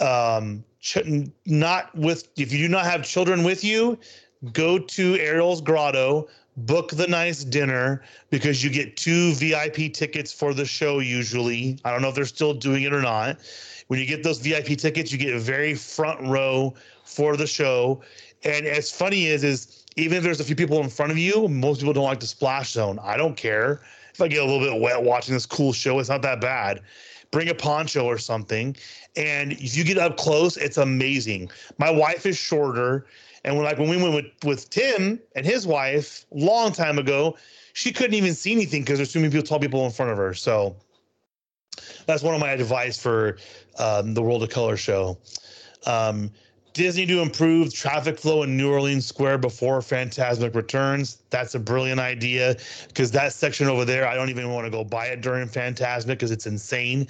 um 0.00 0.64
ch- 0.80 1.26
not 1.46 1.94
with 1.96 2.28
if 2.36 2.52
you 2.52 2.58
do 2.58 2.68
not 2.68 2.84
have 2.84 3.04
children 3.04 3.42
with 3.42 3.64
you 3.64 3.98
go 4.52 4.78
to 4.78 5.18
ariel's 5.18 5.60
grotto 5.60 6.28
book 6.66 6.90
the 6.90 7.06
nice 7.06 7.44
dinner 7.44 8.02
because 8.30 8.64
you 8.64 8.70
get 8.70 8.96
two 8.96 9.34
vip 9.34 9.76
tickets 9.92 10.32
for 10.32 10.54
the 10.54 10.64
show 10.64 10.98
usually. 10.98 11.78
I 11.84 11.92
don't 11.92 12.02
know 12.02 12.08
if 12.08 12.14
they're 12.14 12.24
still 12.24 12.54
doing 12.54 12.82
it 12.82 12.92
or 12.92 13.00
not. 13.00 13.38
When 13.86 13.98
you 13.98 14.06
get 14.06 14.22
those 14.22 14.38
vip 14.38 14.66
tickets 14.66 15.12
you 15.12 15.18
get 15.18 15.34
a 15.34 15.38
very 15.38 15.74
front 15.74 16.20
row 16.26 16.74
for 17.04 17.36
the 17.36 17.46
show. 17.46 18.02
And 18.44 18.66
as 18.66 18.90
funny 18.90 19.26
is 19.26 19.44
is 19.44 19.84
even 19.96 20.18
if 20.18 20.22
there's 20.24 20.40
a 20.40 20.44
few 20.44 20.56
people 20.56 20.80
in 20.80 20.88
front 20.88 21.12
of 21.12 21.18
you 21.18 21.48
most 21.48 21.80
people 21.80 21.92
don't 21.92 22.04
like 22.04 22.20
the 22.20 22.26
splash 22.26 22.72
zone. 22.72 22.98
I 23.02 23.16
don't 23.16 23.36
care. 23.36 23.80
If 24.12 24.20
i 24.20 24.26
get 24.26 24.42
a 24.42 24.44
little 24.44 24.60
bit 24.60 24.80
wet 24.80 25.02
watching 25.02 25.34
this 25.34 25.46
cool 25.46 25.72
show 25.72 25.98
it's 25.98 26.08
not 26.08 26.22
that 26.22 26.40
bad. 26.40 26.82
Bring 27.30 27.48
a 27.50 27.54
poncho 27.54 28.04
or 28.04 28.18
something 28.18 28.74
and 29.18 29.52
if 29.52 29.76
you 29.76 29.84
get 29.84 29.98
up 29.98 30.16
close 30.16 30.56
it's 30.56 30.78
amazing. 30.78 31.50
My 31.76 31.90
wife 31.90 32.24
is 32.24 32.38
shorter 32.38 33.04
and 33.44 33.54
when 33.56 33.64
like 33.64 33.78
when 33.78 33.90
we 33.90 33.96
went 33.96 34.14
with 34.14 34.26
with 34.44 34.70
tim 34.70 35.20
and 35.36 35.44
his 35.44 35.66
wife 35.66 36.24
long 36.30 36.72
time 36.72 36.98
ago 36.98 37.36
she 37.78 37.92
couldn't 37.92 38.14
even 38.14 38.34
see 38.34 38.50
anything 38.50 38.82
because 38.82 38.98
there's 38.98 39.12
too 39.12 39.20
many 39.20 39.30
people 39.30 39.46
tall 39.46 39.60
people 39.60 39.84
in 39.86 39.92
front 39.92 40.10
of 40.10 40.18
her. 40.18 40.34
So 40.34 40.74
that's 42.06 42.24
one 42.24 42.34
of 42.34 42.40
my 42.40 42.50
advice 42.50 43.00
for 43.00 43.38
um, 43.78 44.14
the 44.14 44.22
world 44.22 44.42
of 44.42 44.50
color 44.50 44.76
show. 44.76 45.16
Um, 45.86 46.32
disney 46.72 47.06
to 47.06 47.20
improve 47.20 47.72
traffic 47.72 48.18
flow 48.18 48.42
in 48.42 48.56
new 48.56 48.70
orleans 48.70 49.06
square 49.06 49.38
before 49.38 49.78
Fantasmic 49.78 50.56
returns. 50.56 51.18
That's 51.30 51.54
a 51.54 51.60
brilliant 51.60 52.00
idea 52.00 52.56
because 52.88 53.12
that 53.12 53.32
section 53.32 53.68
over 53.68 53.84
there 53.84 54.06
i 54.06 54.14
don't 54.14 54.28
even 54.28 54.52
want 54.52 54.66
to 54.66 54.70
go 54.70 54.82
by 54.82 55.06
it 55.06 55.20
during 55.20 55.48
Fantasmic 55.48 56.06
because 56.06 56.32
it's 56.32 56.46
insane 56.46 57.06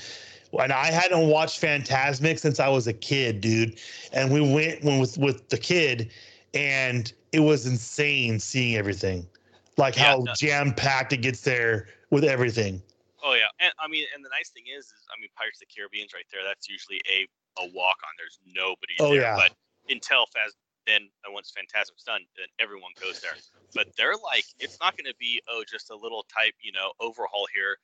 and 0.53 0.72
I 0.72 0.90
hadn't 0.90 1.28
watched 1.28 1.61
Fantasmic 1.61 2.38
since 2.38 2.61
I 2.61 2.68
was 2.68 2.86
a 2.86 2.92
kid, 2.92 3.40
dude. 3.40 3.78
And 4.12 4.32
we 4.32 4.40
went 4.40 4.82
when 4.84 4.99
with 4.99 5.18
with 5.18 5.49
the 5.49 5.59
kid, 5.59 6.11
and 6.55 7.12
it 7.32 7.40
was 7.40 7.66
insane 7.66 8.40
seeing 8.40 8.76
everything, 8.76 9.26
like 9.76 9.96
Yeah, 9.96 10.05
how 10.05 10.18
no- 10.20 10.32
jam 10.34 10.72
packed 10.72 11.12
it 11.12 11.18
gets 11.18 11.42
there 11.42 11.88
with 12.11 12.24
everything. 12.24 12.82
Oh 13.22 13.34
yeah, 13.34 13.49
and 13.61 13.72
I 13.78 13.88
mean, 13.88 14.05
and 14.14 14.24
the 14.24 14.30
nice 14.30 14.51
thing 14.51 14.64
is, 14.70 14.86
is 14.86 15.05
I 15.11 15.20
mean, 15.20 15.28
Pirates 15.36 15.61
of 15.61 15.68
the 15.68 15.74
Caribbean's 15.74 16.14
right 16.14 16.24
there. 16.32 16.42
That's 16.46 16.68
usually 16.68 17.03
a 17.11 17.26
a 17.61 17.66
walk 17.74 17.99
on. 18.05 18.12
There's 18.16 18.38
nobody 18.46 18.94
Oh, 19.01 19.11
there. 19.12 19.22
yeah. 19.22 19.36
But 19.36 19.53
until 19.90 20.24
Faz, 20.26 20.55
then 20.86 21.11
uh, 21.26 21.32
once 21.32 21.53
Fantasmic's 21.53 22.05
done, 22.05 22.22
then 22.36 22.46
everyone 22.61 22.92
goes 23.01 23.20
there. 23.20 23.32
But 23.74 23.88
they're 23.96 24.14
like, 24.14 24.44
it's 24.61 24.78
not 24.80 24.96
going 24.96 25.11
to 25.11 25.16
be 25.18 25.42
oh 25.51 25.64
just 25.68 25.90
a 25.90 25.96
little 25.96 26.24
type 26.32 26.55
you 26.62 26.72
know 26.72 26.92
overhaul 27.01 27.46
here, 27.53 27.76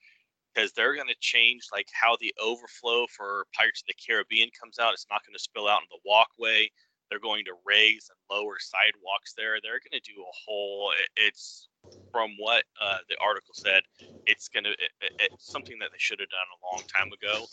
because 0.55 0.73
they're 0.73 0.95
going 0.95 1.09
to 1.09 1.17
change 1.21 1.63
like 1.73 1.89
how 1.93 2.17
the 2.21 2.33
overflow 2.43 3.07
for 3.09 3.47
Pirates 3.57 3.83
of 3.83 3.89
the 3.89 3.95
Caribbean 4.07 4.51
comes 4.59 4.79
out. 4.79 4.93
It's 4.93 5.07
not 5.11 5.25
going 5.27 5.35
to 5.35 5.43
spill 5.43 5.69
out 5.69 5.83
in 5.83 5.89
the 5.91 6.05
walkway. 6.05 6.71
They're 7.11 7.21
going 7.21 7.45
to 7.47 7.55
raise 7.67 8.09
and 8.11 8.19
lower 8.31 8.57
sidewalks 8.59 9.35
there. 9.37 9.59
They're 9.63 9.81
going 9.83 10.01
to 10.01 10.13
do 10.13 10.23
a 10.23 10.37
whole. 10.47 10.93
It's 11.17 11.69
from 12.13 12.37
what 12.39 12.65
uh, 12.81 12.99
the 13.09 13.17
article 13.21 13.55
said, 13.55 13.83
it's 14.27 14.49
going 14.49 14.65
to 14.65 14.73
it, 14.73 14.93
it's 15.19 15.51
something 15.51 15.79
that 15.81 15.91
they 15.93 15.99
should 16.01 16.21
have 16.21 16.31
done 16.31 16.49
a 16.55 16.61
long 16.67 16.83
time 16.89 17.11
ago. 17.13 17.49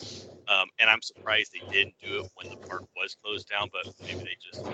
Um, 0.48 0.68
and 0.80 0.90
I'm 0.90 1.02
surprised 1.02 1.52
they 1.52 1.64
didn't 1.70 1.96
do 2.02 2.18
it 2.18 2.26
when 2.34 2.46
the 2.50 2.56
park 2.68 2.84
was 2.96 3.14
closed 3.14 3.48
down. 3.48 3.68
But 3.72 3.84
maybe 4.06 4.24
they 4.24 4.36
just 4.40 4.66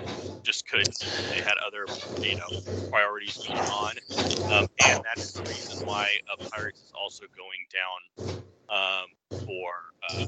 just 0.45 0.67
couldn't. 0.67 0.95
They 1.29 1.41
had 1.43 1.55
other 1.65 1.89
you 2.23 2.35
know 2.37 2.51
priorities 2.91 3.39
going 3.39 3.67
on, 3.69 3.95
um, 4.49 4.67
and 4.79 5.01
that's 5.03 5.33
the 5.33 5.43
reason 5.43 5.77
why 5.83 6.17
uh, 6.31 6.37
Pirates 6.51 6.81
is 6.81 6.91
also 6.95 7.25
going 7.35 7.65
down 7.73 7.99
um, 8.69 9.07
for 9.45 9.71
uh, 10.03 10.27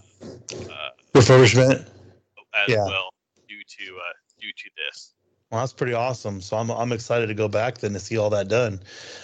uh, 0.72 0.92
Refurbishment. 1.14 1.88
as 2.56 2.78
Yeah. 2.78 2.86
well 2.86 3.10
due 3.48 3.64
to 3.64 3.86
uh, 3.98 4.14
due 4.40 4.54
to 4.54 4.70
this. 4.78 5.14
Well, 5.52 5.60
that's 5.60 5.74
pretty 5.74 5.93
awesome. 5.93 6.39
So 6.41 6.58
I'm 6.58 6.72
I'm 6.72 6.91
excited 6.93 7.28
to 7.28 7.34
go 7.34 7.47
back 7.47 7.80
then 7.80 7.93
to 7.93 7.99
see 7.99 8.18
all 8.18 8.30
that 8.30 8.47
done. 8.47 8.80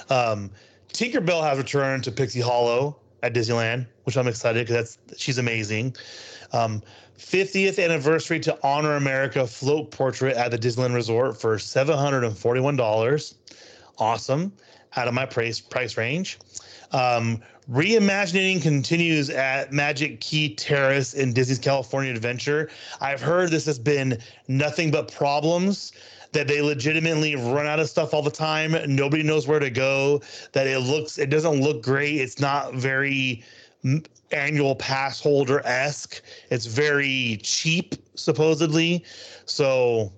Um, 0.09 0.51
Tinkerbell 0.93 1.41
has 1.41 1.57
returned 1.57 2.03
to 2.03 2.11
Pixie 2.11 2.41
Hollow 2.41 2.97
at 3.23 3.33
Disneyland, 3.33 3.87
which 4.03 4.17
I'm 4.17 4.27
excited 4.27 4.67
because 4.67 4.97
that's 5.07 5.21
she's 5.21 5.37
amazing. 5.37 5.95
Um, 6.51 6.81
50th 7.17 7.83
anniversary 7.83 8.39
to 8.41 8.57
Honor 8.63 8.95
America 8.95 9.47
float 9.47 9.89
portrait 9.89 10.35
at 10.37 10.51
the 10.51 10.57
Disneyland 10.57 10.93
Resort 10.93 11.39
for 11.39 11.57
$741. 11.57 13.33
Awesome, 13.97 14.53
out 14.95 15.07
of 15.07 15.13
my 15.13 15.25
price 15.25 15.59
price 15.59 15.97
range. 15.97 16.39
Um, 16.91 17.41
reimagining 17.69 18.61
continues 18.61 19.29
at 19.29 19.71
Magic 19.71 20.19
Key 20.21 20.55
Terrace 20.55 21.13
in 21.13 21.33
Disney's 21.33 21.59
California 21.59 22.11
Adventure. 22.11 22.69
I've 23.01 23.21
heard 23.21 23.51
this 23.51 23.65
has 23.65 23.79
been 23.79 24.17
nothing 24.47 24.91
but 24.91 25.11
problems. 25.11 25.91
That 26.33 26.47
they 26.49 26.61
legitimately 26.61 27.37
run 27.37 27.65
out 27.65 27.79
of 27.79 27.89
stuff 27.89 28.13
all 28.13 28.21
the 28.21 28.29
time. 28.29 28.75
Nobody 28.85 29.23
knows 29.23 29.47
where 29.47 29.59
to 29.59 29.69
go. 29.69 30.21
That 30.51 30.67
it 30.67 30.79
looks, 30.79 31.17
it 31.17 31.29
doesn't 31.29 31.61
look 31.61 31.81
great. 31.81 32.15
It's 32.17 32.39
not 32.39 32.73
very 32.73 33.43
annual 34.31 34.75
pass 34.75 35.21
holder 35.21 35.65
esque. 35.65 36.21
It's 36.51 36.65
very 36.65 37.39
cheap, 37.43 37.95
supposedly. 38.15 39.05
So 39.45 40.11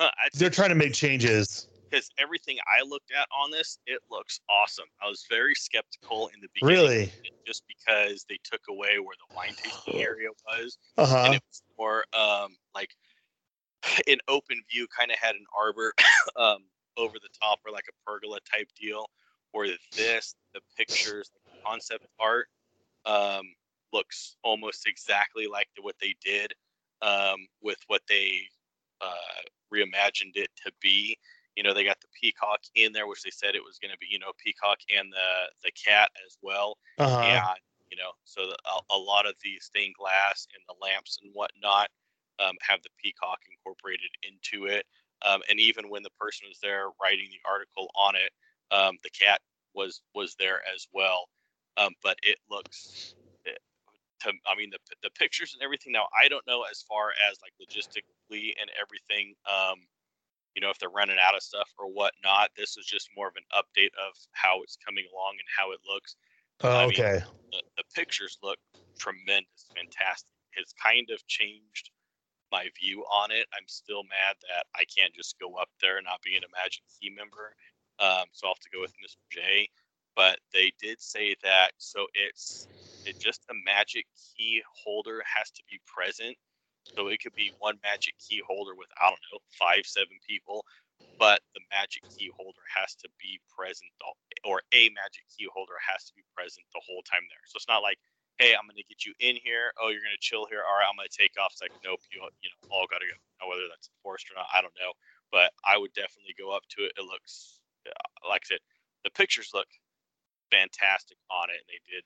Huh, 0.00 0.10
they're 0.32 0.48
trying 0.48 0.70
to 0.70 0.74
make 0.74 0.94
changes. 0.94 1.66
Because 1.90 2.10
everything 2.18 2.58
I 2.66 2.86
looked 2.86 3.10
at 3.12 3.26
on 3.36 3.50
this, 3.50 3.78
it 3.86 4.00
looks 4.10 4.40
awesome. 4.48 4.86
I 5.04 5.08
was 5.08 5.26
very 5.28 5.54
skeptical 5.54 6.30
in 6.34 6.40
the 6.40 6.48
beginning, 6.54 6.76
Really? 6.86 7.12
just 7.46 7.64
because 7.66 8.24
they 8.28 8.38
took 8.44 8.60
away 8.68 8.98
where 8.98 9.16
the 9.28 9.34
wine 9.34 9.54
tasting 9.62 10.00
area 10.00 10.28
was, 10.46 10.78
Uh 10.96 11.22
and 11.26 11.34
it 11.34 11.42
was 11.48 11.62
more 11.78 12.04
um, 12.12 12.56
like 12.74 12.90
an 14.06 14.18
open 14.28 14.62
view, 14.70 14.86
kind 14.96 15.10
of 15.10 15.18
had 15.18 15.34
an 15.34 15.44
arbor 15.58 15.92
um, 16.36 16.64
over 16.96 17.14
the 17.14 17.28
top 17.42 17.58
or 17.66 17.72
like 17.72 17.86
a 17.88 18.10
pergola 18.10 18.38
type 18.52 18.68
deal. 18.80 19.06
Where 19.52 19.66
this, 19.96 20.36
the 20.54 20.60
pictures, 20.76 21.28
the 21.34 21.50
concept 21.66 22.06
art, 22.20 22.46
um, 23.04 23.42
looks 23.92 24.36
almost 24.44 24.86
exactly 24.86 25.48
like 25.48 25.66
the, 25.74 25.82
what 25.82 25.96
they 26.00 26.14
did 26.24 26.52
um, 27.02 27.48
with 27.60 27.78
what 27.88 28.02
they 28.08 28.42
uh, 29.00 29.42
reimagined 29.74 30.36
it 30.36 30.50
to 30.64 30.70
be. 30.80 31.18
You 31.56 31.62
know, 31.64 31.74
they 31.74 31.84
got 31.84 32.00
the 32.00 32.08
peacock 32.18 32.60
in 32.74 32.92
there, 32.92 33.06
which 33.06 33.22
they 33.22 33.30
said 33.30 33.54
it 33.54 33.64
was 33.64 33.78
going 33.78 33.92
to 33.92 33.98
be, 33.98 34.06
you 34.08 34.18
know, 34.18 34.32
peacock 34.42 34.78
and 34.96 35.12
the 35.12 35.50
the 35.64 35.72
cat 35.72 36.10
as 36.26 36.38
well. 36.42 36.78
Uh 36.98 37.08
huh. 37.08 37.20
And 37.20 37.58
you 37.90 37.96
know, 37.96 38.12
so 38.24 38.46
the, 38.46 38.56
a, 38.64 38.94
a 38.94 38.98
lot 38.98 39.26
of 39.26 39.34
the 39.42 39.58
stained 39.60 39.94
glass 39.98 40.46
and 40.54 40.62
the 40.68 40.78
lamps 40.80 41.18
and 41.22 41.32
whatnot 41.34 41.88
um, 42.38 42.54
have 42.62 42.80
the 42.82 42.88
peacock 43.02 43.40
incorporated 43.50 44.10
into 44.22 44.66
it. 44.66 44.86
Um, 45.26 45.42
and 45.50 45.60
even 45.60 45.90
when 45.90 46.02
the 46.02 46.14
person 46.18 46.46
was 46.48 46.58
there 46.62 46.86
writing 47.02 47.28
the 47.30 47.42
article 47.50 47.90
on 47.94 48.14
it, 48.14 48.32
um, 48.70 48.96
the 49.02 49.10
cat 49.10 49.40
was 49.74 50.00
was 50.14 50.36
there 50.38 50.62
as 50.74 50.86
well. 50.92 51.28
Um, 51.76 51.92
but 52.02 52.16
it 52.22 52.38
looks, 52.50 53.14
to, 54.20 54.32
I 54.46 54.56
mean, 54.56 54.70
the 54.70 54.78
the 55.02 55.10
pictures 55.10 55.54
and 55.54 55.62
everything. 55.62 55.92
Now, 55.92 56.06
I 56.14 56.28
don't 56.28 56.46
know 56.46 56.64
as 56.70 56.84
far 56.88 57.10
as 57.30 57.38
like 57.42 57.52
logistically 57.60 58.54
and 58.60 58.70
everything. 58.80 59.34
Um, 59.50 59.80
you 60.54 60.62
know, 60.62 60.70
if 60.70 60.78
they're 60.78 60.90
running 60.90 61.18
out 61.20 61.34
of 61.34 61.42
stuff 61.42 61.68
or 61.78 61.86
whatnot. 61.86 62.50
This 62.56 62.76
is 62.76 62.86
just 62.86 63.08
more 63.16 63.28
of 63.28 63.34
an 63.36 63.46
update 63.54 63.94
of 63.94 64.14
how 64.32 64.62
it's 64.62 64.76
coming 64.84 65.04
along 65.12 65.36
and 65.38 65.48
how 65.56 65.72
it 65.72 65.80
looks 65.86 66.16
Oh, 66.62 66.76
I 66.76 66.86
mean, 66.86 66.92
okay. 66.92 67.24
the, 67.52 67.62
the 67.78 67.84
pictures 67.94 68.36
look 68.42 68.58
tremendous, 68.98 69.66
fantastic. 69.74 70.28
It's 70.54 70.74
kind 70.74 71.08
of 71.10 71.26
changed 71.26 71.90
my 72.52 72.68
view 72.78 73.02
on 73.04 73.30
it. 73.30 73.46
I'm 73.56 73.66
still 73.66 74.02
mad 74.02 74.36
that 74.48 74.66
I 74.74 74.84
can't 74.84 75.14
just 75.14 75.38
go 75.40 75.54
up 75.54 75.68
there 75.80 75.96
and 75.96 76.04
not 76.04 76.20
be 76.22 76.36
an 76.36 76.42
Magic 76.52 76.82
Key 77.00 77.10
member. 77.16 77.54
Um, 77.98 78.26
so 78.32 78.46
I'll 78.46 78.54
have 78.54 78.60
to 78.60 78.70
go 78.74 78.80
with 78.80 78.92
Mr. 78.92 79.22
J. 79.30 79.68
But 80.16 80.38
they 80.52 80.72
did 80.82 81.00
say 81.00 81.34
that 81.42 81.70
so 81.78 82.06
it's 82.12 82.66
it 83.06 83.18
just 83.18 83.46
the 83.46 83.54
Magic 83.64 84.04
Key 84.36 84.60
holder 84.68 85.22
has 85.24 85.50
to 85.52 85.62
be 85.70 85.80
present. 85.86 86.36
So 86.84 87.08
it 87.08 87.22
could 87.22 87.34
be 87.34 87.52
one 87.58 87.78
Magic 87.82 88.14
Key 88.18 88.42
holder 88.46 88.74
with 88.74 88.88
I 89.00 89.08
don't 89.08 89.26
know 89.32 89.38
five 89.52 89.86
seven 89.86 90.18
people, 90.26 90.64
but 91.18 91.40
the 91.54 91.60
Magic 91.70 92.02
Key 92.10 92.30
holder 92.34 92.64
has 92.74 92.94
to 93.04 93.08
be 93.20 93.40
present, 93.52 93.90
or 94.44 94.62
a 94.72 94.90
Magic 94.96 95.24
Key 95.30 95.46
holder 95.52 95.78
has 95.78 96.04
to 96.08 96.12
be 96.16 96.24
present 96.34 96.66
the 96.74 96.82
whole 96.82 97.02
time 97.06 97.22
there. 97.28 97.44
So 97.46 97.56
it's 97.56 97.68
not 97.68 97.82
like 97.82 97.98
hey, 98.40 98.56
I'm 98.56 98.64
gonna 98.64 98.88
get 98.88 99.04
you 99.04 99.12
in 99.20 99.36
here. 99.36 99.76
Oh, 99.76 99.92
you're 99.92 100.02
gonna 100.02 100.18
chill 100.18 100.48
here. 100.48 100.64
All 100.64 100.80
right, 100.80 100.88
I'm 100.88 100.96
gonna 100.96 101.12
take 101.12 101.36
off. 101.36 101.52
It's 101.52 101.60
like, 101.60 101.76
nope, 101.84 102.00
you 102.08 102.24
you 102.40 102.48
know, 102.48 102.72
all 102.72 102.88
gotta 102.88 103.04
go. 103.04 103.14
Now, 103.38 103.52
whether 103.52 103.68
that's 103.68 103.92
enforced 103.92 104.32
or 104.32 104.40
not, 104.40 104.48
I 104.48 104.64
don't 104.64 104.74
know. 104.80 104.96
But 105.28 105.52
I 105.62 105.76
would 105.76 105.92
definitely 105.92 106.34
go 106.40 106.50
up 106.50 106.64
to 106.74 106.88
it. 106.88 106.96
It 106.96 107.04
looks, 107.04 107.60
uh, 107.86 108.08
like 108.26 108.48
I 108.48 108.56
said, 108.56 108.64
the 109.04 109.12
pictures 109.12 109.52
look 109.52 109.68
fantastic 110.50 111.20
on 111.28 111.52
it, 111.52 111.60
and 111.60 111.68
they 111.68 111.80
did 111.84 112.04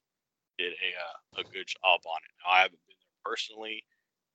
did 0.59 0.75
a 0.75 0.91
uh, 0.99 1.17
a 1.41 1.45
good 1.55 1.71
job 1.71 2.03
on 2.03 2.21
it. 2.27 2.35
Now, 2.43 2.51
I 2.51 2.61
haven't 2.67 2.83
been 2.91 2.99
there 2.99 3.19
personally, 3.23 3.87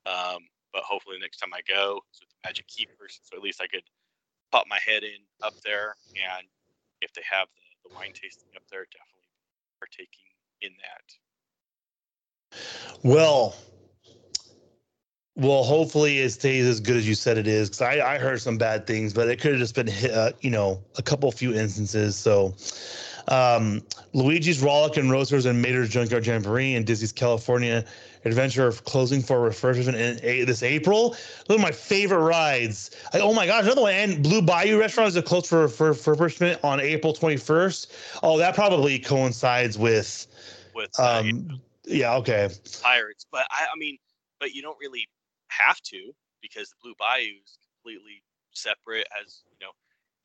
um, 0.05 0.47
but 0.73 0.83
hopefully 0.83 1.17
next 1.19 1.37
time 1.37 1.53
I 1.53 1.61
go, 1.67 2.01
it's 2.09 2.19
with 2.19 2.29
the 2.29 2.47
Magic 2.47 2.67
Key 2.67 2.87
person, 2.99 3.21
so 3.23 3.35
at 3.37 3.43
least 3.43 3.61
I 3.61 3.67
could 3.67 3.83
pop 4.51 4.65
my 4.67 4.79
head 4.85 5.03
in 5.03 5.19
up 5.43 5.53
there, 5.63 5.95
and 6.15 6.47
if 7.01 7.13
they 7.13 7.21
have 7.29 7.47
the, 7.55 7.89
the 7.89 7.95
wine 7.95 8.13
tasting 8.13 8.49
up 8.55 8.63
there, 8.71 8.85
definitely 8.91 9.29
partaking 9.79 10.31
in 10.61 10.71
that. 10.81 12.59
Well, 13.03 13.55
well, 15.35 15.63
hopefully 15.63 16.19
it 16.19 16.31
stays 16.31 16.65
as 16.65 16.79
good 16.81 16.97
as 16.97 17.07
you 17.07 17.15
said 17.15 17.37
it 17.37 17.47
is. 17.47 17.69
Because 17.69 17.81
I, 17.81 18.15
I 18.15 18.17
heard 18.17 18.41
some 18.41 18.57
bad 18.57 18.85
things, 18.85 19.13
but 19.13 19.29
it 19.29 19.39
could 19.39 19.51
have 19.51 19.59
just 19.59 19.73
been, 19.73 19.89
uh, 20.11 20.31
you 20.41 20.49
know, 20.49 20.83
a 20.97 21.01
couple 21.01 21.31
few 21.31 21.53
instances. 21.53 22.17
So, 22.17 22.55
um, 23.29 23.81
Luigi's 24.13 24.61
Rollickin' 24.61 25.09
Roadsters 25.09 25.45
and 25.45 25.61
Mater's 25.61 25.89
Junkyard 25.89 26.25
Jamboree 26.25 26.75
and 26.75 26.85
Disney's 26.85 27.13
California 27.13 27.85
Adventure 28.25 28.67
of 28.67 28.83
closing 28.83 29.21
for 29.21 29.49
refurbishment 29.49 29.93
in 29.95 30.19
a- 30.23 30.43
this 30.43 30.61
April. 30.61 31.15
Those 31.47 31.57
are 31.57 31.61
my 31.61 31.71
favorite 31.71 32.19
rides. 32.19 32.91
Like, 33.13 33.23
oh 33.23 33.33
my 33.33 33.45
gosh, 33.45 33.63
another 33.63 33.81
one. 33.81 33.93
And 33.93 34.21
Blue 34.21 34.41
Bayou 34.41 34.77
Restaurant 34.79 35.15
is 35.15 35.23
closed 35.23 35.47
for, 35.47 35.67
for, 35.67 35.93
for 35.93 36.15
refurbishment 36.15 36.63
on 36.63 36.79
April 36.81 37.13
21st. 37.13 38.19
Oh, 38.21 38.37
that 38.37 38.55
probably 38.55 38.99
coincides 38.99 39.77
with, 39.77 40.27
With 40.75 40.91
uh, 40.99 41.19
um, 41.19 41.61
yeah, 41.85 42.15
okay. 42.17 42.49
pirates. 42.81 43.25
But 43.31 43.47
I, 43.51 43.65
I 43.73 43.77
mean, 43.77 43.97
but 44.39 44.53
you 44.53 44.61
don't 44.61 44.77
really 44.81 45.07
have 45.47 45.79
to 45.81 46.11
because 46.41 46.69
the 46.69 46.75
Blue 46.83 46.93
Bayou 46.99 47.39
is 47.43 47.57
completely 47.73 48.21
separate. 48.51 49.07
As 49.23 49.43
you 49.49 49.65
know, 49.65 49.71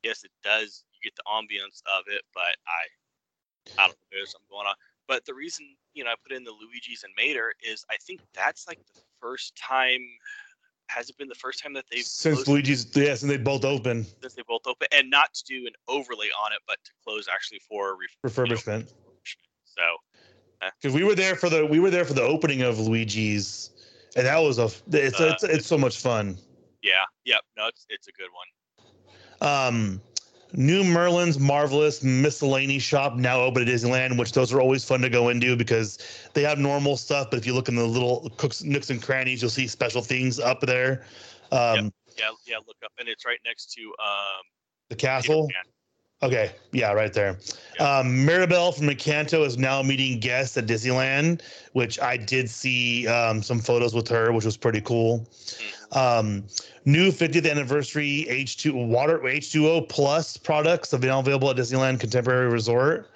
yes, 0.03 0.23
it 0.23 0.31
does. 0.43 0.83
You 0.93 1.09
get 1.09 1.15
the 1.15 1.23
ambience 1.31 1.81
of 1.97 2.03
it, 2.07 2.23
but 2.33 2.55
I, 2.67 3.81
I 3.81 3.87
don't 3.87 3.91
know. 3.91 4.07
There's 4.11 4.31
something 4.31 4.47
going 4.49 4.67
on. 4.67 4.75
But 5.07 5.25
the 5.25 5.33
reason 5.33 5.75
you 5.95 6.03
know 6.03 6.11
I 6.11 6.15
put 6.21 6.35
in 6.35 6.43
the 6.43 6.51
Luigi's 6.51 7.03
and 7.03 7.13
Mater 7.17 7.53
is 7.67 7.85
I 7.89 7.97
think 7.97 8.21
that's 8.33 8.67
like 8.67 8.79
the 8.93 9.01
first 9.19 9.55
time. 9.55 10.01
Has 10.87 11.09
it 11.09 11.17
been 11.17 11.27
the 11.27 11.33
first 11.33 11.63
time 11.63 11.73
that 11.73 11.85
they've 11.89 12.05
Since 12.05 12.35
closed 12.35 12.47
Luigi's, 12.47 12.95
yes, 12.95 13.23
and 13.23 13.31
they 13.31 13.37
both 13.37 13.65
open 13.65 14.05
since 14.21 14.35
they 14.35 14.43
both 14.47 14.67
open, 14.67 14.87
and 14.91 15.09
not 15.09 15.33
to 15.33 15.43
do 15.45 15.65
an 15.65 15.73
overlay 15.87 16.27
on 16.27 16.51
it, 16.51 16.59
but 16.67 16.77
to 16.83 16.91
close 17.03 17.27
actually 17.33 17.59
for 17.67 17.97
ref- 17.97 18.31
refurbishment. 18.31 18.91
So 19.63 19.81
Because 20.79 20.93
we 20.93 21.03
were 21.03 21.15
there 21.15 21.35
for 21.35 21.49
the 21.49 21.65
we 21.65 21.79
were 21.79 21.89
there 21.89 22.05
for 22.05 22.13
the 22.13 22.21
opening 22.21 22.61
of 22.61 22.79
Luigi's, 22.79 23.71
and 24.15 24.27
that 24.27 24.37
was 24.37 24.59
a 24.59 24.69
it's 24.91 25.19
Uh, 25.19 25.31
it's, 25.31 25.43
it's 25.43 25.67
so 25.67 25.77
much 25.77 25.97
fun. 25.97 26.37
yeah, 26.83 27.05
yep, 27.23 27.41
no, 27.57 27.67
it's 27.67 27.85
it's 27.89 28.07
a 28.07 28.11
good 28.11 28.29
one. 28.31 28.47
Um, 29.41 30.01
New 30.55 30.83
Merlin's 30.83 31.39
Marvelous 31.39 32.01
Miscellany 32.01 32.79
Shop 32.79 33.15
now 33.15 33.41
open 33.41 33.61
at 33.63 33.67
Disneyland, 33.67 34.17
which 34.17 34.31
those 34.31 34.53
are 34.53 34.61
always 34.61 34.83
fun 34.83 35.01
to 35.01 35.09
go 35.09 35.29
into 35.29 35.55
because 35.55 35.99
they 36.33 36.43
have 36.43 36.57
normal 36.57 36.97
stuff, 36.97 37.29
but 37.29 37.37
if 37.37 37.45
you 37.45 37.53
look 37.53 37.67
in 37.67 37.75
the 37.75 37.85
little 37.85 38.29
cooks 38.37 38.63
nooks 38.63 38.89
and 38.89 39.01
crannies, 39.01 39.41
you'll 39.41 39.51
see 39.51 39.67
special 39.67 40.01
things 40.01 40.39
up 40.39 40.61
there. 40.61 41.03
Um, 41.51 41.91
Yeah, 42.17 42.29
yeah, 42.45 42.57
look 42.65 42.77
up, 42.83 42.93
and 42.97 43.09
it's 43.09 43.25
right 43.25 43.39
next 43.45 43.73
to 43.73 43.81
um 43.81 44.43
The 44.89 44.95
castle. 44.95 45.49
Okay, 46.23 46.53
yeah, 46.71 46.93
right 46.93 47.11
there. 47.11 47.37
Yeah. 47.77 47.99
Um, 47.99 48.25
Mirabel 48.25 48.71
from 48.71 48.87
Encanto 48.87 49.45
is 49.45 49.57
now 49.57 49.81
meeting 49.83 50.19
guests 50.19 50.57
at 50.57 50.65
Disneyland, 50.65 51.41
which 51.73 51.99
I 51.99 52.15
did 52.15 52.49
see 52.49 53.05
um, 53.07 53.43
some 53.43 53.59
photos 53.59 53.93
with 53.93 54.07
her, 54.07 54.31
which 54.31 54.45
was 54.45 54.55
pretty 54.55 54.79
cool. 54.81 55.27
Um, 55.91 56.45
new 56.85 57.11
50th 57.11 57.49
anniversary 57.49 58.25
H2 58.29 58.87
water 58.87 59.19
H2O 59.19 59.87
plus 59.89 60.37
products 60.37 60.93
available 60.93 61.49
at 61.49 61.57
Disneyland 61.57 61.99
Contemporary 61.99 62.49
Resort. 62.49 63.09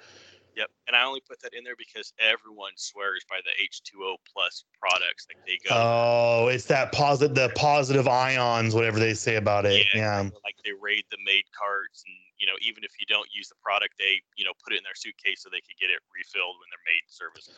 Yep. 0.56 0.70
And 0.88 0.96
I 0.96 1.04
only 1.04 1.20
put 1.20 1.40
that 1.42 1.54
in 1.54 1.64
there 1.64 1.76
because 1.76 2.12
everyone 2.18 2.72
swears 2.76 3.24
by 3.28 3.40
the 3.44 3.50
H2O 3.64 4.16
plus 4.30 4.64
products. 4.78 5.26
Like 5.28 5.38
they 5.46 5.58
go, 5.68 5.74
Oh, 5.74 6.48
it's 6.48 6.66
that 6.66 6.92
positive, 6.92 7.34
the 7.34 7.50
positive 7.54 8.06
ions, 8.08 8.74
whatever 8.74 8.98
they 8.98 9.14
say 9.14 9.36
about 9.36 9.64
it. 9.64 9.86
Yeah, 9.94 10.00
Yeah. 10.22 10.30
like 10.44 10.56
they 10.64 10.72
raid 10.78 11.04
the 11.10 11.18
maid 11.24 11.44
carts, 11.56 12.04
and 12.06 12.14
you 12.38 12.46
know, 12.46 12.54
even 12.60 12.84
if 12.84 12.92
you 12.98 13.06
don't 13.06 13.28
use 13.32 13.48
the 13.48 13.54
product, 13.62 13.94
they 13.98 14.20
you 14.36 14.44
know 14.44 14.52
put 14.62 14.72
it 14.72 14.78
in 14.78 14.84
their 14.84 14.94
suitcase 14.94 15.42
so 15.42 15.48
they 15.50 15.60
could 15.60 15.78
get 15.80 15.90
it 15.90 16.00
refilled 16.12 16.56
when 16.58 16.68
their 16.70 16.84
maid 16.84 17.04
service. 17.08 17.50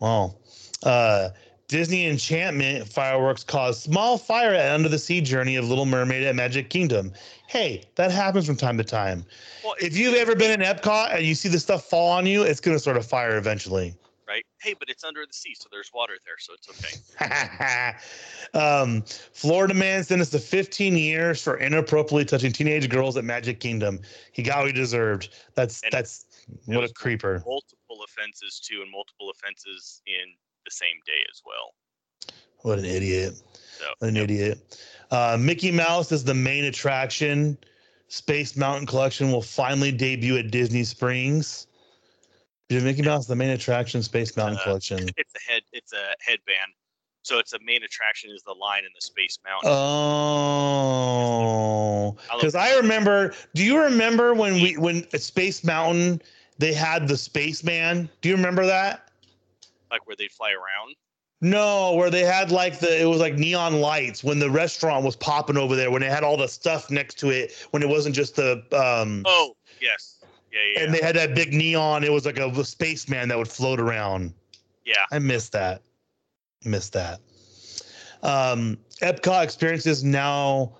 Wow. 0.00 0.36
Uh, 0.82 1.30
Disney 1.74 2.06
Enchantment 2.06 2.86
fireworks 2.86 3.42
cause 3.42 3.82
small 3.82 4.16
fire 4.16 4.54
at 4.54 4.72
Under 4.72 4.88
the 4.88 4.96
Sea 4.96 5.20
journey 5.20 5.56
of 5.56 5.68
Little 5.68 5.86
Mermaid 5.86 6.22
at 6.22 6.36
Magic 6.36 6.70
Kingdom. 6.70 7.12
Hey, 7.48 7.82
that 7.96 8.12
happens 8.12 8.46
from 8.46 8.54
time 8.54 8.78
to 8.78 8.84
time. 8.84 9.26
Well, 9.64 9.74
If 9.80 9.96
you've 9.96 10.14
ever 10.14 10.36
been 10.36 10.52
in 10.52 10.64
Epcot 10.64 11.16
and 11.16 11.26
you 11.26 11.34
see 11.34 11.48
the 11.48 11.58
stuff 11.58 11.82
fall 11.82 12.12
on 12.12 12.26
you, 12.26 12.44
it's 12.44 12.60
going 12.60 12.76
to 12.76 12.80
sort 12.80 12.96
of 12.96 13.04
fire 13.04 13.36
eventually. 13.38 13.92
right, 14.28 14.44
hey, 14.62 14.76
but 14.78 14.88
it's 14.88 15.02
under 15.02 15.26
the 15.26 15.32
sea, 15.32 15.52
so 15.58 15.68
there's 15.72 15.90
water 15.92 16.12
there, 16.24 16.36
so 16.38 16.54
it's 16.54 16.68
okay. 17.20 17.94
um, 18.56 19.02
Florida 19.32 19.74
man 19.74 20.04
sentenced 20.04 20.30
to 20.30 20.38
15 20.38 20.96
years 20.96 21.42
for 21.42 21.56
inappropriately 21.56 22.24
touching 22.24 22.52
teenage 22.52 22.88
girls 22.88 23.16
at 23.16 23.24
Magic 23.24 23.58
Kingdom. 23.58 23.98
He 24.30 24.44
got 24.44 24.58
what 24.58 24.66
he 24.68 24.72
deserved. 24.72 25.30
That's 25.56 25.82
And 25.82 25.90
that's 25.90 26.26
what 26.66 26.84
a 26.84 26.92
creeper. 26.92 27.42
Multiple 27.44 28.04
offenses 28.04 28.60
too, 28.60 28.80
and 28.80 28.92
multiple 28.92 29.30
offenses 29.30 30.00
in 30.06 30.34
the 30.64 30.70
same 30.70 31.00
day 31.06 31.22
as 31.30 31.42
well. 31.44 31.74
What 32.62 32.78
an 32.78 32.84
idiot. 32.84 33.34
So 33.78 33.84
What 33.98 34.08
an 34.08 34.16
yep. 34.16 34.24
idiot. 34.24 34.78
Uh, 35.10 35.36
Mickey 35.38 35.70
Mouse 35.70 36.10
is 36.12 36.24
the 36.24 36.34
main 36.34 36.64
attraction. 36.64 37.58
Space 38.08 38.56
Mountain 38.56 38.86
Collection 38.86 39.30
will 39.30 39.42
finally 39.42 39.92
debut 39.92 40.36
at 40.38 40.50
Disney 40.50 40.84
Springs. 40.84 41.66
Mickey 42.70 43.02
Mouse 43.02 43.22
is 43.22 43.26
the 43.28 43.36
main 43.36 43.50
attraction? 43.50 44.02
Space 44.02 44.36
Mountain 44.36 44.58
Uh, 44.58 44.64
Collection. 44.64 44.98
it's 45.16 45.34
a 45.34 45.40
head, 45.50 45.62
it's 45.72 45.92
a 45.92 46.14
headband. 46.20 46.72
So 47.22 47.38
it's 47.38 47.52
a 47.54 47.58
main 47.60 47.82
attraction 47.82 48.30
is 48.30 48.42
the 48.42 48.52
line 48.52 48.84
in 48.84 48.90
the 48.94 49.00
Space 49.00 49.38
Mountain. 49.46 49.70
Oh, 50.84 52.16
because 52.34 52.54
I 52.54 52.76
remember. 52.76 53.32
Do 53.54 53.64
you 53.64 53.82
remember 53.82 54.34
when 54.34 54.54
we 54.54 54.76
when 54.76 55.06
at 55.14 55.22
Space 55.22 55.64
Mountain 55.64 56.20
they 56.58 56.74
had 56.74 57.08
the 57.08 57.16
spaceman? 57.16 58.10
Do 58.20 58.28
you 58.28 58.36
remember 58.36 58.66
that? 58.66 59.08
Like 59.94 60.06
where 60.06 60.16
they 60.16 60.28
fly 60.28 60.52
around. 60.52 60.94
No, 61.40 61.94
where 61.94 62.10
they 62.10 62.22
had 62.24 62.50
like 62.50 62.78
the 62.78 63.00
it 63.00 63.04
was 63.06 63.20
like 63.20 63.34
neon 63.34 63.80
lights 63.80 64.24
when 64.24 64.38
the 64.38 64.50
restaurant 64.50 65.04
was 65.04 65.16
popping 65.16 65.56
over 65.56 65.76
there 65.76 65.90
when 65.90 66.00
they 66.00 66.08
had 66.08 66.24
all 66.24 66.36
the 66.36 66.48
stuff 66.48 66.90
next 66.90 67.18
to 67.18 67.30
it 67.30 67.52
when 67.70 67.82
it 67.82 67.88
wasn't 67.88 68.14
just 68.14 68.36
the 68.36 68.62
um 68.72 69.22
Oh 69.26 69.54
yes, 69.80 70.20
yeah, 70.52 70.60
yeah, 70.74 70.82
and 70.82 70.94
they 70.94 71.00
had 71.00 71.16
that 71.16 71.34
big 71.34 71.52
neon. 71.52 72.04
It 72.04 72.12
was 72.12 72.24
like 72.24 72.38
a 72.38 72.64
spaceman 72.64 73.28
that 73.28 73.38
would 73.38 73.48
float 73.48 73.80
around. 73.80 74.32
yeah. 74.84 75.04
I 75.12 75.18
missed 75.18 75.52
that. 75.52 75.82
Missed 76.64 76.94
that. 76.94 77.20
Um, 78.22 78.78
Epcot 79.02 79.44
experience 79.44 79.86
is 79.86 80.02
now 80.02 80.78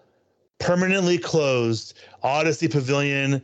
permanently 0.59 1.19
closed. 1.19 1.99
Odyssey 2.23 2.69
Pavilion 2.69 3.43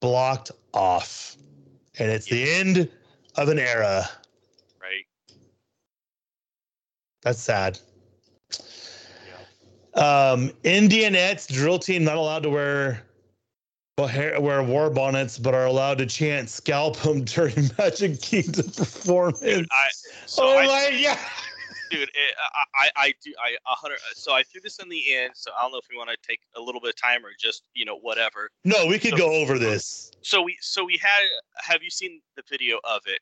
blocked 0.00 0.50
off, 0.72 1.36
and 1.98 2.10
it's 2.10 2.26
the 2.26 2.50
end 2.50 2.88
of 3.36 3.48
an 3.48 3.58
era. 3.58 4.08
right. 4.80 5.04
That's 7.24 7.42
sad. 7.42 7.78
Um, 9.94 10.50
Indianettes 10.62 11.52
drill 11.52 11.78
team 11.78 12.04
not 12.04 12.16
allowed 12.16 12.42
to 12.44 12.50
wear 12.50 13.02
wear 13.96 14.62
war 14.62 14.90
bonnets, 14.90 15.38
but 15.38 15.54
are 15.54 15.66
allowed 15.66 15.98
to 15.98 16.06
chant 16.06 16.50
"scalp 16.50 17.04
'em" 17.06 17.24
during 17.24 17.70
Magic 17.78 18.20
Kingdom 18.20 18.70
performance. 18.70 19.40
Dude, 19.40 19.66
I 19.70 19.88
so 20.26 20.44
oh 20.44 20.58
I, 20.58 20.66
my 20.66 21.02
god! 21.02 21.18
dude, 21.90 22.08
it, 22.08 22.34
I, 22.74 22.86
I, 22.86 22.90
I 23.06 23.14
do, 23.22 23.32
I, 23.38 23.50
a 23.52 23.74
hundred. 23.76 23.98
So 24.14 24.32
I 24.32 24.42
threw 24.42 24.60
this 24.60 24.78
in 24.80 24.88
the 24.88 25.14
end. 25.14 25.32
So 25.34 25.50
I 25.56 25.62
don't 25.62 25.72
know 25.72 25.78
if 25.78 25.86
we 25.90 25.96
want 25.96 26.10
to 26.10 26.16
take 26.28 26.40
a 26.56 26.60
little 26.60 26.80
bit 26.80 26.90
of 26.90 26.96
time 26.96 27.24
or 27.24 27.30
just, 27.38 27.62
you 27.74 27.84
know, 27.84 27.96
whatever. 27.98 28.50
No, 28.64 28.86
we 28.86 28.98
could 28.98 29.12
So- 29.12 29.18
go 29.18 29.32
over 29.32 29.58
this. 29.58 30.10
So 30.22 30.42
we, 30.42 30.56
so 30.60 30.84
we 30.84 30.98
had. 31.00 31.22
Have 31.58 31.82
you 31.82 31.90
seen 31.90 32.20
the 32.36 32.42
video 32.50 32.80
of 32.84 33.02
it? 33.06 33.20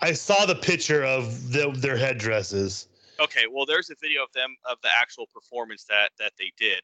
I 0.00 0.12
saw 0.12 0.46
the 0.46 0.54
picture 0.54 1.04
of 1.04 1.52
the, 1.52 1.70
their 1.74 1.96
headdresses. 1.96 2.88
Okay, 3.18 3.44
well, 3.50 3.64
there's 3.64 3.88
a 3.90 3.96
video 4.00 4.22
of 4.22 4.32
them 4.32 4.54
of 4.68 4.76
the 4.82 4.90
actual 4.92 5.26
performance 5.32 5.84
that 5.88 6.10
that 6.18 6.32
they 6.38 6.52
did 6.58 6.80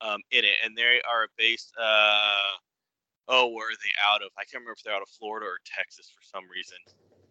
um, 0.00 0.20
in 0.30 0.44
it, 0.44 0.56
and 0.64 0.76
they 0.76 1.00
are 1.08 1.26
based. 1.36 1.72
Uh, 1.80 2.54
oh, 3.28 3.48
where 3.48 3.66
are 3.66 3.80
they 3.82 3.94
out 4.06 4.22
of? 4.22 4.30
I 4.38 4.42
can't 4.42 4.62
remember 4.62 4.72
if 4.78 4.82
they're 4.84 4.94
out 4.94 5.02
of 5.02 5.08
Florida 5.08 5.46
or 5.46 5.58
Texas 5.66 6.10
for 6.14 6.22
some 6.22 6.48
reason. 6.48 6.78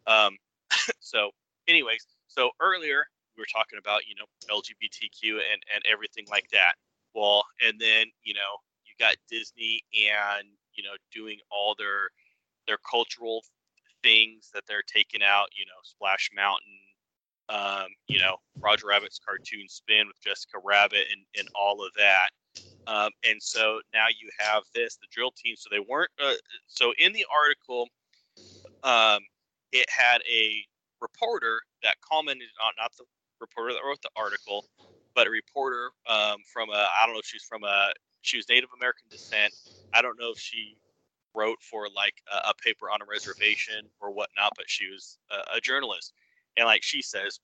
Um, 0.07 0.35
so, 0.99 1.31
anyways, 1.67 2.05
so 2.27 2.51
earlier 2.59 3.07
we 3.37 3.41
were 3.41 3.53
talking 3.53 3.79
about 3.79 4.01
you 4.07 4.15
know 4.15 4.27
LGBTQ 4.51 5.39
and 5.39 5.63
and 5.73 5.83
everything 5.89 6.25
like 6.29 6.49
that. 6.51 6.75
Well, 7.15 7.43
and 7.65 7.79
then 7.79 8.07
you 8.23 8.33
know 8.33 8.59
you 8.83 8.93
got 8.99 9.15
Disney 9.29 9.83
and 9.95 10.47
you 10.75 10.83
know 10.83 10.95
doing 11.13 11.39
all 11.49 11.75
their 11.77 12.11
their 12.67 12.79
cultural 12.89 13.43
things 14.03 14.49
that 14.53 14.63
they're 14.67 14.83
taking 14.83 15.23
out. 15.23 15.47
You 15.55 15.65
know, 15.65 15.79
Splash 15.83 16.29
Mountain 16.35 16.90
um, 17.51 17.87
you 18.07 18.19
know, 18.19 18.37
Roger 18.59 18.87
Rabbit's 18.87 19.19
cartoon 19.19 19.67
spin 19.67 20.07
with 20.07 20.19
Jessica 20.21 20.57
Rabbit 20.63 21.05
and, 21.11 21.21
and 21.37 21.49
all 21.53 21.85
of 21.85 21.91
that. 21.97 22.29
Um, 22.87 23.11
and 23.27 23.41
so 23.41 23.81
now 23.93 24.07
you 24.07 24.29
have 24.39 24.63
this, 24.73 24.95
the 24.95 25.07
drill 25.11 25.31
team. 25.31 25.55
So 25.57 25.69
they 25.69 25.79
weren't, 25.79 26.11
uh, 26.23 26.33
so 26.67 26.93
in 26.97 27.11
the 27.11 27.25
article, 27.29 27.89
um, 28.83 29.19
it 29.71 29.85
had 29.89 30.21
a 30.31 30.63
reporter 31.01 31.59
that 31.83 31.95
commented 32.01 32.47
on, 32.63 32.71
not 32.79 32.91
the 32.97 33.03
reporter 33.41 33.73
that 33.73 33.81
wrote 33.85 34.01
the 34.01 34.09
article, 34.15 34.65
but 35.13 35.27
a 35.27 35.29
reporter 35.29 35.89
um, 36.07 36.37
from 36.51 36.69
a, 36.69 36.87
I 36.97 37.05
don't 37.05 37.13
know 37.13 37.19
if 37.19 37.25
she's 37.25 37.43
from 37.43 37.63
a, 37.63 37.91
she 38.21 38.37
was 38.37 38.47
Native 38.47 38.69
American 38.77 39.07
descent. 39.09 39.53
I 39.93 40.01
don't 40.01 40.17
know 40.17 40.31
if 40.31 40.39
she 40.39 40.77
wrote 41.33 41.57
for 41.61 41.87
like 41.93 42.15
a, 42.31 42.49
a 42.49 42.53
paper 42.63 42.89
on 42.89 43.01
a 43.01 43.05
reservation 43.09 43.89
or 43.99 44.11
whatnot, 44.11 44.53
but 44.55 44.69
she 44.69 44.87
was 44.87 45.17
a, 45.31 45.57
a 45.57 45.61
journalist 45.61 46.13
and 46.57 46.65
like 46.65 46.83
she 46.83 47.01
says 47.01 47.39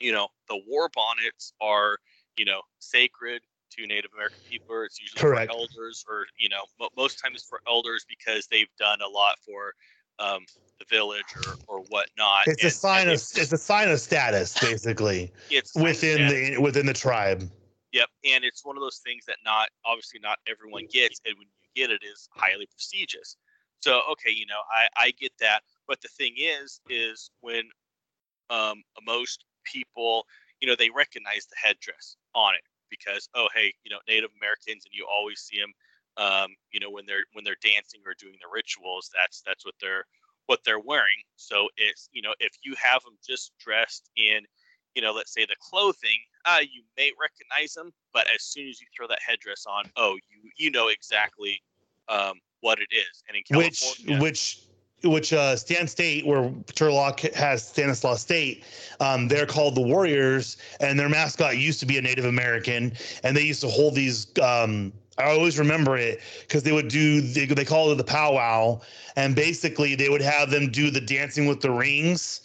you 0.00 0.12
know 0.12 0.28
the 0.48 0.60
war 0.66 0.88
bonnets 0.94 1.52
are 1.60 1.98
you 2.36 2.44
know 2.44 2.60
sacred 2.78 3.42
to 3.70 3.86
native 3.86 4.10
american 4.14 4.42
people 4.48 4.82
it's 4.82 5.00
usually 5.00 5.20
Correct. 5.20 5.50
for 5.50 5.58
elders 5.58 6.04
or 6.08 6.26
you 6.38 6.48
know 6.48 6.62
mo- 6.80 6.90
most 6.96 7.20
times 7.22 7.44
for 7.48 7.60
elders 7.68 8.04
because 8.08 8.46
they've 8.50 8.68
done 8.78 9.00
a 9.00 9.08
lot 9.08 9.36
for 9.44 9.72
um, 10.18 10.40
the 10.78 10.84
village 10.90 11.34
or 11.36 11.56
or 11.68 11.84
whatnot 11.88 12.46
It's 12.46 12.64
a 12.64 12.70
sign 12.70 13.08
of 13.08 13.14
it's- 13.14 13.36
it's 13.36 13.52
a 13.52 13.58
sign 13.58 13.88
of 13.88 14.00
status, 14.00 14.58
basically, 14.60 15.32
it's 15.50 15.70
a 15.70 15.78
sign 15.78 15.82
of 15.82 15.88
within 15.88 16.28
the 16.28 16.58
within 16.60 16.86
the 16.86 16.92
tribe. 16.92 17.50
Yep, 17.92 18.08
and 18.24 18.44
it's 18.44 18.64
one 18.64 18.76
of 18.76 18.82
those 18.82 19.00
things 19.04 19.24
that 19.26 19.36
not 19.44 19.68
obviously 19.84 20.18
not 20.20 20.38
everyone 20.46 20.86
gets, 20.90 21.20
and 21.26 21.36
when 21.38 21.46
you 21.46 21.68
get 21.74 21.90
it, 21.90 22.02
is 22.02 22.28
highly 22.32 22.66
prestigious. 22.66 23.36
So 23.80 24.02
okay, 24.12 24.30
you 24.30 24.46
know, 24.46 24.60
I 24.70 24.88
I 24.96 25.10
get 25.12 25.32
that, 25.40 25.62
but 25.86 26.00
the 26.00 26.08
thing 26.08 26.34
is, 26.36 26.80
is 26.88 27.30
when 27.40 27.70
um 28.52 28.82
most 29.06 29.44
people, 29.64 30.24
you 30.60 30.68
know, 30.68 30.76
they 30.78 30.90
recognize 30.90 31.46
the 31.46 31.56
headdress 31.56 32.16
on 32.34 32.54
it 32.54 32.62
because 32.90 33.28
oh 33.34 33.48
hey, 33.54 33.72
you 33.84 33.90
know, 33.90 33.98
Native 34.08 34.30
Americans, 34.38 34.84
and 34.84 34.92
you 34.92 35.06
always 35.08 35.40
see 35.40 35.58
them, 35.58 35.72
um, 36.16 36.50
you 36.72 36.80
know, 36.80 36.90
when 36.90 37.06
they're 37.06 37.24
when 37.32 37.44
they're 37.44 37.62
dancing 37.62 38.00
or 38.06 38.14
doing 38.18 38.36
the 38.40 38.52
rituals, 38.52 39.10
that's 39.14 39.42
that's 39.46 39.64
what 39.64 39.74
they're 39.80 40.04
what 40.46 40.60
they're 40.64 40.80
wearing. 40.80 41.22
So 41.36 41.68
it's 41.76 42.08
you 42.12 42.22
know, 42.22 42.34
if 42.40 42.52
you 42.62 42.74
have 42.76 43.02
them 43.02 43.16
just 43.26 43.52
dressed 43.58 44.10
in 44.16 44.42
you 44.94 45.02
know, 45.02 45.12
let's 45.12 45.32
say 45.32 45.44
the 45.46 45.56
clothing, 45.60 46.18
uh, 46.44 46.60
you 46.60 46.82
may 46.96 47.10
recognize 47.20 47.72
them, 47.72 47.90
but 48.12 48.26
as 48.34 48.42
soon 48.42 48.68
as 48.68 48.80
you 48.80 48.86
throw 48.94 49.06
that 49.08 49.20
headdress 49.26 49.64
on, 49.66 49.84
oh, 49.96 50.18
you 50.30 50.50
you 50.56 50.70
know 50.70 50.88
exactly 50.88 51.62
um, 52.08 52.34
what 52.60 52.78
it 52.78 52.88
is. 52.90 53.22
And 53.28 53.36
in 53.36 53.42
California, 53.44 54.22
which 54.22 54.58
which 54.58 54.60
uh 55.04 55.56
Stan 55.56 55.86
State 55.88 56.26
where 56.26 56.50
Turlock 56.74 57.32
has 57.34 57.66
Stanislaus 57.66 58.20
State 58.20 58.64
um 59.00 59.28
they're 59.28 59.46
called 59.46 59.74
the 59.74 59.82
Warriors 59.82 60.56
and 60.80 60.98
their 60.98 61.08
mascot 61.08 61.58
used 61.58 61.80
to 61.80 61.86
be 61.86 61.98
a 61.98 62.02
Native 62.02 62.24
American 62.24 62.92
and 63.22 63.36
they 63.36 63.42
used 63.42 63.60
to 63.62 63.68
hold 63.68 63.94
these 63.94 64.26
um 64.40 64.92
I 65.18 65.24
always 65.24 65.58
remember 65.58 65.96
it 65.96 66.20
because 66.40 66.62
they 66.62 66.72
would 66.72 66.88
do 66.88 67.20
they, 67.20 67.46
they 67.46 67.64
call 67.64 67.90
it 67.90 67.96
the 67.96 68.04
powwow 68.04 68.80
and 69.16 69.34
basically 69.36 69.94
they 69.94 70.08
would 70.08 70.22
have 70.22 70.50
them 70.50 70.70
do 70.70 70.90
the 70.90 71.00
dancing 71.00 71.46
with 71.46 71.60
the 71.60 71.70
rings 71.70 72.40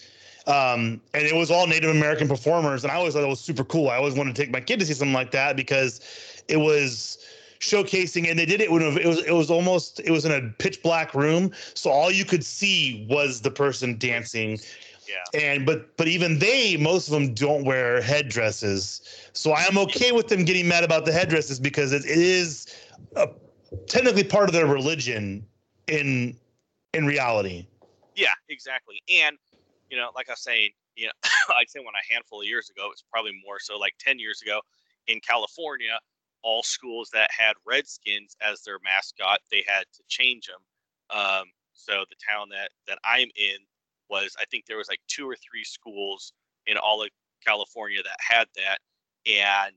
um, 0.48 1.02
and 1.14 1.26
it 1.28 1.36
was 1.36 1.52
all 1.52 1.68
Native 1.68 1.90
American 1.90 2.30
performers, 2.30 2.86
and 2.86 2.92
I 2.92 2.96
always 2.96 3.14
thought 3.14 3.24
it 3.24 3.28
was 3.28 3.42
super 3.42 3.66
cool. 3.66 3.90
I 3.90 3.98
always 3.98 4.14
wanted 4.14 4.34
to 4.34 4.42
take 4.42 4.50
my 4.50 4.62
kid 4.62 4.80
to 4.80 4.86
see 4.86 4.94
something 4.94 5.14
like 5.14 5.32
that 5.32 5.58
because 5.58 6.00
it 6.48 6.56
was 6.56 7.18
showcasing, 7.60 8.30
and 8.30 8.38
they 8.38 8.46
did 8.46 8.62
it 8.62 8.72
when 8.72 8.82
it 8.82 9.06
was 9.06 9.20
it 9.24 9.34
was 9.34 9.50
almost 9.50 10.00
it 10.00 10.12
was 10.12 10.26
in 10.26 10.32
a 10.32 10.50
pitch 10.60 10.82
black 10.82 11.14
room, 11.14 11.52
so 11.74 11.90
all 11.90 12.12
you 12.12 12.26
could 12.26 12.44
see 12.44 13.06
was 13.10 13.42
the 13.42 13.52
person 13.52 13.98
dancing. 13.98 14.60
Yeah. 15.08 15.40
And 15.40 15.66
but 15.66 15.96
but 15.98 16.08
even 16.08 16.40
they, 16.40 16.78
most 16.78 17.08
of 17.08 17.14
them 17.14 17.34
don't 17.34 17.64
wear 17.64 18.02
headdresses. 18.02 19.02
So 19.34 19.52
I 19.52 19.62
am 19.64 19.78
okay 19.78 20.12
with 20.12 20.28
them 20.28 20.44
getting 20.44 20.68
mad 20.68 20.84
about 20.84 21.06
the 21.06 21.14
headdresses 21.14 21.60
because 21.60 21.94
it, 21.94 22.04
it 22.06 22.18
is 22.18 22.68
a, 23.16 23.30
technically 23.88 24.24
part 24.24 24.50
of 24.50 24.54
their 24.54 24.68
religion 24.68 25.46
in 25.88 26.36
in 26.94 27.06
reality. 27.06 27.66
Yeah, 28.16 28.34
exactly. 28.50 29.02
And 29.10 29.38
you 29.90 29.98
know, 29.98 30.10
like 30.16 30.30
I 30.30 30.34
was 30.34 30.42
saying, 30.42 30.72
you 30.96 31.06
know, 31.06 31.12
I'd 31.58 31.70
say 31.70 31.80
when 31.80 31.90
a 31.90 32.14
handful 32.14 32.42
of 32.42 32.48
years 32.48 32.70
ago, 32.70 32.90
it's 32.92 33.04
probably 33.12 33.32
more 33.46 33.60
so 33.60 33.78
like 33.78 33.94
10 34.00 34.20
years 34.20 34.42
ago 34.42 34.60
in 35.08 35.20
California, 35.22 35.98
all 36.44 36.64
schools 36.64 37.10
that 37.14 37.30
had 37.38 37.54
Redskins 37.66 38.36
as 38.42 38.62
their 38.62 38.80
mascot, 38.84 39.40
they 39.52 39.64
had 39.68 39.84
to 39.94 40.04
change 40.08 40.48
them. 40.48 41.20
Um, 41.20 41.46
so 41.74 42.04
the 42.10 42.16
town 42.30 42.50
that 42.50 42.70
that 42.88 43.00
I'm 43.04 43.30
in 43.36 43.58
was, 44.10 44.36
I 44.40 44.46
think 44.46 44.66
there 44.66 44.78
was 44.78 44.88
like 44.88 45.02
two 45.08 45.30
or 45.30 45.36
three 45.36 45.64
schools 45.64 46.34
in 46.66 46.78
all 46.78 47.02
of 47.02 47.10
California 47.46 48.02
that 48.04 48.18
had 48.20 48.48
that, 48.56 48.80
and 49.26 49.74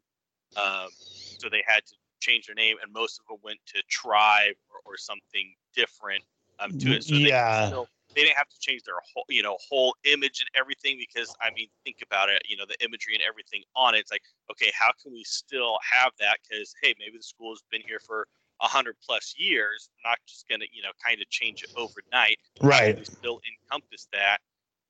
um, 0.57 0.89
so 0.97 1.49
they 1.49 1.63
had 1.67 1.85
to 1.87 1.95
change 2.21 2.47
their 2.47 2.55
name, 2.55 2.77
and 2.83 2.93
most 2.93 3.21
of 3.21 3.27
them 3.27 3.39
went 3.43 3.59
to 3.67 3.83
Tribe 3.89 4.55
or, 4.71 4.93
or 4.93 4.97
something 4.97 5.55
different 5.75 6.25
um, 6.59 6.79
to 6.79 6.93
it. 6.93 7.05
So 7.05 7.15
they 7.15 7.21
yeah. 7.21 7.67
still 7.67 7.89
they 8.15 8.23
didn't 8.23 8.37
have 8.37 8.49
to 8.49 8.59
change 8.61 8.83
their 8.83 9.01
whole 9.15 9.25
you 9.29 9.43
know 9.43 9.57
whole 9.69 9.95
image 10.05 10.41
and 10.41 10.49
everything 10.59 10.99
because 10.99 11.35
i 11.41 11.51
mean 11.57 11.69
think 11.85 11.99
about 12.03 12.29
it 12.29 12.41
you 12.49 12.57
know 12.57 12.65
the 12.69 12.77
imagery 12.85 13.15
and 13.15 13.23
everything 13.27 13.63
on 13.77 13.95
it 13.95 13.99
it's 13.99 14.11
like 14.11 14.23
okay 14.51 14.71
how 14.75 14.91
can 15.03 15.13
we 15.13 15.25
still 15.25 15.79
have 15.83 16.13
that 16.19 16.39
because 16.49 16.75
hey 16.83 16.95
maybe 16.99 17.17
the 17.17 17.23
school 17.23 17.53
has 17.53 17.63
been 17.71 17.83
here 17.87 18.01
for 18.01 18.27
a 18.63 18.67
hundred 18.67 18.97
plus 19.05 19.35
years 19.39 19.91
not 20.05 20.19
just 20.27 20.49
gonna 20.49 20.67
you 20.73 20.83
know 20.83 20.91
kind 21.05 21.21
of 21.21 21.29
change 21.31 21.63
it 21.63 21.71
overnight 21.77 22.39
Right. 22.63 22.97
we 22.97 23.05
still 23.05 23.41
encompass 23.49 24.09
that 24.13 24.39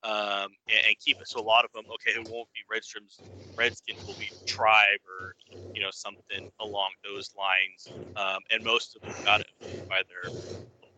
um, 0.03 0.49
and, 0.69 0.81
and 0.87 0.95
keep 0.99 1.17
it 1.21 1.27
so 1.27 1.39
a 1.39 1.43
lot 1.43 1.65
of 1.65 1.71
them 1.73 1.85
okay 1.93 2.11
it 2.17 2.27
won't 2.27 2.49
be 2.53 2.61
redskins 2.69 3.21
redskins 3.57 4.03
will 4.07 4.15
be 4.19 4.31
tribe 4.45 4.99
or 5.07 5.35
you 5.73 5.81
know 5.81 5.91
something 5.91 6.49
along 6.59 6.91
those 7.03 7.31
lines 7.37 7.93
um, 8.15 8.39
and 8.51 8.63
most 8.63 8.95
of 8.95 9.01
them 9.03 9.13
got 9.25 9.41
it 9.41 9.47
by 9.89 10.01
their 10.07 10.31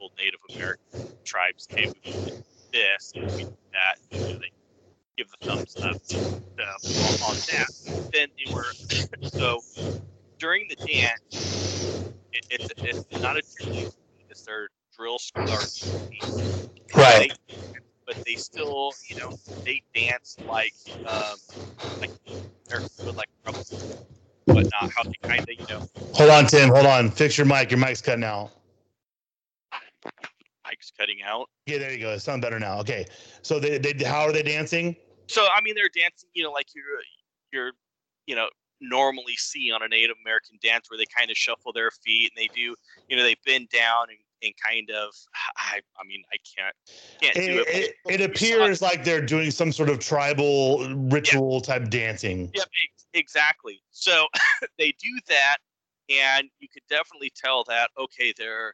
local 0.03 0.13
native 0.17 0.41
american 0.55 0.83
tribes 1.25 1.67
came 1.75 1.89
did 2.25 2.33
this 2.73 3.13
and 3.15 3.25
we 3.35 3.43
did 3.43 3.73
that 3.73 3.95
you 4.11 4.33
know, 4.33 4.39
they 4.41 4.51
give 5.17 5.29
the 5.31 5.37
thumbs 5.47 5.77
up 5.89 5.97
uh, 6.59 7.25
on 7.25 7.37
that 7.47 7.69
then 8.13 8.29
they 8.37 8.47
were 8.51 8.75
so 9.21 9.65
during 10.39 10.67
the 10.69 10.77
dance 10.91 11.55
it, 12.33 12.45
it's, 12.51 12.71
it's 12.83 13.07
not 13.23 13.37
a 13.37 13.43
drill 13.57 13.83
it's 14.29 14.43
their 14.43 14.69
drill 14.97 15.19
school 15.19 15.59
Right. 16.95 17.29
they, 17.47 17.57
but 18.07 18.17
they 18.25 18.35
still, 18.35 18.97
you 19.07 19.15
know, 19.15 19.31
they 19.65 19.83
dance 19.95 20.39
like, 20.47 20.75
um, 21.05 21.39
like 22.01 22.11
they're 22.69 22.83
with 23.05 23.17
like 23.17 23.29
whatnot. 24.51 24.89
How 24.95 25.03
they 25.03 25.19
kind 25.27 25.43
of, 25.47 25.55
you 25.55 25.65
know, 25.69 25.81
Hold 26.15 26.31
on, 26.31 26.47
Tim. 26.47 26.69
Hold 26.69 26.87
on. 26.87 27.11
Fix 27.11 27.37
your 27.37 27.47
mic. 27.47 27.71
Your 27.71 27.79
mic's 27.79 28.01
cutting 28.01 28.25
out. 28.25 28.51
Mic's 30.67 30.91
cutting 30.97 31.19
out. 31.25 31.49
Yeah, 31.65 31.77
there 31.77 31.91
you 31.91 31.99
go. 31.99 32.11
It 32.11 32.19
sounds 32.19 32.41
better 32.41 32.59
now. 32.59 32.79
Okay. 32.79 33.05
So 33.41 33.59
they, 33.59 33.77
they 33.77 34.03
how 34.03 34.21
are 34.21 34.31
they 34.31 34.43
dancing? 34.43 34.95
So 35.27 35.47
I 35.55 35.61
mean, 35.61 35.75
they're 35.75 35.89
dancing, 35.93 36.29
you 36.33 36.43
know, 36.43 36.51
like 36.51 36.67
you're, 36.75 36.83
you're, 37.51 37.71
you 38.25 38.35
know, 38.35 38.47
normally 38.81 39.35
see 39.37 39.71
on 39.71 39.81
a 39.81 39.87
Native 39.87 40.17
American 40.23 40.57
dance 40.61 40.89
where 40.89 40.97
they 40.97 41.05
kind 41.17 41.31
of 41.31 41.37
shuffle 41.37 41.71
their 41.73 41.91
feet 41.91 42.31
and 42.35 42.43
they 42.43 42.53
do, 42.53 42.75
you 43.07 43.15
know, 43.17 43.23
they 43.23 43.35
bend 43.45 43.69
down 43.69 44.07
and, 44.09 44.19
and 44.43 44.53
kind 44.69 44.89
of, 44.91 45.13
I, 45.57 45.79
I 45.99 46.05
mean, 46.05 46.23
I 46.31 46.37
can't, 46.55 46.75
can't 47.21 47.35
do 47.35 47.61
It, 47.61 47.67
it. 47.67 47.95
it, 48.05 48.21
it 48.21 48.29
appears 48.29 48.81
like 48.81 49.03
they're 49.03 49.25
doing 49.25 49.51
some 49.51 49.71
sort 49.71 49.89
of 49.89 49.99
tribal 49.99 50.87
ritual 51.09 51.61
type 51.61 51.89
dancing. 51.89 52.51
Yep, 52.53 52.65
ex- 52.65 53.05
exactly. 53.13 53.81
So 53.91 54.25
they 54.77 54.93
do 55.01 55.19
that, 55.29 55.57
and 56.09 56.49
you 56.59 56.67
could 56.67 56.83
definitely 56.89 57.31
tell 57.35 57.63
that 57.65 57.89
okay, 57.97 58.33
they're 58.37 58.73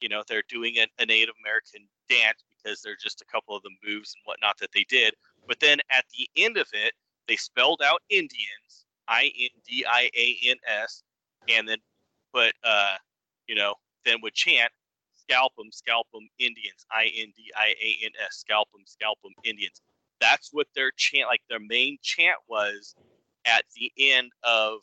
you 0.00 0.08
know 0.08 0.22
they're 0.26 0.42
doing 0.48 0.76
a, 0.78 0.86
a 1.02 1.06
Native 1.06 1.34
American 1.44 1.88
dance 2.08 2.44
because 2.50 2.82
they're 2.82 2.96
just 3.02 3.22
a 3.22 3.26
couple 3.26 3.56
of 3.56 3.62
the 3.62 3.70
moves 3.84 4.14
and 4.14 4.22
whatnot 4.24 4.58
that 4.60 4.70
they 4.74 4.84
did. 4.88 5.14
But 5.48 5.60
then 5.60 5.78
at 5.90 6.04
the 6.16 6.28
end 6.36 6.56
of 6.56 6.68
it, 6.72 6.94
they 7.28 7.36
spelled 7.36 7.82
out 7.84 8.02
Indians, 8.10 8.86
I 9.08 9.32
N 9.38 9.50
D 9.66 9.84
I 9.88 10.10
A 10.16 10.36
N 10.48 10.56
S, 10.66 11.02
and 11.48 11.68
then 11.68 11.78
put 12.34 12.52
uh 12.64 12.96
you 13.46 13.54
know 13.54 13.74
then 14.04 14.18
would 14.22 14.34
chant 14.34 14.72
scalp 15.14 15.52
'em, 15.60 15.70
scalp 15.72 16.06
'em, 16.14 16.28
Indians, 16.38 16.86
I 16.90 17.06
N 17.16 17.32
D 17.36 17.50
I 17.56 17.74
A 17.82 18.04
N 18.06 18.12
S, 18.24 18.36
scalp 18.38 18.68
'em, 18.74 18.84
scalp 18.86 19.18
'em, 19.24 19.32
Indians. 19.44 19.80
That's 20.20 20.50
what 20.52 20.68
their 20.74 20.90
chant, 20.96 21.28
like 21.28 21.42
their 21.48 21.60
main 21.60 21.98
chant 22.02 22.38
was 22.48 22.96
at 23.44 23.64
the 23.76 23.92
end 23.98 24.32
of 24.42 24.80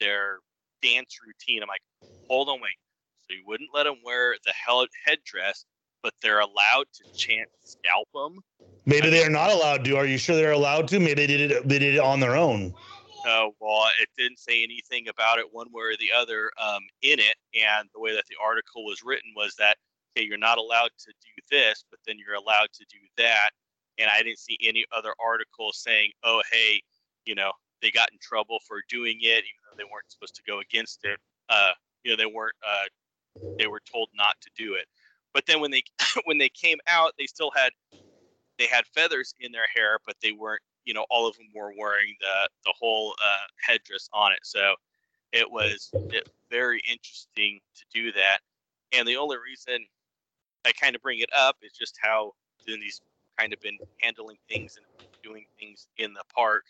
their 0.00 0.40
dance 0.82 1.18
routine. 1.24 1.62
I'm 1.62 1.68
like, 1.68 1.82
hold 2.28 2.48
on, 2.48 2.60
wait. 2.60 2.76
You 3.32 3.42
wouldn't 3.46 3.70
let 3.74 3.84
them 3.84 3.96
wear 4.04 4.36
the 4.44 4.52
headdress, 5.04 5.64
but 6.02 6.12
they're 6.22 6.40
allowed 6.40 6.86
to 6.94 7.12
chant 7.16 7.48
scalp 7.64 8.08
them. 8.14 8.38
Maybe 8.86 9.10
they 9.10 9.24
are 9.24 9.30
not 9.30 9.50
allowed 9.50 9.84
to. 9.84 9.96
Are 9.96 10.06
you 10.06 10.18
sure 10.18 10.36
they're 10.36 10.52
allowed 10.52 10.88
to? 10.88 11.00
Maybe 11.00 11.14
they 11.14 11.26
did 11.26 11.50
it. 11.50 11.68
They 11.68 11.78
did 11.78 11.94
it 11.94 12.00
on 12.00 12.20
their 12.20 12.36
own. 12.36 12.74
Uh, 13.26 13.46
well, 13.60 13.86
it 14.00 14.08
didn't 14.18 14.38
say 14.38 14.64
anything 14.64 15.06
about 15.08 15.38
it 15.38 15.46
one 15.52 15.68
way 15.72 15.82
or 15.84 15.96
the 15.96 16.10
other 16.16 16.50
um, 16.60 16.80
in 17.02 17.20
it. 17.20 17.36
And 17.54 17.88
the 17.94 18.00
way 18.00 18.14
that 18.14 18.24
the 18.26 18.34
article 18.42 18.84
was 18.84 19.02
written 19.04 19.32
was 19.36 19.54
that, 19.56 19.76
okay, 20.16 20.26
you're 20.26 20.38
not 20.38 20.58
allowed 20.58 20.90
to 20.98 21.12
do 21.22 21.42
this, 21.50 21.84
but 21.88 22.00
then 22.06 22.16
you're 22.18 22.34
allowed 22.34 22.68
to 22.72 22.84
do 22.90 22.98
that. 23.18 23.50
And 23.98 24.10
I 24.10 24.22
didn't 24.22 24.40
see 24.40 24.58
any 24.62 24.84
other 24.90 25.14
article 25.24 25.70
saying, 25.72 26.10
oh, 26.24 26.42
hey, 26.50 26.82
you 27.24 27.36
know, 27.36 27.52
they 27.80 27.90
got 27.92 28.10
in 28.10 28.18
trouble 28.20 28.58
for 28.66 28.78
doing 28.88 29.18
it, 29.20 29.44
even 29.44 29.60
though 29.70 29.76
they 29.76 29.84
weren't 29.84 30.10
supposed 30.10 30.34
to 30.34 30.42
go 30.46 30.58
against 30.58 31.04
it. 31.04 31.20
Uh, 31.48 31.72
you 32.02 32.10
know, 32.10 32.16
they 32.16 32.26
weren't, 32.26 32.56
uh, 32.66 32.86
they 33.58 33.66
were 33.66 33.80
told 33.90 34.08
not 34.14 34.36
to 34.42 34.50
do 34.56 34.74
it. 34.74 34.86
But 35.34 35.46
then 35.46 35.60
when 35.60 35.70
they 35.70 35.82
when 36.24 36.38
they 36.38 36.48
came 36.48 36.78
out, 36.88 37.12
they 37.18 37.26
still 37.26 37.50
had 37.54 37.70
they 38.58 38.66
had 38.66 38.86
feathers 38.86 39.34
in 39.40 39.52
their 39.52 39.66
hair, 39.74 39.98
but 40.06 40.16
they 40.22 40.32
weren't 40.32 40.62
you 40.84 40.94
know 40.94 41.06
all 41.10 41.26
of 41.26 41.36
them 41.36 41.48
were 41.54 41.72
wearing 41.78 42.14
the 42.20 42.48
the 42.64 42.74
whole 42.78 43.14
uh, 43.24 43.46
headdress 43.60 44.08
on 44.12 44.32
it 44.32 44.40
so 44.42 44.74
it 45.32 45.50
was 45.50 45.94
it, 46.10 46.24
very 46.50 46.82
interesting 46.90 47.60
to 47.74 47.84
do 47.92 48.12
that 48.12 48.38
and 48.92 49.06
the 49.06 49.16
only 49.16 49.36
reason 49.36 49.84
i 50.66 50.72
kind 50.72 50.94
of 50.94 51.02
bring 51.02 51.20
it 51.20 51.30
up 51.36 51.56
is 51.62 51.72
just 51.72 51.96
how 52.00 52.32
these 52.66 53.00
kind 53.38 53.52
of 53.52 53.60
been 53.60 53.78
handling 54.00 54.36
things 54.48 54.76
and 54.76 54.86
doing 55.22 55.44
things 55.58 55.86
in 55.98 56.12
the 56.12 56.22
park 56.34 56.64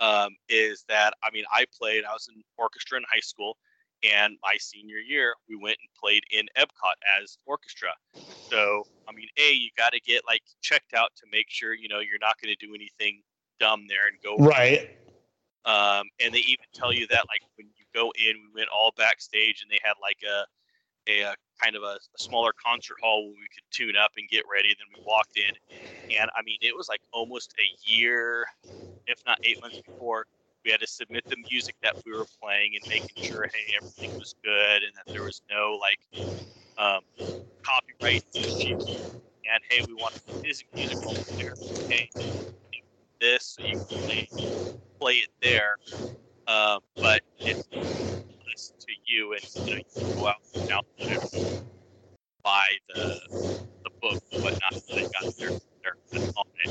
um, 0.00 0.36
is 0.48 0.84
that 0.88 1.14
i 1.22 1.30
mean 1.30 1.44
i 1.52 1.64
played 1.78 2.04
i 2.04 2.12
was 2.12 2.28
in 2.34 2.42
orchestra 2.58 2.98
in 2.98 3.04
high 3.10 3.20
school 3.20 3.56
and 4.02 4.36
my 4.42 4.56
senior 4.58 4.98
year 4.98 5.34
we 5.48 5.56
went 5.56 5.78
and 5.80 5.88
played 6.00 6.22
in 6.30 6.46
epcot 6.56 6.94
as 7.20 7.38
orchestra 7.46 7.90
so 8.38 8.84
i 9.08 9.12
mean 9.12 9.28
a 9.38 9.52
you 9.52 9.70
got 9.76 9.92
to 9.92 10.00
get 10.00 10.22
like 10.26 10.42
checked 10.62 10.94
out 10.94 11.10
to 11.16 11.24
make 11.30 11.46
sure 11.48 11.74
you 11.74 11.88
know 11.88 12.00
you're 12.00 12.18
not 12.20 12.40
going 12.40 12.54
to 12.56 12.66
do 12.66 12.74
anything 12.74 13.22
dumb 13.58 13.86
there 13.88 14.06
and 14.08 14.20
go 14.22 14.38
Right. 14.38 14.90
um, 15.64 16.06
and 16.20 16.32
they 16.34 16.38
even 16.38 16.66
tell 16.74 16.92
you 16.92 17.06
that 17.08 17.24
like 17.28 17.42
when 17.56 17.68
you 17.76 17.84
go 17.94 18.12
in, 18.16 18.36
we 18.36 18.60
went 18.60 18.68
all 18.70 18.92
backstage 18.96 19.62
and 19.62 19.70
they 19.70 19.80
had 19.82 19.94
like 20.00 20.18
a 20.24 20.46
a, 21.08 21.24
uh 21.24 21.34
kind 21.62 21.76
of 21.76 21.82
a, 21.82 21.96
a 21.96 22.18
smaller 22.18 22.52
concert 22.64 22.96
hall 23.02 23.24
where 23.26 23.34
we 23.40 23.48
could 23.54 23.64
tune 23.72 23.96
up 23.96 24.12
and 24.16 24.28
get 24.28 24.44
ready. 24.52 24.68
Then 24.70 24.88
we 24.90 24.98
walked 25.06 25.36
in, 25.36 26.16
and 26.18 26.30
I 26.36 26.42
mean 26.44 26.58
it 26.62 26.76
was 26.76 26.88
like 26.88 27.00
almost 27.12 27.54
a 27.58 27.68
year, 27.90 28.46
if 29.06 29.20
not 29.26 29.38
eight 29.44 29.58
months 29.62 29.80
before. 29.84 30.26
We 30.66 30.72
had 30.72 30.82
to 30.82 30.88
submit 30.88 31.24
the 31.30 31.38
music 31.50 31.76
that 31.84 31.94
we 32.06 32.12
were 32.12 32.26
playing 32.42 32.72
and 32.76 32.84
making 32.90 33.16
sure 33.20 33.46
hey 33.54 33.74
everything 33.78 34.10
was 34.18 34.34
good 34.44 34.84
and 34.84 34.92
that 34.96 35.06
there 35.14 35.24
was 35.24 35.42
no 35.50 35.78
like 35.80 36.00
um, 36.78 37.02
copyright 37.64 38.22
issues. 38.34 39.00
And 39.52 39.62
hey, 39.70 39.82
we 39.86 39.94
want 39.94 40.14
this 40.44 40.64
music 40.76 40.98
over 41.06 41.20
there. 41.38 41.54
Hey, 41.88 42.10
this 43.20 43.56
so 43.56 43.62
you 43.62 43.76
can 43.76 43.86
play, 44.06 44.30
play 45.00 45.14
it 45.14 45.30
there. 45.42 45.76
Um, 46.48 46.80
but 47.02 47.20
it's 47.44 48.72
to 48.80 48.92
you, 49.06 49.34
and 49.34 49.42
you 49.64 49.72
know 49.72 49.78
you 49.78 49.84
can 50.00 50.22
go 50.22 50.28
out 50.28 50.42
and 51.08 51.20
buy 52.44 52.66
the 52.88 53.28
the 53.84 53.90
book 54.02 54.18
whatnot. 54.40 54.74
So 54.76 54.92
they 54.96 55.06
got 55.12 55.26
it. 56.60 56.70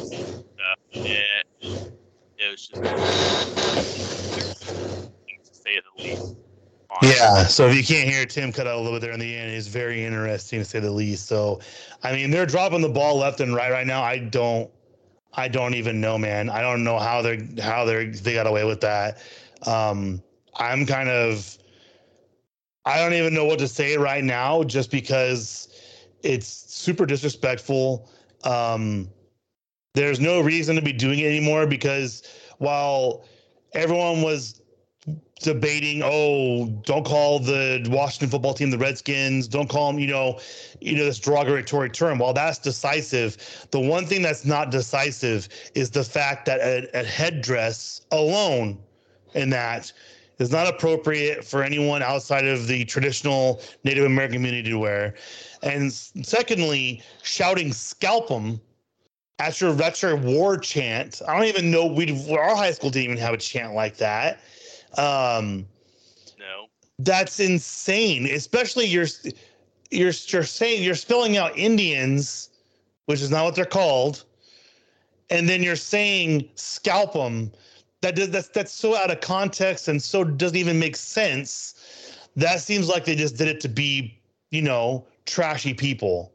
Uh, 0.59 0.75
it 1.03 1.47
it 2.37 2.51
was 2.51 2.67
just 2.67 2.83
to 5.45 5.53
say 5.53 5.75
the 5.75 6.01
least. 6.03 6.35
Yeah. 7.03 7.47
So 7.47 7.67
if 7.67 7.75
you 7.75 7.83
can't 7.83 8.09
hear 8.09 8.25
Tim 8.25 8.51
cut 8.51 8.67
out 8.67 8.75
a 8.75 8.81
little 8.81 8.93
bit 8.93 9.01
there 9.01 9.13
in 9.13 9.19
the 9.19 9.35
end, 9.35 9.51
it's 9.51 9.67
very 9.67 10.03
interesting 10.05 10.59
to 10.59 10.65
say 10.65 10.79
the 10.79 10.91
least. 10.91 11.27
So, 11.27 11.61
I 12.03 12.13
mean, 12.13 12.31
they're 12.31 12.45
dropping 12.45 12.81
the 12.81 12.89
ball 12.89 13.17
left 13.17 13.41
and 13.41 13.55
right 13.55 13.71
right 13.71 13.87
now. 13.87 14.03
I 14.03 14.19
don't, 14.19 14.71
I 15.33 15.47
don't 15.47 15.75
even 15.75 16.01
know, 16.01 16.17
man. 16.17 16.49
I 16.49 16.61
don't 16.61 16.83
know 16.83 16.99
how 16.99 17.21
they're 17.21 17.39
how 17.61 17.85
they're 17.85 18.07
they 18.11 18.33
got 18.33 18.47
away 18.47 18.63
with 18.63 18.81
that. 18.81 19.21
Um, 19.65 20.23
I'm 20.55 20.85
kind 20.85 21.09
of 21.09 21.57
I 22.85 22.99
don't 22.99 23.13
even 23.13 23.33
know 23.33 23.45
what 23.45 23.59
to 23.59 23.67
say 23.67 23.97
right 23.97 24.23
now, 24.23 24.63
just 24.63 24.91
because 24.91 25.69
it's 26.23 26.47
super 26.47 27.05
disrespectful. 27.05 28.09
Um, 28.43 29.09
there's 29.95 30.19
no 30.19 30.41
reason 30.41 30.75
to 30.75 30.81
be 30.81 30.93
doing 30.93 31.19
it 31.19 31.25
anymore 31.25 31.65
because 31.65 32.23
while 32.59 33.25
everyone 33.73 34.21
was 34.21 34.61
debating, 35.41 36.01
oh, 36.03 36.67
don't 36.85 37.05
call 37.05 37.39
the 37.39 37.85
Washington 37.89 38.29
football 38.29 38.53
team 38.53 38.71
the 38.71 38.77
Redskins, 38.77 39.47
don't 39.47 39.69
call 39.69 39.91
them, 39.91 39.99
you 39.99 40.07
know, 40.07 40.39
you 40.81 40.95
know, 40.95 41.05
this 41.05 41.19
derogatory 41.19 41.89
term. 41.89 42.19
While 42.19 42.33
that's 42.33 42.59
decisive, 42.59 43.67
the 43.71 43.79
one 43.79 44.05
thing 44.05 44.21
that's 44.21 44.45
not 44.45 44.71
decisive 44.71 45.47
is 45.75 45.89
the 45.89 46.03
fact 46.03 46.45
that 46.45 46.59
a, 46.61 46.87
a 46.99 47.03
headdress 47.03 48.01
alone 48.11 48.77
in 49.33 49.49
that 49.49 49.91
is 50.39 50.51
not 50.51 50.67
appropriate 50.67 51.43
for 51.45 51.63
anyone 51.63 52.01
outside 52.01 52.45
of 52.45 52.67
the 52.67 52.83
traditional 52.85 53.61
Native 53.83 54.05
American 54.05 54.37
community 54.37 54.69
to 54.69 54.77
wear. 54.79 55.15
And 55.63 55.91
secondly, 55.91 57.01
shouting 57.23 57.71
scalp 57.71 58.29
them 58.29 58.59
your 59.57 59.73
that's 59.73 60.01
your 60.01 60.15
war 60.15 60.57
chant. 60.57 61.21
I 61.27 61.35
don't 61.35 61.47
even 61.47 61.71
know 61.71 61.85
we 61.85 62.11
our 62.31 62.55
high 62.55 62.71
school 62.71 62.89
didn't 62.89 63.05
even 63.05 63.17
have 63.17 63.33
a 63.33 63.37
chant 63.37 63.73
like 63.73 63.97
that. 63.97 64.39
Um 64.97 65.65
No. 66.39 66.67
that's 66.99 67.39
insane. 67.39 68.27
Especially 68.27 68.85
you're 68.85 69.07
you're 69.91 70.13
you're 70.27 70.43
saying 70.43 70.83
you're 70.83 70.95
spelling 70.95 71.37
out 71.37 71.57
Indians, 71.57 72.49
which 73.05 73.21
is 73.21 73.29
not 73.29 73.43
what 73.43 73.55
they're 73.55 73.65
called, 73.65 74.23
and 75.29 75.47
then 75.49 75.61
you're 75.63 75.75
saying 75.75 76.49
scalp 76.55 77.13
them. 77.13 77.51
That 78.01 78.15
does 78.15 78.29
that's 78.29 78.49
that's 78.49 78.71
so 78.71 78.95
out 78.95 79.11
of 79.11 79.19
context 79.21 79.87
and 79.87 80.01
so 80.01 80.23
doesn't 80.23 80.57
even 80.57 80.79
make 80.79 80.95
sense. 80.95 81.73
That 82.35 82.59
seems 82.59 82.87
like 82.87 83.05
they 83.05 83.15
just 83.15 83.37
did 83.37 83.47
it 83.47 83.61
to 83.61 83.69
be, 83.69 84.17
you 84.51 84.61
know, 84.61 85.05
trashy 85.25 85.73
people. 85.73 86.33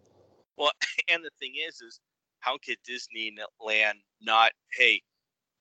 Well, 0.57 0.73
and 1.11 1.23
the 1.23 1.31
thing 1.39 1.53
is, 1.67 1.81
is 1.83 2.01
how 2.41 2.59
could 2.59 2.79
Disneyland 2.89 4.01
not, 4.21 4.53
hey, 4.77 5.01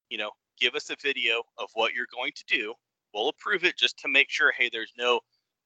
you 0.10 0.18
know, 0.18 0.32
give 0.60 0.76
us 0.76 0.90
a 0.90 0.96
video 1.02 1.42
of 1.58 1.70
what 1.74 1.94
you're 1.94 2.08
going 2.14 2.32
to 2.36 2.44
do. 2.48 2.74
We'll 3.14 3.30
approve 3.30 3.64
it 3.64 3.78
just 3.78 3.98
to 4.00 4.08
make 4.08 4.30
sure, 4.30 4.52
hey, 4.52 4.70
there's 4.72 4.94
no 4.98 5.20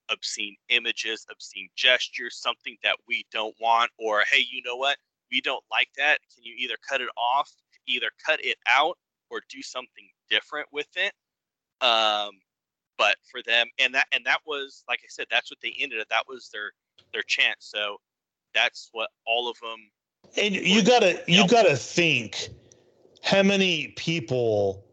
obscene 0.10 0.56
images, 0.70 1.26
obscene 1.32 1.70
gestures, 1.76 2.38
something 2.38 2.78
that 2.84 2.98
we 3.08 3.26
don't 3.32 3.56
want, 3.60 3.92
or 3.98 4.24
hey, 4.32 4.46
you 4.52 4.62
know 4.66 4.76
what? 4.76 4.98
We 5.32 5.42
don't 5.42 5.64
like 5.72 5.90
that. 5.98 6.20
Can 6.34 6.44
you 6.44 6.56
either 6.58 6.76
cut 6.88 7.02
it 7.02 7.10
off, 7.18 7.52
either 7.88 8.10
cut 8.26 8.44
it 8.44 8.58
out, 8.68 8.98
or 9.30 9.42
do 9.50 9.62
something 9.62 10.08
different 10.30 10.68
with 10.72 10.90
it? 10.96 11.14
Um, 11.86 12.32
but 12.98 13.16
for 13.32 13.42
them, 13.46 13.68
and 13.80 13.94
that 13.96 14.08
and 14.14 14.26
that 14.26 14.40
was 14.46 14.84
like 14.88 15.00
I 15.04 15.10
said, 15.10 15.26
that's 15.30 15.50
what 15.50 15.60
they 15.62 15.76
ended. 15.80 16.00
It. 16.00 16.08
That 16.10 16.26
was 16.28 16.50
their 16.54 16.72
their 17.12 17.24
chance. 17.24 17.58
So 17.60 17.98
that's 18.54 18.90
what 18.92 19.10
all 19.26 19.50
of 19.50 19.58
them 19.60 19.90
and 20.38 20.56
you 20.56 20.84
gotta 20.84 21.22
you 21.28 21.48
gotta 21.48 21.76
think 21.76 22.50
how 23.24 23.44
many 23.44 23.90
people 23.96 24.84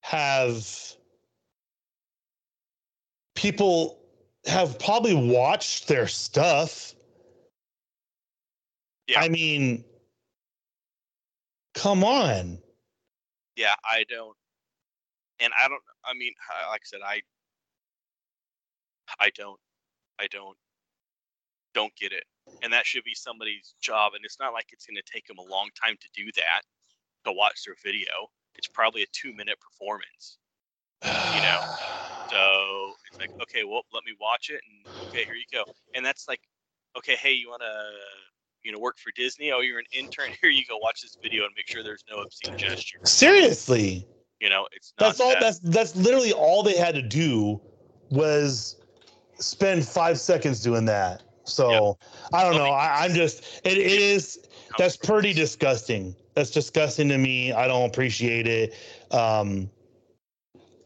have 0.00 0.66
people 3.34 3.98
have 4.46 4.78
probably 4.78 5.14
watched 5.14 5.88
their 5.88 6.06
stuff. 6.06 6.94
Yeah. 9.06 9.20
I 9.20 9.28
mean, 9.28 9.84
come 11.74 12.04
on. 12.04 12.58
Yeah, 13.56 13.74
I 13.84 14.04
don't, 14.08 14.36
and 15.40 15.52
I 15.58 15.68
don't. 15.68 15.82
I 16.04 16.14
mean, 16.14 16.32
like 16.70 16.82
I 16.82 16.84
said, 16.84 17.00
I, 17.04 17.22
I 19.18 19.30
don't, 19.34 19.58
I 20.20 20.26
don't, 20.28 20.56
don't 21.74 21.94
get 21.96 22.12
it 22.12 22.24
and 22.62 22.72
that 22.72 22.86
should 22.86 23.04
be 23.04 23.14
somebody's 23.14 23.74
job. 23.80 24.12
And 24.14 24.24
it's 24.24 24.38
not 24.40 24.52
like 24.52 24.66
it's 24.72 24.86
going 24.86 24.96
to 24.96 25.12
take 25.12 25.26
them 25.26 25.38
a 25.38 25.50
long 25.50 25.68
time 25.82 25.96
to 26.00 26.08
do 26.14 26.30
that 26.36 26.62
to 27.24 27.32
watch 27.32 27.64
their 27.64 27.76
video. 27.84 28.12
It's 28.56 28.68
probably 28.68 29.02
a 29.02 29.06
two 29.12 29.32
minute 29.34 29.58
performance, 29.60 30.38
you 31.04 31.40
know. 31.42 31.60
So 32.28 32.92
it's 33.10 33.18
like, 33.18 33.30
okay, 33.40 33.64
well, 33.64 33.80
let 33.94 34.04
me 34.04 34.12
watch 34.20 34.50
it, 34.50 34.60
and 34.68 35.08
okay, 35.08 35.24
here 35.24 35.32
you 35.32 35.46
go. 35.50 35.64
And 35.94 36.04
that's 36.04 36.28
like, 36.28 36.40
okay, 36.98 37.16
hey, 37.16 37.32
you 37.32 37.48
want 37.48 37.62
to, 37.62 37.72
you 38.62 38.70
know, 38.70 38.78
work 38.78 38.98
for 38.98 39.10
Disney? 39.16 39.50
Oh, 39.50 39.60
you're 39.60 39.78
an 39.78 39.86
intern. 39.92 40.32
Here 40.42 40.50
you 40.50 40.64
go. 40.68 40.76
Watch 40.76 41.00
this 41.00 41.16
video 41.22 41.44
and 41.44 41.52
make 41.56 41.66
sure 41.68 41.82
there's 41.82 42.04
no 42.10 42.18
obscene 42.18 42.58
gesture. 42.58 42.98
Seriously. 43.04 44.06
You 44.40 44.50
know, 44.50 44.68
it's 44.72 44.92
that's 44.98 45.20
all. 45.20 45.30
That. 45.30 45.40
That's 45.40 45.58
that's 45.60 45.96
literally 45.96 46.32
all 46.32 46.62
they 46.62 46.76
had 46.76 46.94
to 46.94 47.02
do 47.02 47.62
was 48.10 48.76
spend 49.38 49.86
five 49.86 50.20
seconds 50.20 50.60
doing 50.60 50.84
that. 50.84 51.22
So 51.48 51.98
yep. 52.00 52.10
I 52.32 52.44
don't 52.44 52.56
know. 52.56 52.70
I, 52.70 53.06
am 53.06 53.14
just 53.14 53.42
it, 53.64 53.78
it 53.78 54.00
is 54.00 54.38
that's 54.76 54.96
pretty 54.96 55.32
disgusting. 55.32 56.14
That's 56.34 56.50
disgusting 56.50 57.08
to 57.08 57.18
me. 57.18 57.52
I 57.52 57.66
don't 57.66 57.88
appreciate 57.88 58.46
it. 58.46 58.74
Um, 59.10 59.70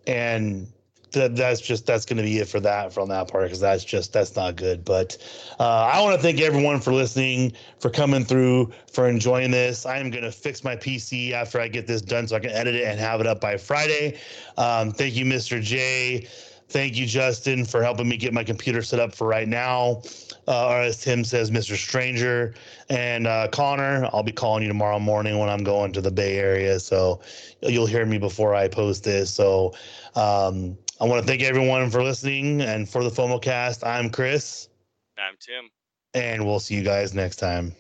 and 0.07 0.67
that 1.13 1.37
that's 1.37 1.61
just 1.61 1.87
that's 1.87 2.05
going 2.05 2.17
to 2.17 2.23
be 2.23 2.39
it 2.39 2.49
for 2.49 2.61
that 2.61 2.93
from 2.93 3.09
that 3.11 3.29
part 3.29 3.45
because 3.45 3.61
that's 3.61 3.85
just 3.85 4.13
that's 4.13 4.35
not 4.35 4.57
good. 4.57 4.85
But 4.85 5.19
uh, 5.61 5.91
I 5.93 6.01
want 6.01 6.17
to 6.17 6.23
thank 6.23 6.41
everyone 6.41 6.81
for 6.81 6.93
listening, 6.93 7.53
for 7.81 7.91
coming 7.91 8.25
through, 8.25 8.73
for 8.91 9.09
enjoying 9.09 9.51
this. 9.51 9.87
I 9.87 9.99
am 9.99 10.11
going 10.11 10.25
to 10.25 10.33
fix 10.33 10.65
my 10.65 10.77
PC 10.77 11.33
after 11.33 11.61
I 11.61 11.69
get 11.69 11.87
this 11.87 12.03
done 12.03 12.27
so 12.29 12.37
I 12.37 12.41
can 12.41 12.51
edit 12.51 12.75
it 12.75 12.85
and 12.85 12.99
have 12.99 13.21
it 13.21 13.27
up 13.27 13.41
by 13.41 13.57
Friday. 13.57 14.19
Um, 14.57 14.93
thank 14.93 15.15
you, 15.15 15.25
Mr. 15.25 15.61
J. 15.61 16.29
Thank 16.73 16.97
you, 16.97 17.05
Justin, 17.05 17.67
for 17.67 17.83
helping 17.83 18.09
me 18.09 18.17
get 18.17 18.33
my 18.33 18.43
computer 18.43 18.81
set 18.81 18.99
up 18.99 19.15
for 19.15 19.27
right 19.27 19.47
now. 19.47 20.01
Uh, 20.49 20.69
or 20.69 20.81
as 20.81 20.99
Tim 21.03 21.23
says, 21.23 21.51
Mr. 21.51 21.77
Stranger. 21.77 22.55
And 22.89 23.27
uh, 23.27 23.49
Connor, 23.49 24.09
I'll 24.11 24.23
be 24.23 24.33
calling 24.33 24.63
you 24.63 24.69
tomorrow 24.69 24.99
morning 24.99 25.39
when 25.39 25.51
I'm 25.51 25.63
going 25.63 25.93
to 25.93 26.01
the 26.01 26.11
Bay 26.11 26.39
Area. 26.39 26.81
So 26.81 27.21
you'll 27.61 27.87
hear 27.87 28.07
me 28.07 28.17
before 28.17 28.55
I 28.55 28.69
post 28.69 29.05
this. 29.05 29.31
So 29.31 29.75
um, 30.15 30.79
I 30.99 31.05
want 31.05 31.21
to 31.21 31.29
thank 31.29 31.43
everyone 31.43 31.91
for 31.91 32.03
listening. 32.03 32.63
And 32.63 32.89
for 32.89 33.05
the 33.05 33.11
FOMO 33.11 33.43
cast, 33.43 33.85
I'm 33.85 34.09
Chris. 34.09 34.69
I'm 35.19 35.35
Tim. 35.39 35.69
And 36.15 36.47
we'll 36.47 36.61
see 36.61 36.75
you 36.75 36.83
guys 36.83 37.13
next 37.13 37.37
time. 37.37 37.75